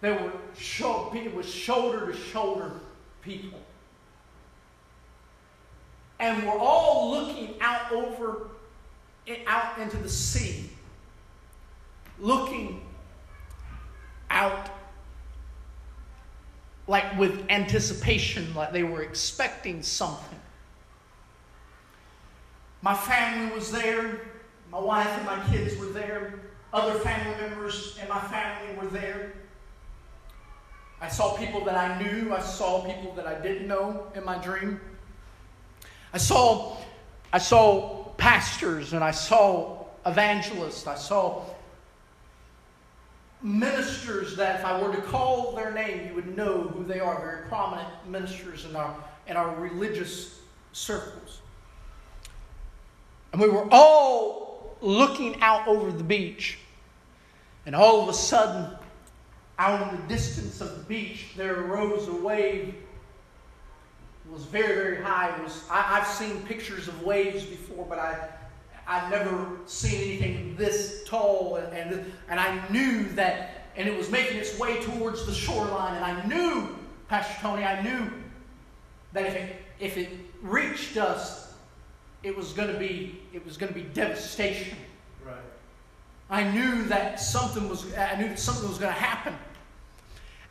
there 0.00 0.14
were 0.14 0.32
it 1.16 1.34
was 1.34 1.52
shoulder 1.52 2.12
to 2.12 2.16
shoulder 2.16 2.72
people, 3.22 3.58
and 6.20 6.46
we're 6.46 6.58
all 6.58 7.10
looking 7.10 7.54
out 7.60 7.92
over 7.92 8.48
out 9.46 9.78
into 9.78 9.96
the 9.98 10.08
sea 10.08 10.70
looking 12.20 12.82
out 14.30 14.70
like 16.86 17.18
with 17.18 17.44
anticipation, 17.50 18.54
like 18.54 18.72
they 18.72 18.82
were 18.82 19.02
expecting 19.02 19.82
something. 19.82 20.38
My 22.80 22.94
family 22.94 23.54
was 23.54 23.70
there, 23.70 24.20
my 24.70 24.78
wife 24.78 25.08
and 25.08 25.26
my 25.26 25.46
kids 25.50 25.76
were 25.76 25.86
there, 25.86 26.40
other 26.72 26.98
family 27.00 27.36
members 27.40 27.98
and 28.00 28.08
my 28.08 28.20
family 28.20 28.74
were 28.76 28.86
there. 28.88 29.32
I 31.00 31.08
saw 31.08 31.36
people 31.36 31.64
that 31.64 31.76
I 31.76 32.02
knew, 32.02 32.32
I 32.32 32.40
saw 32.40 32.84
people 32.84 33.12
that 33.14 33.26
I 33.26 33.40
didn't 33.40 33.68
know 33.68 34.06
in 34.14 34.24
my 34.24 34.38
dream. 34.38 34.80
I 36.12 36.18
saw 36.18 36.76
I 37.32 37.38
saw 37.38 38.04
pastors 38.16 38.92
and 38.92 39.04
I 39.04 39.10
saw 39.10 39.84
evangelists. 40.06 40.86
I 40.86 40.94
saw 40.94 41.44
ministers 43.42 44.36
that 44.36 44.60
if 44.60 44.66
I 44.66 44.80
were 44.82 44.94
to 44.94 45.02
call 45.02 45.52
their 45.54 45.72
name, 45.72 46.08
you 46.08 46.14
would 46.14 46.36
know 46.36 46.62
who 46.62 46.84
they 46.84 47.00
are. 47.00 47.20
Very 47.20 47.48
prominent 47.48 47.88
ministers 48.08 48.64
in 48.64 48.74
our, 48.74 48.94
in 49.26 49.36
our 49.36 49.54
religious 49.56 50.40
circles. 50.72 51.40
And 53.32 53.40
we 53.40 53.48
were 53.48 53.68
all 53.70 54.76
looking 54.80 55.40
out 55.40 55.68
over 55.68 55.92
the 55.92 56.04
beach. 56.04 56.58
And 57.66 57.76
all 57.76 58.02
of 58.02 58.08
a 58.08 58.14
sudden, 58.14 58.74
out 59.58 59.92
in 59.92 60.00
the 60.00 60.02
distance 60.08 60.60
of 60.60 60.78
the 60.78 60.84
beach, 60.84 61.26
there 61.36 61.60
arose 61.60 62.08
a 62.08 62.14
wave. 62.14 62.74
It 64.28 64.34
was 64.34 64.44
very, 64.44 64.74
very 64.74 65.02
high. 65.02 65.34
It 65.34 65.42
was, 65.42 65.64
I, 65.70 65.80
have 65.80 66.06
seen 66.06 66.42
pictures 66.42 66.86
of 66.86 67.02
waves 67.02 67.44
before, 67.44 67.86
but 67.88 67.98
I, 67.98 68.28
I've 68.86 69.10
never 69.10 69.46
seen 69.64 70.00
anything 70.02 70.54
this 70.56 71.02
tall. 71.06 71.56
And, 71.56 71.72
and, 71.74 72.12
and 72.28 72.38
I 72.38 72.68
knew 72.68 73.04
that, 73.14 73.68
and 73.74 73.88
it 73.88 73.96
was 73.96 74.10
making 74.10 74.36
its 74.36 74.58
way 74.58 74.82
towards 74.82 75.24
the 75.24 75.32
shoreline. 75.32 75.94
And 75.96 76.04
I 76.04 76.26
knew, 76.26 76.76
Pastor 77.08 77.40
Tony, 77.40 77.64
I 77.64 77.80
knew 77.82 78.10
that 79.14 79.24
if 79.24 79.34
it, 79.34 79.56
if 79.80 79.96
it 79.96 80.10
reached 80.42 80.98
us, 80.98 81.54
it 82.22 82.36
was 82.36 82.52
going 82.52 82.70
to 82.70 82.78
be 82.78 83.20
it 83.32 83.44
was 83.44 83.56
going 83.56 83.72
to 83.72 83.78
be 83.78 83.86
devastation. 83.86 84.76
Right. 85.24 85.36
I 86.28 86.50
knew 86.50 86.84
that 86.84 87.20
something 87.20 87.68
was 87.68 87.86
I 87.94 88.16
knew 88.20 88.28
that 88.28 88.38
something 88.38 88.68
was 88.68 88.78
going 88.78 88.92
to 88.92 89.00
happen. 89.00 89.34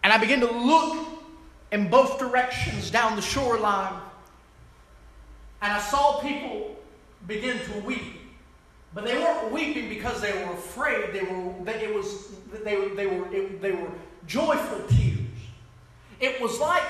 And 0.03 0.13
I 0.13 0.17
began 0.17 0.39
to 0.39 0.51
look 0.51 1.16
in 1.71 1.89
both 1.89 2.19
directions 2.19 2.89
down 2.91 3.15
the 3.15 3.21
shoreline. 3.21 3.99
And 5.61 5.73
I 5.73 5.79
saw 5.79 6.21
people 6.21 6.75
begin 7.25 7.57
to 7.59 7.79
weep. 7.79 8.13
But 8.93 9.05
they 9.05 9.17
weren't 9.17 9.51
weeping 9.51 9.89
because 9.89 10.21
they 10.21 10.33
were 10.33 10.53
afraid. 10.53 11.13
They 11.13 11.21
were, 11.21 11.53
it 11.69 11.93
was, 11.93 12.31
they, 12.63 12.87
they, 12.89 13.07
were, 13.07 13.33
it, 13.33 13.61
they 13.61 13.71
were 13.71 13.91
joyful 14.25 14.79
tears. 14.87 15.19
It 16.19 16.41
was 16.41 16.59
like 16.59 16.83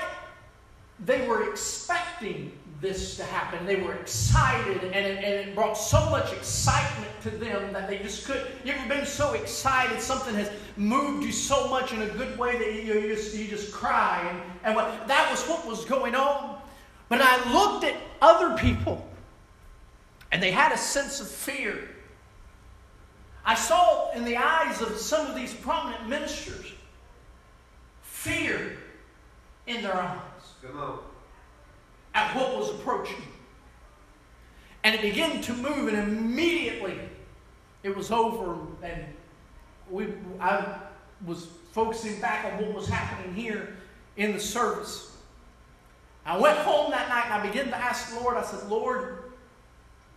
they 1.04 1.26
were 1.26 1.50
expecting 1.50 2.52
this 2.80 3.16
to 3.16 3.24
happen. 3.24 3.66
They 3.66 3.76
were 3.76 3.94
excited, 3.94 4.84
and 4.84 4.94
it, 4.94 5.24
and 5.24 5.48
it 5.48 5.54
brought 5.54 5.74
so 5.74 6.08
much 6.10 6.32
excitement 6.32 7.10
to 7.22 7.30
them 7.30 7.72
that 7.72 7.88
they 7.88 7.98
just 7.98 8.24
could. 8.24 8.46
You 8.64 8.72
ever 8.72 8.88
been 8.88 9.06
so 9.06 9.34
excited 9.34 10.00
something 10.00 10.34
has 10.34 10.50
moved 10.76 11.24
you 11.24 11.32
so 11.32 11.68
much 11.68 11.92
in 11.92 12.02
a 12.02 12.08
good 12.08 12.38
way 12.38 12.56
that 12.56 12.72
you, 12.74 12.94
you 13.00 13.14
just 13.14 13.34
you 13.34 13.48
just 13.48 13.72
cry, 13.72 14.26
and, 14.30 14.40
and 14.64 14.76
what, 14.76 15.08
that 15.08 15.30
was 15.30 15.44
what 15.48 15.66
was 15.66 15.84
going 15.84 16.14
on. 16.14 16.60
But 17.08 17.20
I 17.20 17.52
looked 17.52 17.84
at 17.84 17.96
other 18.20 18.56
people, 18.56 19.08
and 20.30 20.42
they 20.42 20.52
had 20.52 20.72
a 20.72 20.78
sense 20.78 21.20
of 21.20 21.28
fear. 21.28 21.88
I 23.44 23.54
saw 23.54 24.12
in 24.12 24.24
the 24.24 24.36
eyes 24.36 24.82
of 24.82 24.96
some 24.98 25.26
of 25.26 25.34
these 25.34 25.54
prominent 25.54 26.06
ministers 26.08 26.72
fear 28.02 28.76
in 29.66 29.82
their 29.82 29.96
eyes 29.96 30.20
at 32.18 32.34
what 32.34 32.56
was 32.56 32.70
approaching. 32.70 33.22
And 34.84 34.94
it 34.94 35.02
began 35.02 35.40
to 35.42 35.54
move, 35.54 35.88
and 35.88 35.96
immediately 35.96 36.98
it 37.82 37.94
was 37.96 38.10
over. 38.10 38.56
And 38.82 39.04
we, 39.90 40.08
I 40.40 40.78
was 41.24 41.46
focusing 41.72 42.20
back 42.20 42.44
on 42.44 42.58
what 42.60 42.74
was 42.74 42.88
happening 42.88 43.34
here 43.34 43.76
in 44.16 44.32
the 44.32 44.40
service. 44.40 45.16
I 46.26 46.36
went 46.36 46.58
home 46.58 46.90
that 46.90 47.08
night 47.08 47.24
and 47.26 47.34
I 47.34 47.46
began 47.46 47.68
to 47.68 47.76
ask 47.76 48.14
the 48.14 48.20
Lord, 48.20 48.36
I 48.36 48.42
said, 48.42 48.68
Lord, 48.68 49.24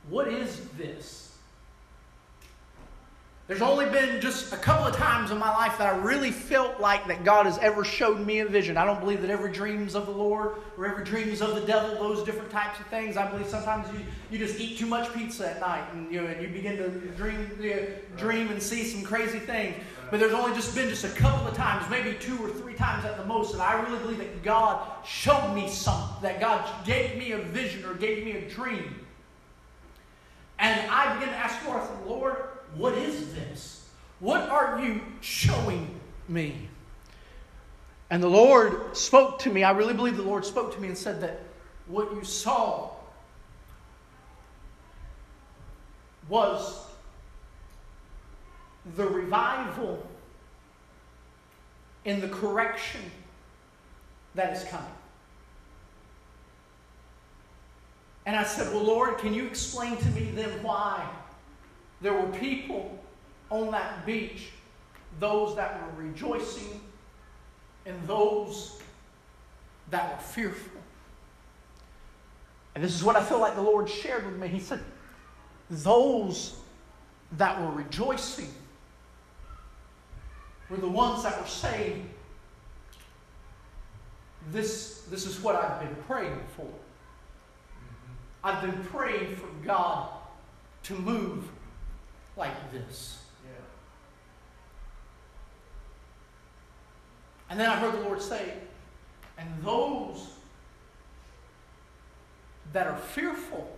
what 0.10 0.28
is 0.28 0.68
this? 0.78 1.31
There's 3.52 3.62
only 3.62 3.86
been 3.88 4.22
just 4.22 4.54
a 4.54 4.56
couple 4.56 4.86
of 4.86 4.96
times 4.96 5.30
in 5.30 5.38
my 5.38 5.50
life 5.50 5.78
that 5.78 5.94
I 5.94 5.98
really 5.98 6.32
felt 6.32 6.80
like 6.80 7.06
that 7.08 7.26
God 7.26 7.46
has 7.46 7.58
ever 7.58 7.84
showed 7.84 8.26
me 8.26 8.40
a 8.40 8.46
vision. 8.46 8.78
I 8.78 8.86
don't 8.86 9.02
believe 9.02 9.22
that 9.24 9.30
every 9.30 9.52
dreams 9.52 9.94
of 9.94 10.06
the 10.06 10.14
Lord 10.14 10.54
or 10.78 10.88
every 10.88 11.04
dreams 11.04 11.42
of 11.42 11.56
the 11.56 11.60
devil, 11.68 11.96
those 11.96 12.24
different 12.24 12.50
types 12.50 12.80
of 12.80 12.88
things. 12.88 13.18
I 13.18 13.30
believe 13.30 13.48
sometimes 13.48 13.92
you, 13.92 14.06
you 14.32 14.38
just 14.38 14.58
eat 14.58 14.78
too 14.78 14.86
much 14.86 15.14
pizza 15.14 15.50
at 15.50 15.60
night 15.60 15.84
and 15.92 16.10
you, 16.10 16.22
know, 16.22 16.28
and 16.28 16.42
you 16.42 16.48
begin 16.48 16.78
to 16.78 16.88
dream, 17.18 17.52
dream 18.16 18.48
and 18.48 18.64
see 18.64 18.86
some 18.86 19.04
crazy 19.04 19.40
things. 19.40 19.76
But 20.12 20.22
there's 20.22 20.32
only 20.32 20.56
just 20.56 20.74
been 20.74 20.88
just 20.88 21.04
a 21.04 21.10
couple 21.10 21.46
of 21.46 21.54
times, 21.54 21.90
maybe 21.90 22.18
two 22.20 22.38
or 22.38 22.48
three 22.52 22.76
times 22.76 23.04
at 23.04 23.18
the 23.18 23.26
most, 23.26 23.52
that 23.52 23.62
I 23.62 23.82
really 23.82 24.00
believe 24.00 24.20
that 24.20 24.44
God 24.44 24.88
showed 25.06 25.54
me 25.54 25.68
something, 25.68 26.24
that 26.24 26.40
God 26.40 26.66
gave 26.86 27.18
me 27.18 27.34
a 27.34 27.40
vision 27.40 27.84
or 27.84 27.96
gave 27.96 28.24
me 28.24 28.32
a 28.32 28.50
dream. 28.50 28.96
And 30.58 30.90
I 30.90 31.16
began 31.16 31.34
to 31.34 31.38
ask 31.38 31.68
Lord, 31.68 31.82
I 31.82 31.88
said, 31.88 32.06
Lord, 32.08 32.38
what 32.76 32.94
is 32.94 33.34
this? 33.34 33.90
What 34.20 34.50
are 34.50 34.80
you 34.80 35.02
showing 35.22 36.00
me? 36.28 36.70
And 38.10 38.22
the 38.22 38.30
Lord 38.30 38.96
spoke 38.96 39.40
to 39.40 39.50
me. 39.50 39.64
I 39.64 39.72
really 39.72 39.94
believe 39.94 40.18
the 40.18 40.24
Lord 40.24 40.46
spoke 40.46 40.74
to 40.76 40.82
me 40.82 40.90
and 40.90 40.98
said 40.98 41.22
that 41.22 41.40
what 41.88 42.14
you 42.14 42.24
saw 42.24 42.92
was 46.30 46.86
the 48.96 49.08
revival 49.08 50.06
in 52.06 52.20
the 52.20 52.28
correction 52.30 53.02
that 54.36 54.56
is 54.56 54.64
coming. 54.66 54.86
And 58.26 58.36
I 58.36 58.44
said, 58.44 58.74
Well, 58.74 58.84
Lord, 58.84 59.18
can 59.18 59.34
you 59.34 59.46
explain 59.46 59.98
to 59.98 60.08
me 60.10 60.32
then 60.34 60.50
why 60.64 61.08
there 62.02 62.14
were 62.14 62.28
people 62.38 62.98
on 63.50 63.72
that 63.72 64.06
beach, 64.06 64.50
those 65.20 65.56
that 65.56 65.80
were 65.82 66.04
rejoicing 66.04 66.82
and 67.86 67.96
those 68.08 68.80
that 69.90 70.12
were 70.12 70.24
fearful. 70.24 70.82
And 72.74 72.84
this 72.84 72.96
is 72.96 73.04
what 73.04 73.16
I 73.16 73.24
feel 73.24 73.40
like 73.40 73.56
the 73.56 73.62
Lord 73.62 73.90
shared 73.90 74.26
with 74.26 74.38
me. 74.38 74.48
He 74.48 74.60
said, 74.60 74.80
Those 75.70 76.56
that 77.34 77.60
were 77.62 77.72
rejoicing 77.72 78.54
were 80.70 80.78
the 80.78 80.88
ones 80.88 81.24
that 81.24 81.40
were 81.40 81.48
saying, 81.48 82.10
This, 84.52 85.02
this 85.10 85.26
is 85.26 85.42
what 85.42 85.56
I've 85.56 85.82
been 85.82 85.96
praying 86.08 86.42
for. 86.56 86.68
I've 88.44 88.62
been 88.62 88.84
praying 88.86 89.36
for 89.36 89.48
God 89.64 90.10
to 90.84 90.94
move 90.96 91.48
like 92.42 92.72
this. 92.72 93.20
Yeah. 93.46 93.52
And 97.52 97.60
then 97.60 97.70
I 97.70 97.76
heard 97.76 97.94
the 97.94 98.02
Lord 98.02 98.20
say, 98.20 98.54
and 99.38 99.48
those 99.64 100.28
that 102.74 102.88
are 102.88 102.98
fearful, 102.98 103.78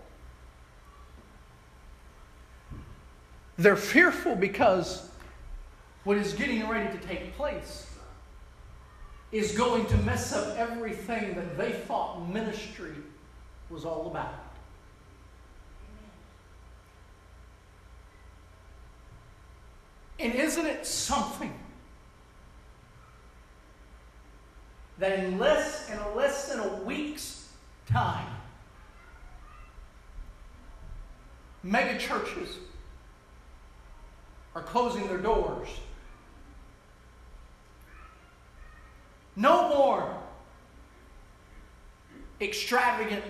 they're 3.58 3.76
fearful 3.76 4.36
because 4.36 5.10
what 6.06 6.16
is 6.16 6.34
getting 6.34 6.66
ready 6.70 6.98
to 6.98 7.06
take 7.06 7.36
place 7.36 7.88
is 9.34 9.58
going 9.58 9.86
to 9.88 9.98
mess 9.98 10.32
up 10.32 10.58
everything 10.58 11.36
that 11.36 11.58
they 11.58 11.74
thought 11.74 12.30
ministry 12.30 12.96
was 13.70 13.84
all 13.84 14.08
about. 14.08 14.43
And 20.20 20.36
isn't 20.36 20.66
it 20.66 20.86
something 20.86 21.54
that 25.00 25.20
in 25.20 25.38
less 25.38 25.90
in 25.90 26.16
less 26.16 26.50
than 26.50 26.60
a 26.60 26.76
week's 26.84 27.50
time, 27.88 28.28
mega 31.64 31.98
churches 31.98 32.58
are 34.56 34.62
closing 34.62 35.08
their 35.08 35.18
doors. 35.18 35.68
No 39.36 39.70
more 39.70 40.16
extravagant 42.40 43.24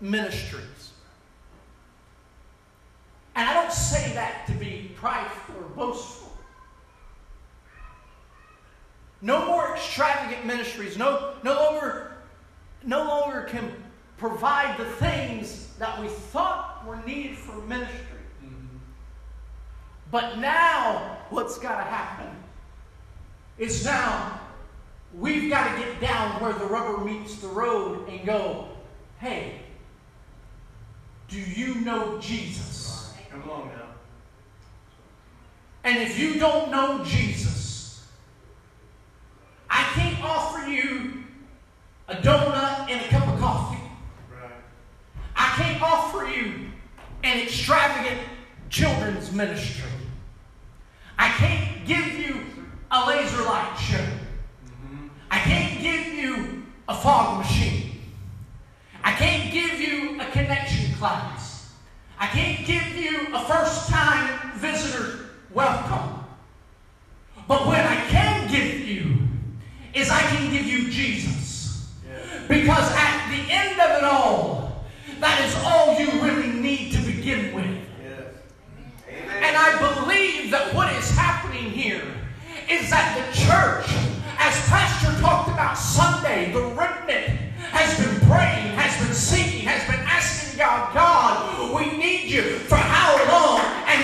ministries. 0.00 0.92
And 3.34 3.48
I 3.48 3.54
don't 3.54 3.72
say 3.72 4.12
that 4.14 4.46
to 4.46 4.52
be 4.52 4.92
prideful 4.96 5.56
or 5.56 5.68
boastful. 5.70 6.27
No 9.20 9.46
more 9.46 9.74
extravagant 9.74 10.46
ministries. 10.46 10.96
No, 10.96 11.34
no 11.42 11.54
longer, 11.54 12.12
no 12.84 13.04
longer 13.04 13.42
can 13.42 13.72
provide 14.16 14.78
the 14.78 14.84
things 14.84 15.74
that 15.78 16.00
we 16.00 16.08
thought 16.08 16.84
were 16.86 17.00
needed 17.06 17.36
for 17.36 17.60
ministry. 17.62 18.20
Mm-hmm. 18.44 18.76
But 20.10 20.38
now, 20.38 21.18
what's 21.30 21.58
got 21.58 21.78
to 21.78 21.84
happen 21.84 22.30
is 23.58 23.84
now 23.84 24.40
we've 25.14 25.50
got 25.50 25.74
to 25.74 25.80
get 25.80 26.00
down 26.00 26.40
where 26.40 26.52
the 26.52 26.64
rubber 26.64 27.04
meets 27.04 27.36
the 27.36 27.48
road 27.48 28.08
and 28.08 28.24
go, 28.24 28.68
hey, 29.18 29.60
Do 31.28 31.38
you 31.38 31.74
know 31.76 32.18
Jesus? 32.18 33.12
Come 33.30 33.42
along 33.42 33.68
now. 33.76 33.84
And 35.84 35.98
if 35.98 36.18
you 36.18 36.38
don't 36.38 36.70
know 36.70 37.04
Jesus, 37.04 38.06
I 39.68 39.82
can't 39.94 40.22
offer 40.24 40.68
you 40.68 41.24
a 42.08 42.14
donut 42.16 42.90
and 42.90 43.04
a 43.04 43.08
cup 43.08 43.28
of 43.28 43.38
coffee. 43.38 43.82
Right. 44.32 44.50
I 45.36 45.54
can't 45.56 45.82
offer 45.82 46.26
you 46.26 46.70
an 47.22 47.40
extravagant 47.40 48.20
children's 48.70 49.30
ministry. 49.32 49.90
I 51.18 51.28
can't 51.28 51.86
give 51.86 52.18
you 52.18 52.40
a 52.90 53.06
laser 53.06 53.42
light 53.42 53.76
show. 53.76 53.98
Mm-hmm. 53.98 55.08
I 55.30 55.38
can't 55.38 55.82
give 55.82 56.06
you 56.14 56.64
a 56.88 56.94
fog 56.94 57.38
machine. 57.38 58.00
I 59.04 59.12
can't 59.12 59.52
give 59.52 59.80
you 59.80 60.20
a 60.20 60.24
connection 60.30 60.94
class. 60.94 61.74
I 62.18 62.26
can't 62.26 62.66
give 62.66 62.96
you 62.96 63.34
a 63.34 63.44
first 63.44 63.90
time 63.90 64.52
visitor 64.56 65.26
welcome. 65.52 66.24
But 67.46 67.66
what 67.66 67.80
I 67.80 67.96
can 68.08 68.50
give 68.50 68.86
you 68.86 69.18
is 69.94 70.10
I 70.10 70.20
can 70.20 70.50
give 70.50 70.66
you 70.66 70.90
Jesus. 70.90 71.47
Because 72.48 72.90
at 72.92 73.28
the 73.30 73.52
end 73.52 73.78
of 73.78 73.98
it 73.98 74.04
all, 74.04 74.84
that 75.20 75.44
is 75.44 75.54
all 75.64 75.98
you 76.00 76.22
really 76.22 76.48
need 76.48 76.92
to 76.92 77.00
begin 77.02 77.54
with. 77.54 77.78
Yes. 78.02 78.24
And 79.06 79.56
I 79.56 79.76
believe 79.78 80.50
that 80.50 80.74
what 80.74 80.90
is 80.94 81.10
happening 81.10 81.70
here 81.70 82.02
is 82.70 82.88
that 82.90 83.14
the 83.16 83.36
church, 83.36 83.86
as 84.38 84.54
Pastor 84.68 85.20
talked 85.20 85.50
about 85.50 85.74
Sunday, 85.74 86.50
the 86.52 86.62
remnant 86.62 87.38
has 87.70 87.98
been 87.98 88.20
praying, 88.28 88.72
has 88.76 88.96
been 89.04 89.14
seeking, 89.14 89.66
has 89.66 89.84
been 89.86 90.00
asking 90.06 90.58
God, 90.58 90.94
God, 90.94 91.74
we 91.76 91.96
need 91.98 92.30
you 92.30 92.58
for 92.60 92.76
how 92.76 93.16
long? 93.28 93.57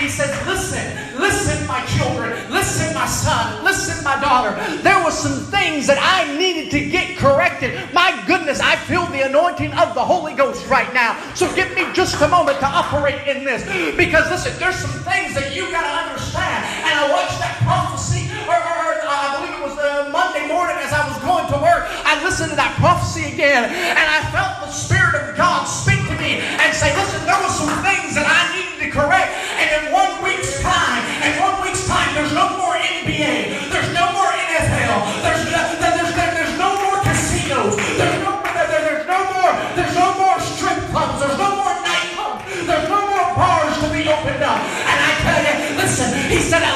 He 0.05 0.11
says, 0.11 0.29
listen, 0.45 0.85
listen, 1.17 1.65
my 1.65 1.81
children, 1.97 2.29
listen, 2.53 2.93
my 2.93 3.07
son, 3.07 3.65
listen, 3.65 4.03
my 4.03 4.21
daughter. 4.21 4.53
There 4.85 5.03
were 5.03 5.09
some 5.09 5.49
things 5.49 5.89
that 5.89 5.97
I 5.97 6.29
needed 6.37 6.69
to 6.77 6.85
get 6.93 7.17
corrected. 7.17 7.73
My 7.89 8.13
goodness, 8.29 8.61
I 8.61 8.75
feel 8.75 9.09
the 9.09 9.25
anointing 9.25 9.73
of 9.73 9.97
the 9.97 10.05
Holy 10.05 10.35
Ghost 10.37 10.69
right 10.69 10.93
now. 10.93 11.17
So 11.33 11.49
give 11.57 11.73
me 11.73 11.89
just 11.97 12.21
a 12.21 12.27
moment 12.27 12.59
to 12.61 12.69
operate 12.69 13.25
in 13.25 13.49
this. 13.49 13.65
Because 13.97 14.29
listen, 14.29 14.53
there's 14.61 14.77
some 14.77 14.93
things 15.09 15.33
that 15.33 15.57
you 15.57 15.73
got 15.73 15.81
to 15.81 15.93
understand. 16.05 16.61
And 16.85 16.93
I 17.01 17.09
watched 17.09 17.41
that 17.41 17.57
prophecy, 17.65 18.29
or 18.45 18.53
uh, 18.53 19.09
I 19.09 19.41
believe 19.41 19.57
it 19.57 19.63
was 19.65 19.73
the 19.73 20.13
Monday 20.13 20.45
morning 20.45 20.77
as 20.85 20.93
I 20.93 21.01
was 21.09 21.17
going 21.25 21.49
to 21.49 21.57
work. 21.65 21.89
I 22.05 22.21
listened 22.21 22.53
to 22.53 22.57
that 22.61 22.77
prophecy 22.77 23.33
again, 23.33 23.73
and 23.73 24.05
I 24.05 24.21
felt 24.29 24.61
the 24.61 24.69
Spirit 24.69 25.17
of 25.17 25.33
God 25.33 25.65
speak 25.65 26.05
to 26.13 26.15
me 26.21 26.45
and 26.61 26.69
say, 26.77 26.93
listen, 26.93 27.25
there 27.25 27.41
were 27.41 27.49
some 27.49 27.73
things 27.81 28.13
that 28.13 28.29
I 28.29 28.53
needed 28.53 28.85
to 28.85 28.89
correct. 28.93 29.44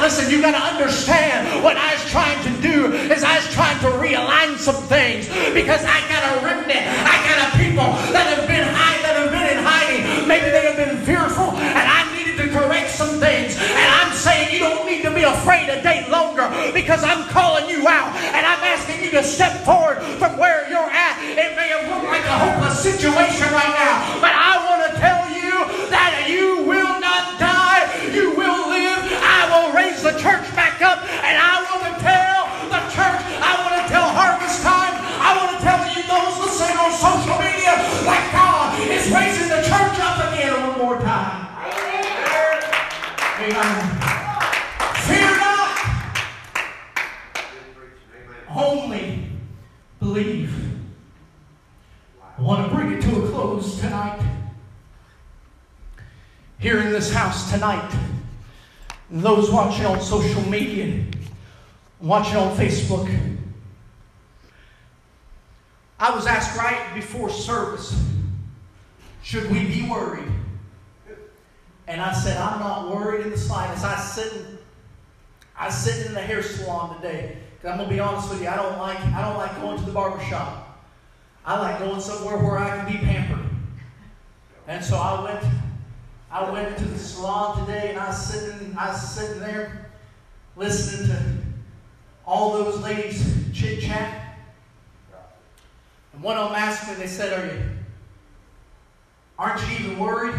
Listen, 0.10 0.34
you 0.34 0.42
got 0.42 0.58
to 0.58 0.66
understand 0.74 1.62
what 1.64 1.78
I 1.78 1.94
was 1.94 2.02
trying 2.10 2.42
to 2.42 2.50
do 2.66 2.90
is 3.14 3.22
I 3.22 3.38
was 3.38 3.46
trying 3.54 3.78
to 3.86 3.94
realign 4.02 4.58
some 4.58 4.82
things 4.90 5.30
because 5.54 5.86
I 5.86 6.02
got 6.10 6.26
a 6.34 6.34
remnant. 6.42 6.82
I 6.82 7.16
got 7.30 7.38
a 7.46 7.50
people 7.62 7.86
that 8.10 8.26
have 8.26 8.50
been 8.50 8.66
high, 8.74 8.98
that 9.06 9.22
have 9.22 9.30
been 9.30 9.46
in 9.54 9.62
hiding. 9.62 10.26
Maybe 10.26 10.50
they 10.50 10.66
have 10.66 10.82
been 10.82 10.98
fearful, 11.06 11.54
and 11.62 11.86
I 11.86 12.10
needed 12.18 12.42
to 12.42 12.50
correct 12.50 12.90
some 12.90 13.22
things. 13.22 13.54
And 13.62 13.90
I'm 14.02 14.10
saying 14.18 14.50
you 14.50 14.58
don't 14.66 14.90
need 14.90 15.06
to 15.06 15.14
be 15.14 15.22
afraid 15.30 15.70
a 15.70 15.78
day 15.86 16.10
longer 16.10 16.50
because 16.74 17.06
I'm 17.06 17.30
calling 17.30 17.70
you 17.70 17.86
out 17.86 18.10
and 18.34 18.42
I'm 18.50 18.66
asking 18.66 19.06
you 19.06 19.12
to 19.14 19.22
step 19.22 19.62
forward 19.62 20.02
from 20.18 20.42
where 20.42 20.66
you're 20.74 20.90
at. 20.90 21.22
It 21.22 21.54
may 21.54 21.70
have 21.70 21.86
looked 21.86 22.10
like 22.10 22.26
a 22.26 22.38
hopeless 22.50 22.82
situation 22.82 23.46
right 23.54 23.74
now, 23.78 24.18
but 24.26 24.34
I 24.34 24.59
those 59.40 59.52
watching 59.52 59.86
on 59.86 60.02
social 60.02 60.42
media, 60.50 61.02
watching 62.02 62.36
on 62.36 62.56
Facebook. 62.58 63.38
I 65.98 66.14
was 66.14 66.28
asked 66.28 66.58
right 66.58 66.94
before 66.94 67.30
service, 67.30 68.04
should 69.24 69.50
we 69.50 69.66
be 69.66 69.88
worried? 69.90 70.30
And 71.88 72.02
I 72.02 72.14
said, 72.14 72.36
I'm 72.36 72.60
not 72.60 72.94
worried 72.94 73.26
in 73.26 73.32
the 73.32 73.38
slightest. 73.38 73.86
I 73.86 73.98
sitting, 73.98 74.58
I 75.58 75.68
was 75.68 75.76
sitting 75.76 76.08
in 76.08 76.14
the 76.14 76.22
hair 76.22 76.44
salon 76.44 76.98
today. 76.98 77.38
Cause 77.62 77.72
I'm 77.72 77.78
gonna 77.78 77.90
be 77.90 78.00
honest 78.00 78.30
with 78.30 78.42
you, 78.42 78.48
I 78.48 78.56
don't 78.58 78.78
like 78.78 79.00
I 79.00 79.22
don't 79.22 79.38
like 79.38 79.56
going 79.62 79.78
to 79.80 79.86
the 79.86 79.92
barber 79.92 80.24
shop. 80.26 80.86
I 81.46 81.58
like 81.60 81.80
going 81.80 82.00
somewhere 82.00 82.38
where 82.38 82.58
I 82.58 82.78
can 82.78 82.92
be 82.92 82.98
pampered. 82.98 83.46
And 84.68 84.84
so 84.84 84.98
I 84.98 85.24
went 85.24 85.44
I 86.40 86.50
went 86.52 86.78
to 86.78 86.86
the 86.86 86.98
salon 86.98 87.66
today 87.66 87.90
and 87.90 88.00
I 88.00 88.08
was 88.08 88.18
sitting 88.18 88.74
I 88.78 88.92
was 88.92 89.02
sitting 89.14 89.42
there 89.42 89.90
listening 90.56 91.10
to 91.10 91.34
all 92.26 92.54
those 92.54 92.80
ladies 92.82 93.36
chit 93.54 93.82
chat. 93.82 94.38
And 96.14 96.24
one 96.24 96.38
of 96.38 96.50
them 96.50 96.56
asked 96.58 96.88
me, 96.88 96.96
they 96.96 97.08
said, 97.08 97.34
Are 97.34 97.46
you 97.46 97.62
aren't 99.38 99.62
you 99.70 99.86
even 99.86 100.00
worried? 100.00 100.36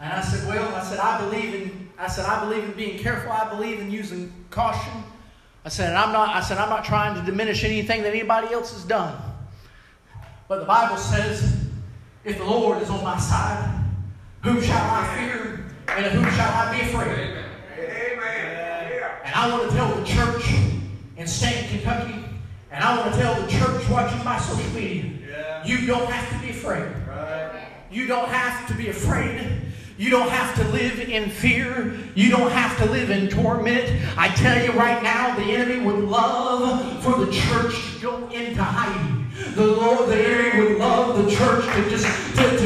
And 0.00 0.12
I 0.12 0.20
said, 0.22 0.48
Well, 0.48 0.74
I 0.74 0.82
said, 0.82 0.98
I 0.98 1.20
believe 1.28 1.54
in 1.54 1.90
I 1.96 2.08
said, 2.08 2.24
I 2.24 2.44
believe 2.44 2.64
in 2.64 2.72
being 2.72 2.98
careful. 2.98 3.30
I 3.30 3.48
believe 3.48 3.78
in 3.78 3.92
using 3.92 4.32
caution. 4.50 5.04
I 5.64 5.68
said, 5.68 5.94
I'm 5.94 6.12
not, 6.12 6.34
I 6.34 6.40
said, 6.40 6.58
I'm 6.58 6.68
not 6.68 6.84
trying 6.84 7.14
to 7.14 7.22
diminish 7.22 7.62
anything 7.62 8.02
that 8.02 8.10
anybody 8.10 8.52
else 8.52 8.72
has 8.72 8.82
done. 8.82 9.16
But 10.48 10.58
the 10.58 10.66
Bible 10.66 10.96
says, 10.96 11.64
if 12.24 12.38
the 12.38 12.44
Lord 12.44 12.82
is 12.82 12.90
on 12.90 13.04
my 13.04 13.18
side, 13.18 13.83
whom 14.44 14.60
shall 14.60 14.90
I 14.90 15.16
fear? 15.16 15.64
And 15.88 16.04
of 16.04 16.12
whom 16.12 16.24
shall 16.32 16.52
I 16.52 16.76
be 16.76 16.82
afraid? 16.82 17.38
Amen. 17.78 19.02
And 19.24 19.34
I 19.34 19.50
want 19.50 19.70
to 19.70 19.76
tell 19.76 19.94
the 19.94 20.04
church 20.04 20.54
in 21.16 21.26
Stanton, 21.26 21.78
Kentucky, 21.78 22.24
and 22.70 22.84
I 22.84 22.98
want 22.98 23.14
to 23.14 23.20
tell 23.20 23.40
the 23.40 23.50
church 23.50 23.88
watching 23.88 24.22
my 24.22 24.38
social 24.38 24.70
media, 24.74 25.62
you 25.64 25.86
don't 25.86 26.10
have 26.10 26.28
to 26.30 26.46
be 26.46 26.50
afraid. 26.50 26.92
You 27.90 28.06
don't 28.06 28.28
have 28.28 28.68
to 28.68 28.74
be 28.74 28.88
afraid. 28.88 29.62
You 29.96 30.10
don't 30.10 30.28
have 30.28 30.54
to 30.56 30.64
live 30.72 31.00
in 31.00 31.30
fear. 31.30 31.96
You 32.14 32.30
don't 32.30 32.50
have 32.50 32.76
to 32.78 32.86
live 32.90 33.10
in 33.10 33.28
torment. 33.28 33.90
I 34.18 34.28
tell 34.28 34.62
you 34.62 34.72
right 34.72 35.02
now, 35.02 35.36
the 35.36 35.44
enemy 35.44 35.86
would 35.86 36.04
love 36.04 37.02
for 37.02 37.24
the 37.24 37.32
church 37.32 37.94
to 37.94 38.00
go 38.02 38.28
into 38.30 38.62
hiding. 38.62 39.24
The 39.54 39.66
Lord, 39.66 40.08
the 40.08 40.16
enemy 40.16 40.68
would 40.68 40.78
love 40.78 41.24
the 41.24 41.30
church 41.30 41.64
to 41.64 41.90
just 41.90 42.06
to, 42.36 42.58
to 42.58 42.63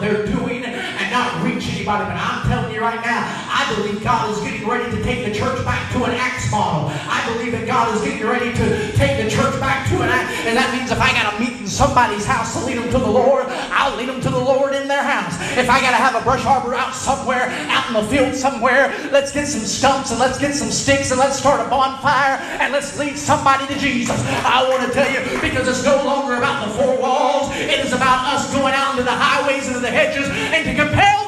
they're 0.00 0.26
doing 0.26 0.64
and 0.64 1.12
not 1.12 1.42
reach 1.44 1.68
anybody. 1.68 2.04
But 2.04 2.16
telling 2.16 2.39
right 2.80 3.00
now, 3.04 3.22
I 3.52 3.68
believe 3.76 4.02
God 4.02 4.32
is 4.32 4.40
getting 4.40 4.66
ready 4.66 4.90
to 4.90 5.02
take 5.04 5.24
the 5.24 5.32
church 5.32 5.62
back 5.64 5.92
to 5.92 6.04
an 6.04 6.12
Acts 6.12 6.50
model. 6.50 6.88
I 6.88 7.20
believe 7.32 7.52
that 7.52 7.66
God 7.66 7.94
is 7.94 8.02
getting 8.02 8.26
ready 8.26 8.52
to 8.52 8.92
take 8.92 9.22
the 9.22 9.30
church 9.30 9.60
back 9.60 9.86
to 9.90 10.00
an 10.00 10.08
Acts. 10.08 10.32
And 10.46 10.56
that 10.56 10.72
means 10.74 10.90
if 10.90 11.00
I 11.00 11.12
got 11.12 11.36
to 11.36 11.40
meet 11.40 11.60
in 11.60 11.68
somebody's 11.68 12.24
house 12.24 12.58
to 12.58 12.64
lead 12.64 12.78
them 12.78 12.90
to 12.90 12.98
the 12.98 13.10
Lord, 13.10 13.46
I'll 13.70 13.94
lead 13.96 14.08
them 14.08 14.20
to 14.22 14.30
the 14.30 14.40
Lord 14.40 14.74
in 14.74 14.88
their 14.88 15.02
house. 15.02 15.36
If 15.56 15.68
I 15.68 15.80
got 15.80 15.92
to 15.92 16.00
have 16.00 16.16
a 16.16 16.24
brush 16.24 16.44
arbor 16.46 16.74
out 16.74 16.94
somewhere, 16.94 17.52
out 17.68 17.86
in 17.88 17.94
the 17.94 18.04
field 18.08 18.34
somewhere, 18.34 18.88
let's 19.12 19.30
get 19.30 19.46
some 19.46 19.60
stumps 19.60 20.10
and 20.10 20.18
let's 20.18 20.38
get 20.38 20.54
some 20.54 20.70
sticks 20.70 21.10
and 21.10 21.20
let's 21.20 21.38
start 21.38 21.60
a 21.64 21.68
bonfire 21.68 22.40
and 22.58 22.72
let's 22.72 22.98
lead 22.98 23.18
somebody 23.18 23.66
to 23.68 23.78
Jesus. 23.78 24.16
I 24.44 24.66
want 24.68 24.82
to 24.88 24.92
tell 24.92 25.10
you, 25.12 25.20
because 25.40 25.68
it's 25.68 25.84
no 25.84 26.02
longer 26.04 26.36
about 26.36 26.66
the 26.66 26.74
four 26.74 26.98
walls, 26.98 27.52
it 27.54 27.84
is 27.84 27.92
about 27.92 28.34
us 28.34 28.50
going 28.52 28.72
out 28.74 28.92
into 28.92 29.04
the 29.04 29.12
highways 29.12 29.68
and 29.68 29.84
the 29.84 29.90
hedges 29.90 30.28
and 30.30 30.64
to 30.64 30.74
compel 30.74 31.19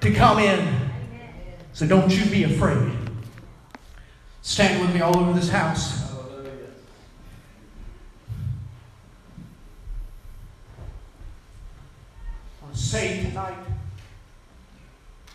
to 0.00 0.12
come 0.12 0.38
in. 0.38 0.90
So 1.72 1.86
don't 1.86 2.10
you 2.10 2.24
be 2.30 2.44
afraid. 2.44 2.92
Stand 4.42 4.80
with 4.80 4.94
me 4.94 5.00
all 5.00 5.16
over 5.16 5.32
this 5.32 5.48
house. 5.48 6.08
say 12.74 13.22
tonight 13.22 13.58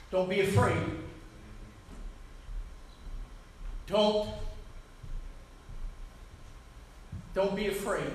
don't 0.09 0.29
be 0.29 0.41
afraid. 0.41 0.77
Don't 3.87 4.29
don't 7.33 7.55
be 7.55 7.67
afraid. 7.67 8.11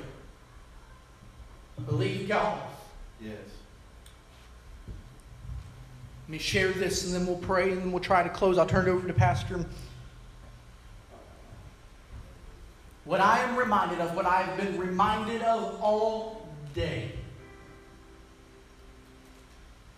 Believe 1.86 2.28
God. 2.28 2.60
Yes. 3.20 3.57
Let 6.28 6.32
me 6.32 6.38
share 6.40 6.72
this 6.72 7.06
and 7.06 7.14
then 7.14 7.26
we'll 7.26 7.36
pray 7.38 7.72
and 7.72 7.80
then 7.80 7.90
we'll 7.90 8.02
try 8.02 8.22
to 8.22 8.28
close. 8.28 8.58
I'll 8.58 8.66
turn 8.66 8.86
it 8.86 8.90
over 8.90 9.08
to 9.08 9.14
Pastor. 9.14 9.64
What 13.06 13.18
I 13.18 13.38
am 13.38 13.56
reminded 13.56 13.98
of, 14.00 14.14
what 14.14 14.26
I've 14.26 14.54
been 14.58 14.78
reminded 14.78 15.40
of 15.40 15.80
all 15.80 16.46
day. 16.74 17.12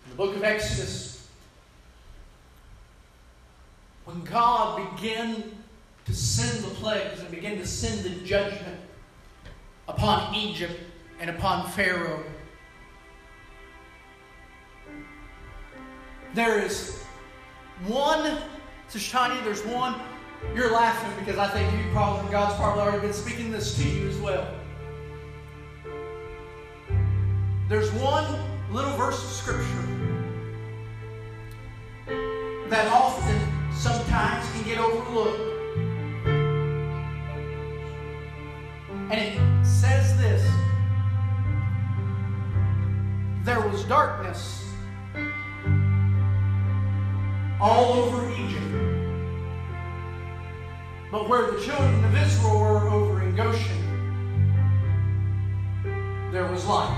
In 0.05 0.11
the 0.11 0.15
book 0.15 0.33
of 0.33 0.41
Exodus, 0.45 1.27
when 4.05 4.23
God 4.23 4.95
began 4.95 5.43
to 6.05 6.13
send 6.13 6.63
the 6.63 6.73
plagues 6.75 7.19
and 7.19 7.29
began 7.29 7.57
to 7.57 7.67
send 7.67 8.03
the 8.05 8.25
judgment 8.25 8.79
upon 9.89 10.33
Egypt 10.33 10.79
and 11.19 11.29
upon 11.29 11.69
Pharaoh, 11.71 12.23
there 16.33 16.59
is 16.59 17.03
one, 17.87 18.37
to 18.91 18.97
Shani, 18.97 19.43
there's 19.43 19.65
one 19.65 19.95
you're 20.55 20.71
laughing 20.71 21.11
because 21.19 21.37
I 21.37 21.47
think 21.49 21.71
you 21.73 21.91
probably 21.91 22.31
God's 22.31 22.55
probably 22.55 22.81
already 22.81 23.01
been 23.01 23.13
speaking 23.13 23.51
this 23.51 23.75
to 23.77 23.87
you 23.87 24.09
as 24.09 24.17
well. 24.17 24.47
There's 27.69 27.91
one 27.93 28.25
little 28.71 28.91
verse 28.97 29.23
of 29.23 29.29
scripture 29.29 29.87
that 32.69 32.87
often 32.87 33.39
sometimes 33.73 34.49
can 34.51 34.63
get 34.63 34.77
overlooked. 34.77 35.39
And 39.09 39.13
it 39.13 39.65
says 39.65 40.17
this 40.17 40.49
There 43.43 43.61
was 43.67 43.83
darkness 43.85 44.60
all 47.61 47.93
over 47.93 48.27
Egypt. 48.31 48.65
But 51.11 51.29
where 51.29 51.51
the 51.51 51.61
children 51.61 52.03
of 52.03 52.17
Israel 52.17 52.59
were 52.59 52.89
over 52.89 53.21
in 53.21 53.35
Goshen, 53.35 53.77
there 56.31 56.47
was 56.51 56.65
light. 56.65 56.97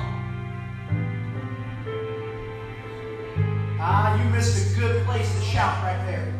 Ah, 3.77 4.17
you 4.23 4.29
missed 4.29 4.71
a 4.71 4.79
good 4.79 5.05
place 5.05 5.29
to 5.35 5.41
shout 5.41 5.83
right 5.83 6.01
there. 6.05 6.31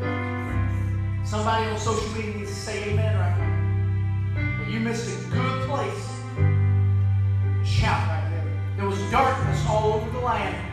Somebody 1.26 1.69
on 1.69 1.78
social 1.78 2.09
media 2.11 2.36
needs 2.38 2.51
to 2.51 2.55
say 2.55 2.91
amen 2.91 3.19
right 3.19 3.38
now. 3.38 4.69
You 4.69 4.80
missed 4.80 5.09
a 5.09 5.30
good 5.30 5.67
place 5.67 6.07
to 6.38 7.65
shout 7.65 8.07
right 8.07 8.30
there. 8.32 8.78
There 8.78 8.88
was 8.88 8.99
darkness 9.11 9.61
all 9.67 9.93
over 9.93 10.09
the 10.11 10.19
land. 10.19 10.72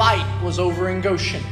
Light 0.00 0.42
was 0.42 0.58
over 0.58 0.88
in 0.88 1.02
Goshen. 1.02 1.44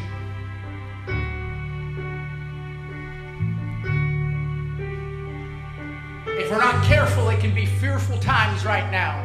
if 6.27 6.51
we're 6.51 6.59
not 6.59 6.83
careful, 6.83 7.29
it 7.29 7.41
can 7.41 7.55
be 7.55 7.67
fearful 7.67 8.17
times 8.21 8.65
right 8.65 8.91
now. 8.91 9.23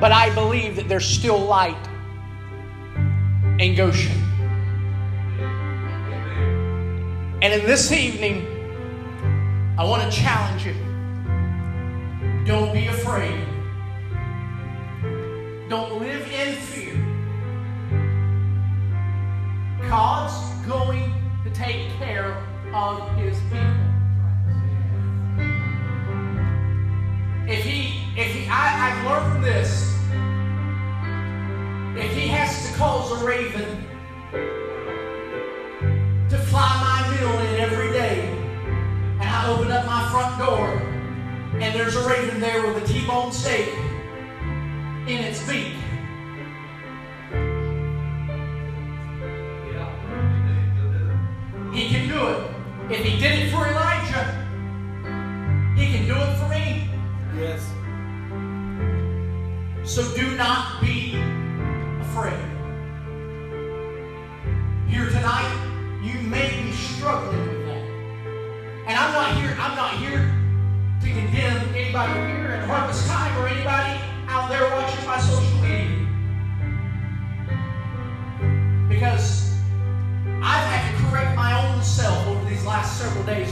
But 0.00 0.10
I 0.10 0.34
believe 0.34 0.74
that 0.74 0.88
there's 0.88 1.06
still 1.06 1.38
light 1.38 1.88
in 3.60 3.76
Goshen. 3.76 4.20
And 7.42 7.52
in 7.52 7.64
this 7.64 7.92
evening, 7.92 8.44
I 9.78 9.84
want 9.84 10.02
to 10.02 10.10
challenge 10.10 10.66
you. 10.66 10.74
Don't 12.44 12.72
be 12.72 12.88
afraid. 12.88 13.43
God's 19.96 20.66
going 20.66 21.14
to 21.44 21.50
take 21.50 21.88
care 21.98 22.34
of 22.74 23.16
his 23.16 23.38
people. 23.42 23.62
If 27.46 27.62
he, 27.62 28.02
if 28.20 28.34
he, 28.34 28.48
I, 28.48 28.90
I've 28.90 29.06
learned 29.06 29.44
this. 29.44 29.96
If 31.96 32.12
he 32.12 32.26
has 32.26 32.68
to 32.68 32.76
cause 32.76 33.22
a 33.22 33.24
raven 33.24 33.86
to 36.28 36.38
fly 36.38 36.70
my 36.80 37.16
meal 37.16 37.38
in 37.46 37.60
every 37.60 37.92
day, 37.92 38.28
and 39.20 39.22
I 39.22 39.48
open 39.48 39.70
up 39.70 39.86
my 39.86 40.08
front 40.10 40.38
door, 40.40 40.70
and 41.60 41.72
there's 41.72 41.94
a 41.94 42.08
raven 42.08 42.40
there 42.40 42.66
with 42.66 42.82
a 42.82 42.86
T-bone 42.92 43.30
steak 43.30 43.68
in 45.06 45.22
its 45.22 45.46
beak. 45.46 45.83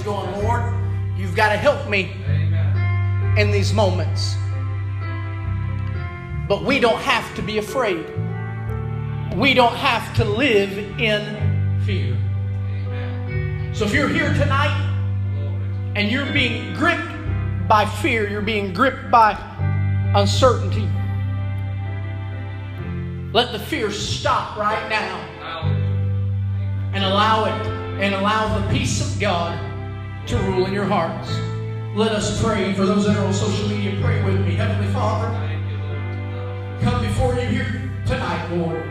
Going, 0.03 0.43
Lord, 0.43 0.75
you've 1.17 1.35
got 1.35 1.51
to 1.51 1.57
help 1.57 1.89
me 1.89 2.17
in 3.37 3.51
these 3.51 3.73
moments. 3.73 4.35
But 6.49 6.65
we 6.65 6.81
don't 6.81 7.01
have 7.01 7.35
to 7.37 7.43
be 7.43 7.59
afraid. 7.59 8.05
We 9.37 9.55
don't 9.55 9.75
have 9.75 10.15
to 10.17 10.25
live 10.25 10.77
in 11.01 11.81
fear. 11.85 12.17
So 13.75 13.85
if 13.87 13.95
you're 13.95 14.09
here 14.09 14.33
tonight 14.35 14.91
and 15.97 16.11
you're 16.11 16.31
being 16.33 16.75
gripped 16.75 17.09
by 17.69 17.87
fear, 17.87 18.29
you're 18.29 18.43
being 18.43 18.75
gripped 18.75 19.11
by 19.11 19.33
uncertainty, 20.15 20.89
let 23.33 23.53
the 23.53 23.59
fear 23.59 23.91
stop 23.91 24.59
right 24.59 24.89
now 24.91 25.19
and 26.93 27.03
allow 27.03 27.47
it 27.47 27.67
and 28.03 28.15
allow 28.15 28.59
the 28.59 28.69
peace 28.79 29.01
of 29.01 29.19
God 29.19 29.72
to 30.27 30.37
rule 30.39 30.67
in 30.67 30.73
your 30.73 30.85
hearts. 30.85 31.31
Let 31.95 32.13
us 32.13 32.43
pray 32.43 32.73
for 32.75 32.87
those 32.87 33.07
that 33.07 33.17
are 33.17 33.27
on 33.27 33.35
social 33.35 33.69
media. 33.69 33.99
Pray 34.03 34.23
with 34.23 34.41
me. 34.47 34.55
Heavenly 34.55 34.91
Father, 34.93 35.29
come 36.81 37.03
before 37.03 37.35
you 37.35 37.47
here 37.47 37.91
tonight, 38.07 38.49
Lord. 38.53 38.83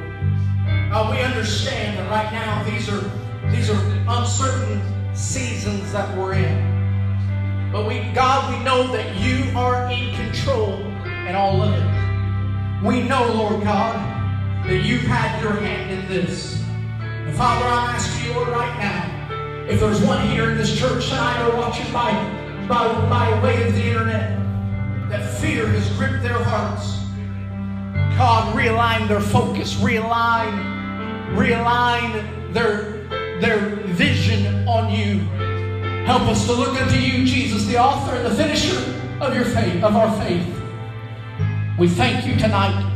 Uh, 0.91 1.09
we 1.11 1.21
understand 1.21 1.97
that 1.97 2.09
right 2.11 2.31
now 2.31 2.63
these 2.63 2.89
are 2.89 3.01
these 3.49 3.69
are 3.69 3.81
uncertain 4.07 4.81
seasons 5.15 5.91
that 5.93 6.15
we're 6.17 6.33
in. 6.33 7.69
But 7.71 7.87
we, 7.87 7.99
God, 8.13 8.53
we 8.53 8.63
know 8.63 8.91
that 8.91 9.15
you 9.15 9.57
are 9.57 9.89
in 9.89 10.13
control 10.15 10.79
in 11.27 11.35
all 11.35 11.61
of 11.61 11.73
it. 11.73 12.85
We 12.85 13.03
know, 13.03 13.25
Lord 13.33 13.63
God, 13.63 13.95
that 14.67 14.83
you've 14.83 15.03
had 15.03 15.41
your 15.41 15.53
hand 15.53 15.91
in 15.91 16.07
this. 16.07 16.61
And 16.99 17.35
Father, 17.35 17.65
I'm 17.65 17.95
asking 17.95 18.33
you, 18.33 18.43
right 18.43 18.77
now, 18.77 19.20
if 19.71 19.79
there's 19.79 20.01
one 20.01 20.27
here 20.27 20.51
in 20.51 20.57
this 20.57 20.77
church 20.77 21.07
tonight 21.07 21.47
or 21.47 21.55
watching 21.55 21.91
by, 21.93 22.11
by, 22.67 22.87
by 23.07 23.41
way 23.41 23.65
of 23.65 23.73
the 23.73 23.81
internet, 23.81 24.37
that 25.09 25.39
fear 25.39 25.65
has 25.65 25.89
gripped 25.97 26.21
their 26.21 26.43
hearts. 26.43 26.97
God, 28.17 28.53
realign 28.53 29.07
their 29.07 29.21
focus, 29.21 29.75
realign, 29.75 30.51
realign 31.37 32.53
their, 32.53 33.07
their 33.39 33.77
vision 33.93 34.67
on 34.67 34.91
you. 34.91 35.19
Help 36.05 36.23
us 36.23 36.45
to 36.47 36.51
look 36.51 36.75
unto 36.75 36.97
you, 36.97 37.25
Jesus, 37.25 37.65
the 37.65 37.77
author 37.77 38.13
and 38.17 38.25
the 38.25 38.35
finisher 38.35 38.77
of 39.21 39.33
your 39.33 39.45
faith, 39.45 39.81
of 39.85 39.95
our 39.95 40.13
faith. 40.21 40.45
We 41.79 41.87
thank 41.87 42.27
you 42.27 42.35
tonight. 42.35 42.89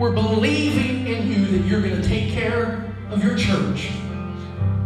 We're 0.00 0.12
believing 0.12 1.06
in 1.06 1.28
you 1.28 1.46
that 1.58 1.64
you're 1.64 1.80
going 1.80 2.02
to 2.02 2.08
take 2.08 2.32
care 2.32 2.92
of 3.10 3.22
your 3.22 3.36
church. 3.36 3.90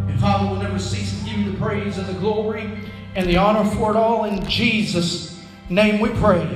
And 0.07 0.19
Father, 0.19 0.45
we'll 0.45 0.61
never 0.61 0.77
cease 0.77 1.22
you 1.37 1.51
the 1.51 1.57
praise 1.57 1.97
and 1.97 2.07
the 2.07 2.19
glory 2.19 2.69
and 3.15 3.27
the 3.27 3.37
honor 3.37 3.69
for 3.71 3.91
it 3.91 3.97
all 3.97 4.25
in 4.25 4.45
Jesus' 4.47 5.43
name 5.69 5.99
we 5.99 6.09
pray. 6.09 6.47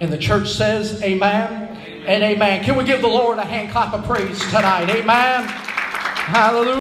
And 0.00 0.12
the 0.12 0.18
church 0.18 0.50
says, 0.50 1.02
Amen, 1.02 1.76
and 2.06 2.22
amen. 2.22 2.64
Can 2.64 2.76
we 2.76 2.84
give 2.84 3.02
the 3.02 3.08
Lord 3.08 3.38
a 3.38 3.44
hand 3.44 3.70
clap 3.70 3.92
of 3.92 4.04
praise 4.04 4.40
tonight? 4.50 4.88
Amen. 4.88 5.44
Hallelujah. 5.44 6.70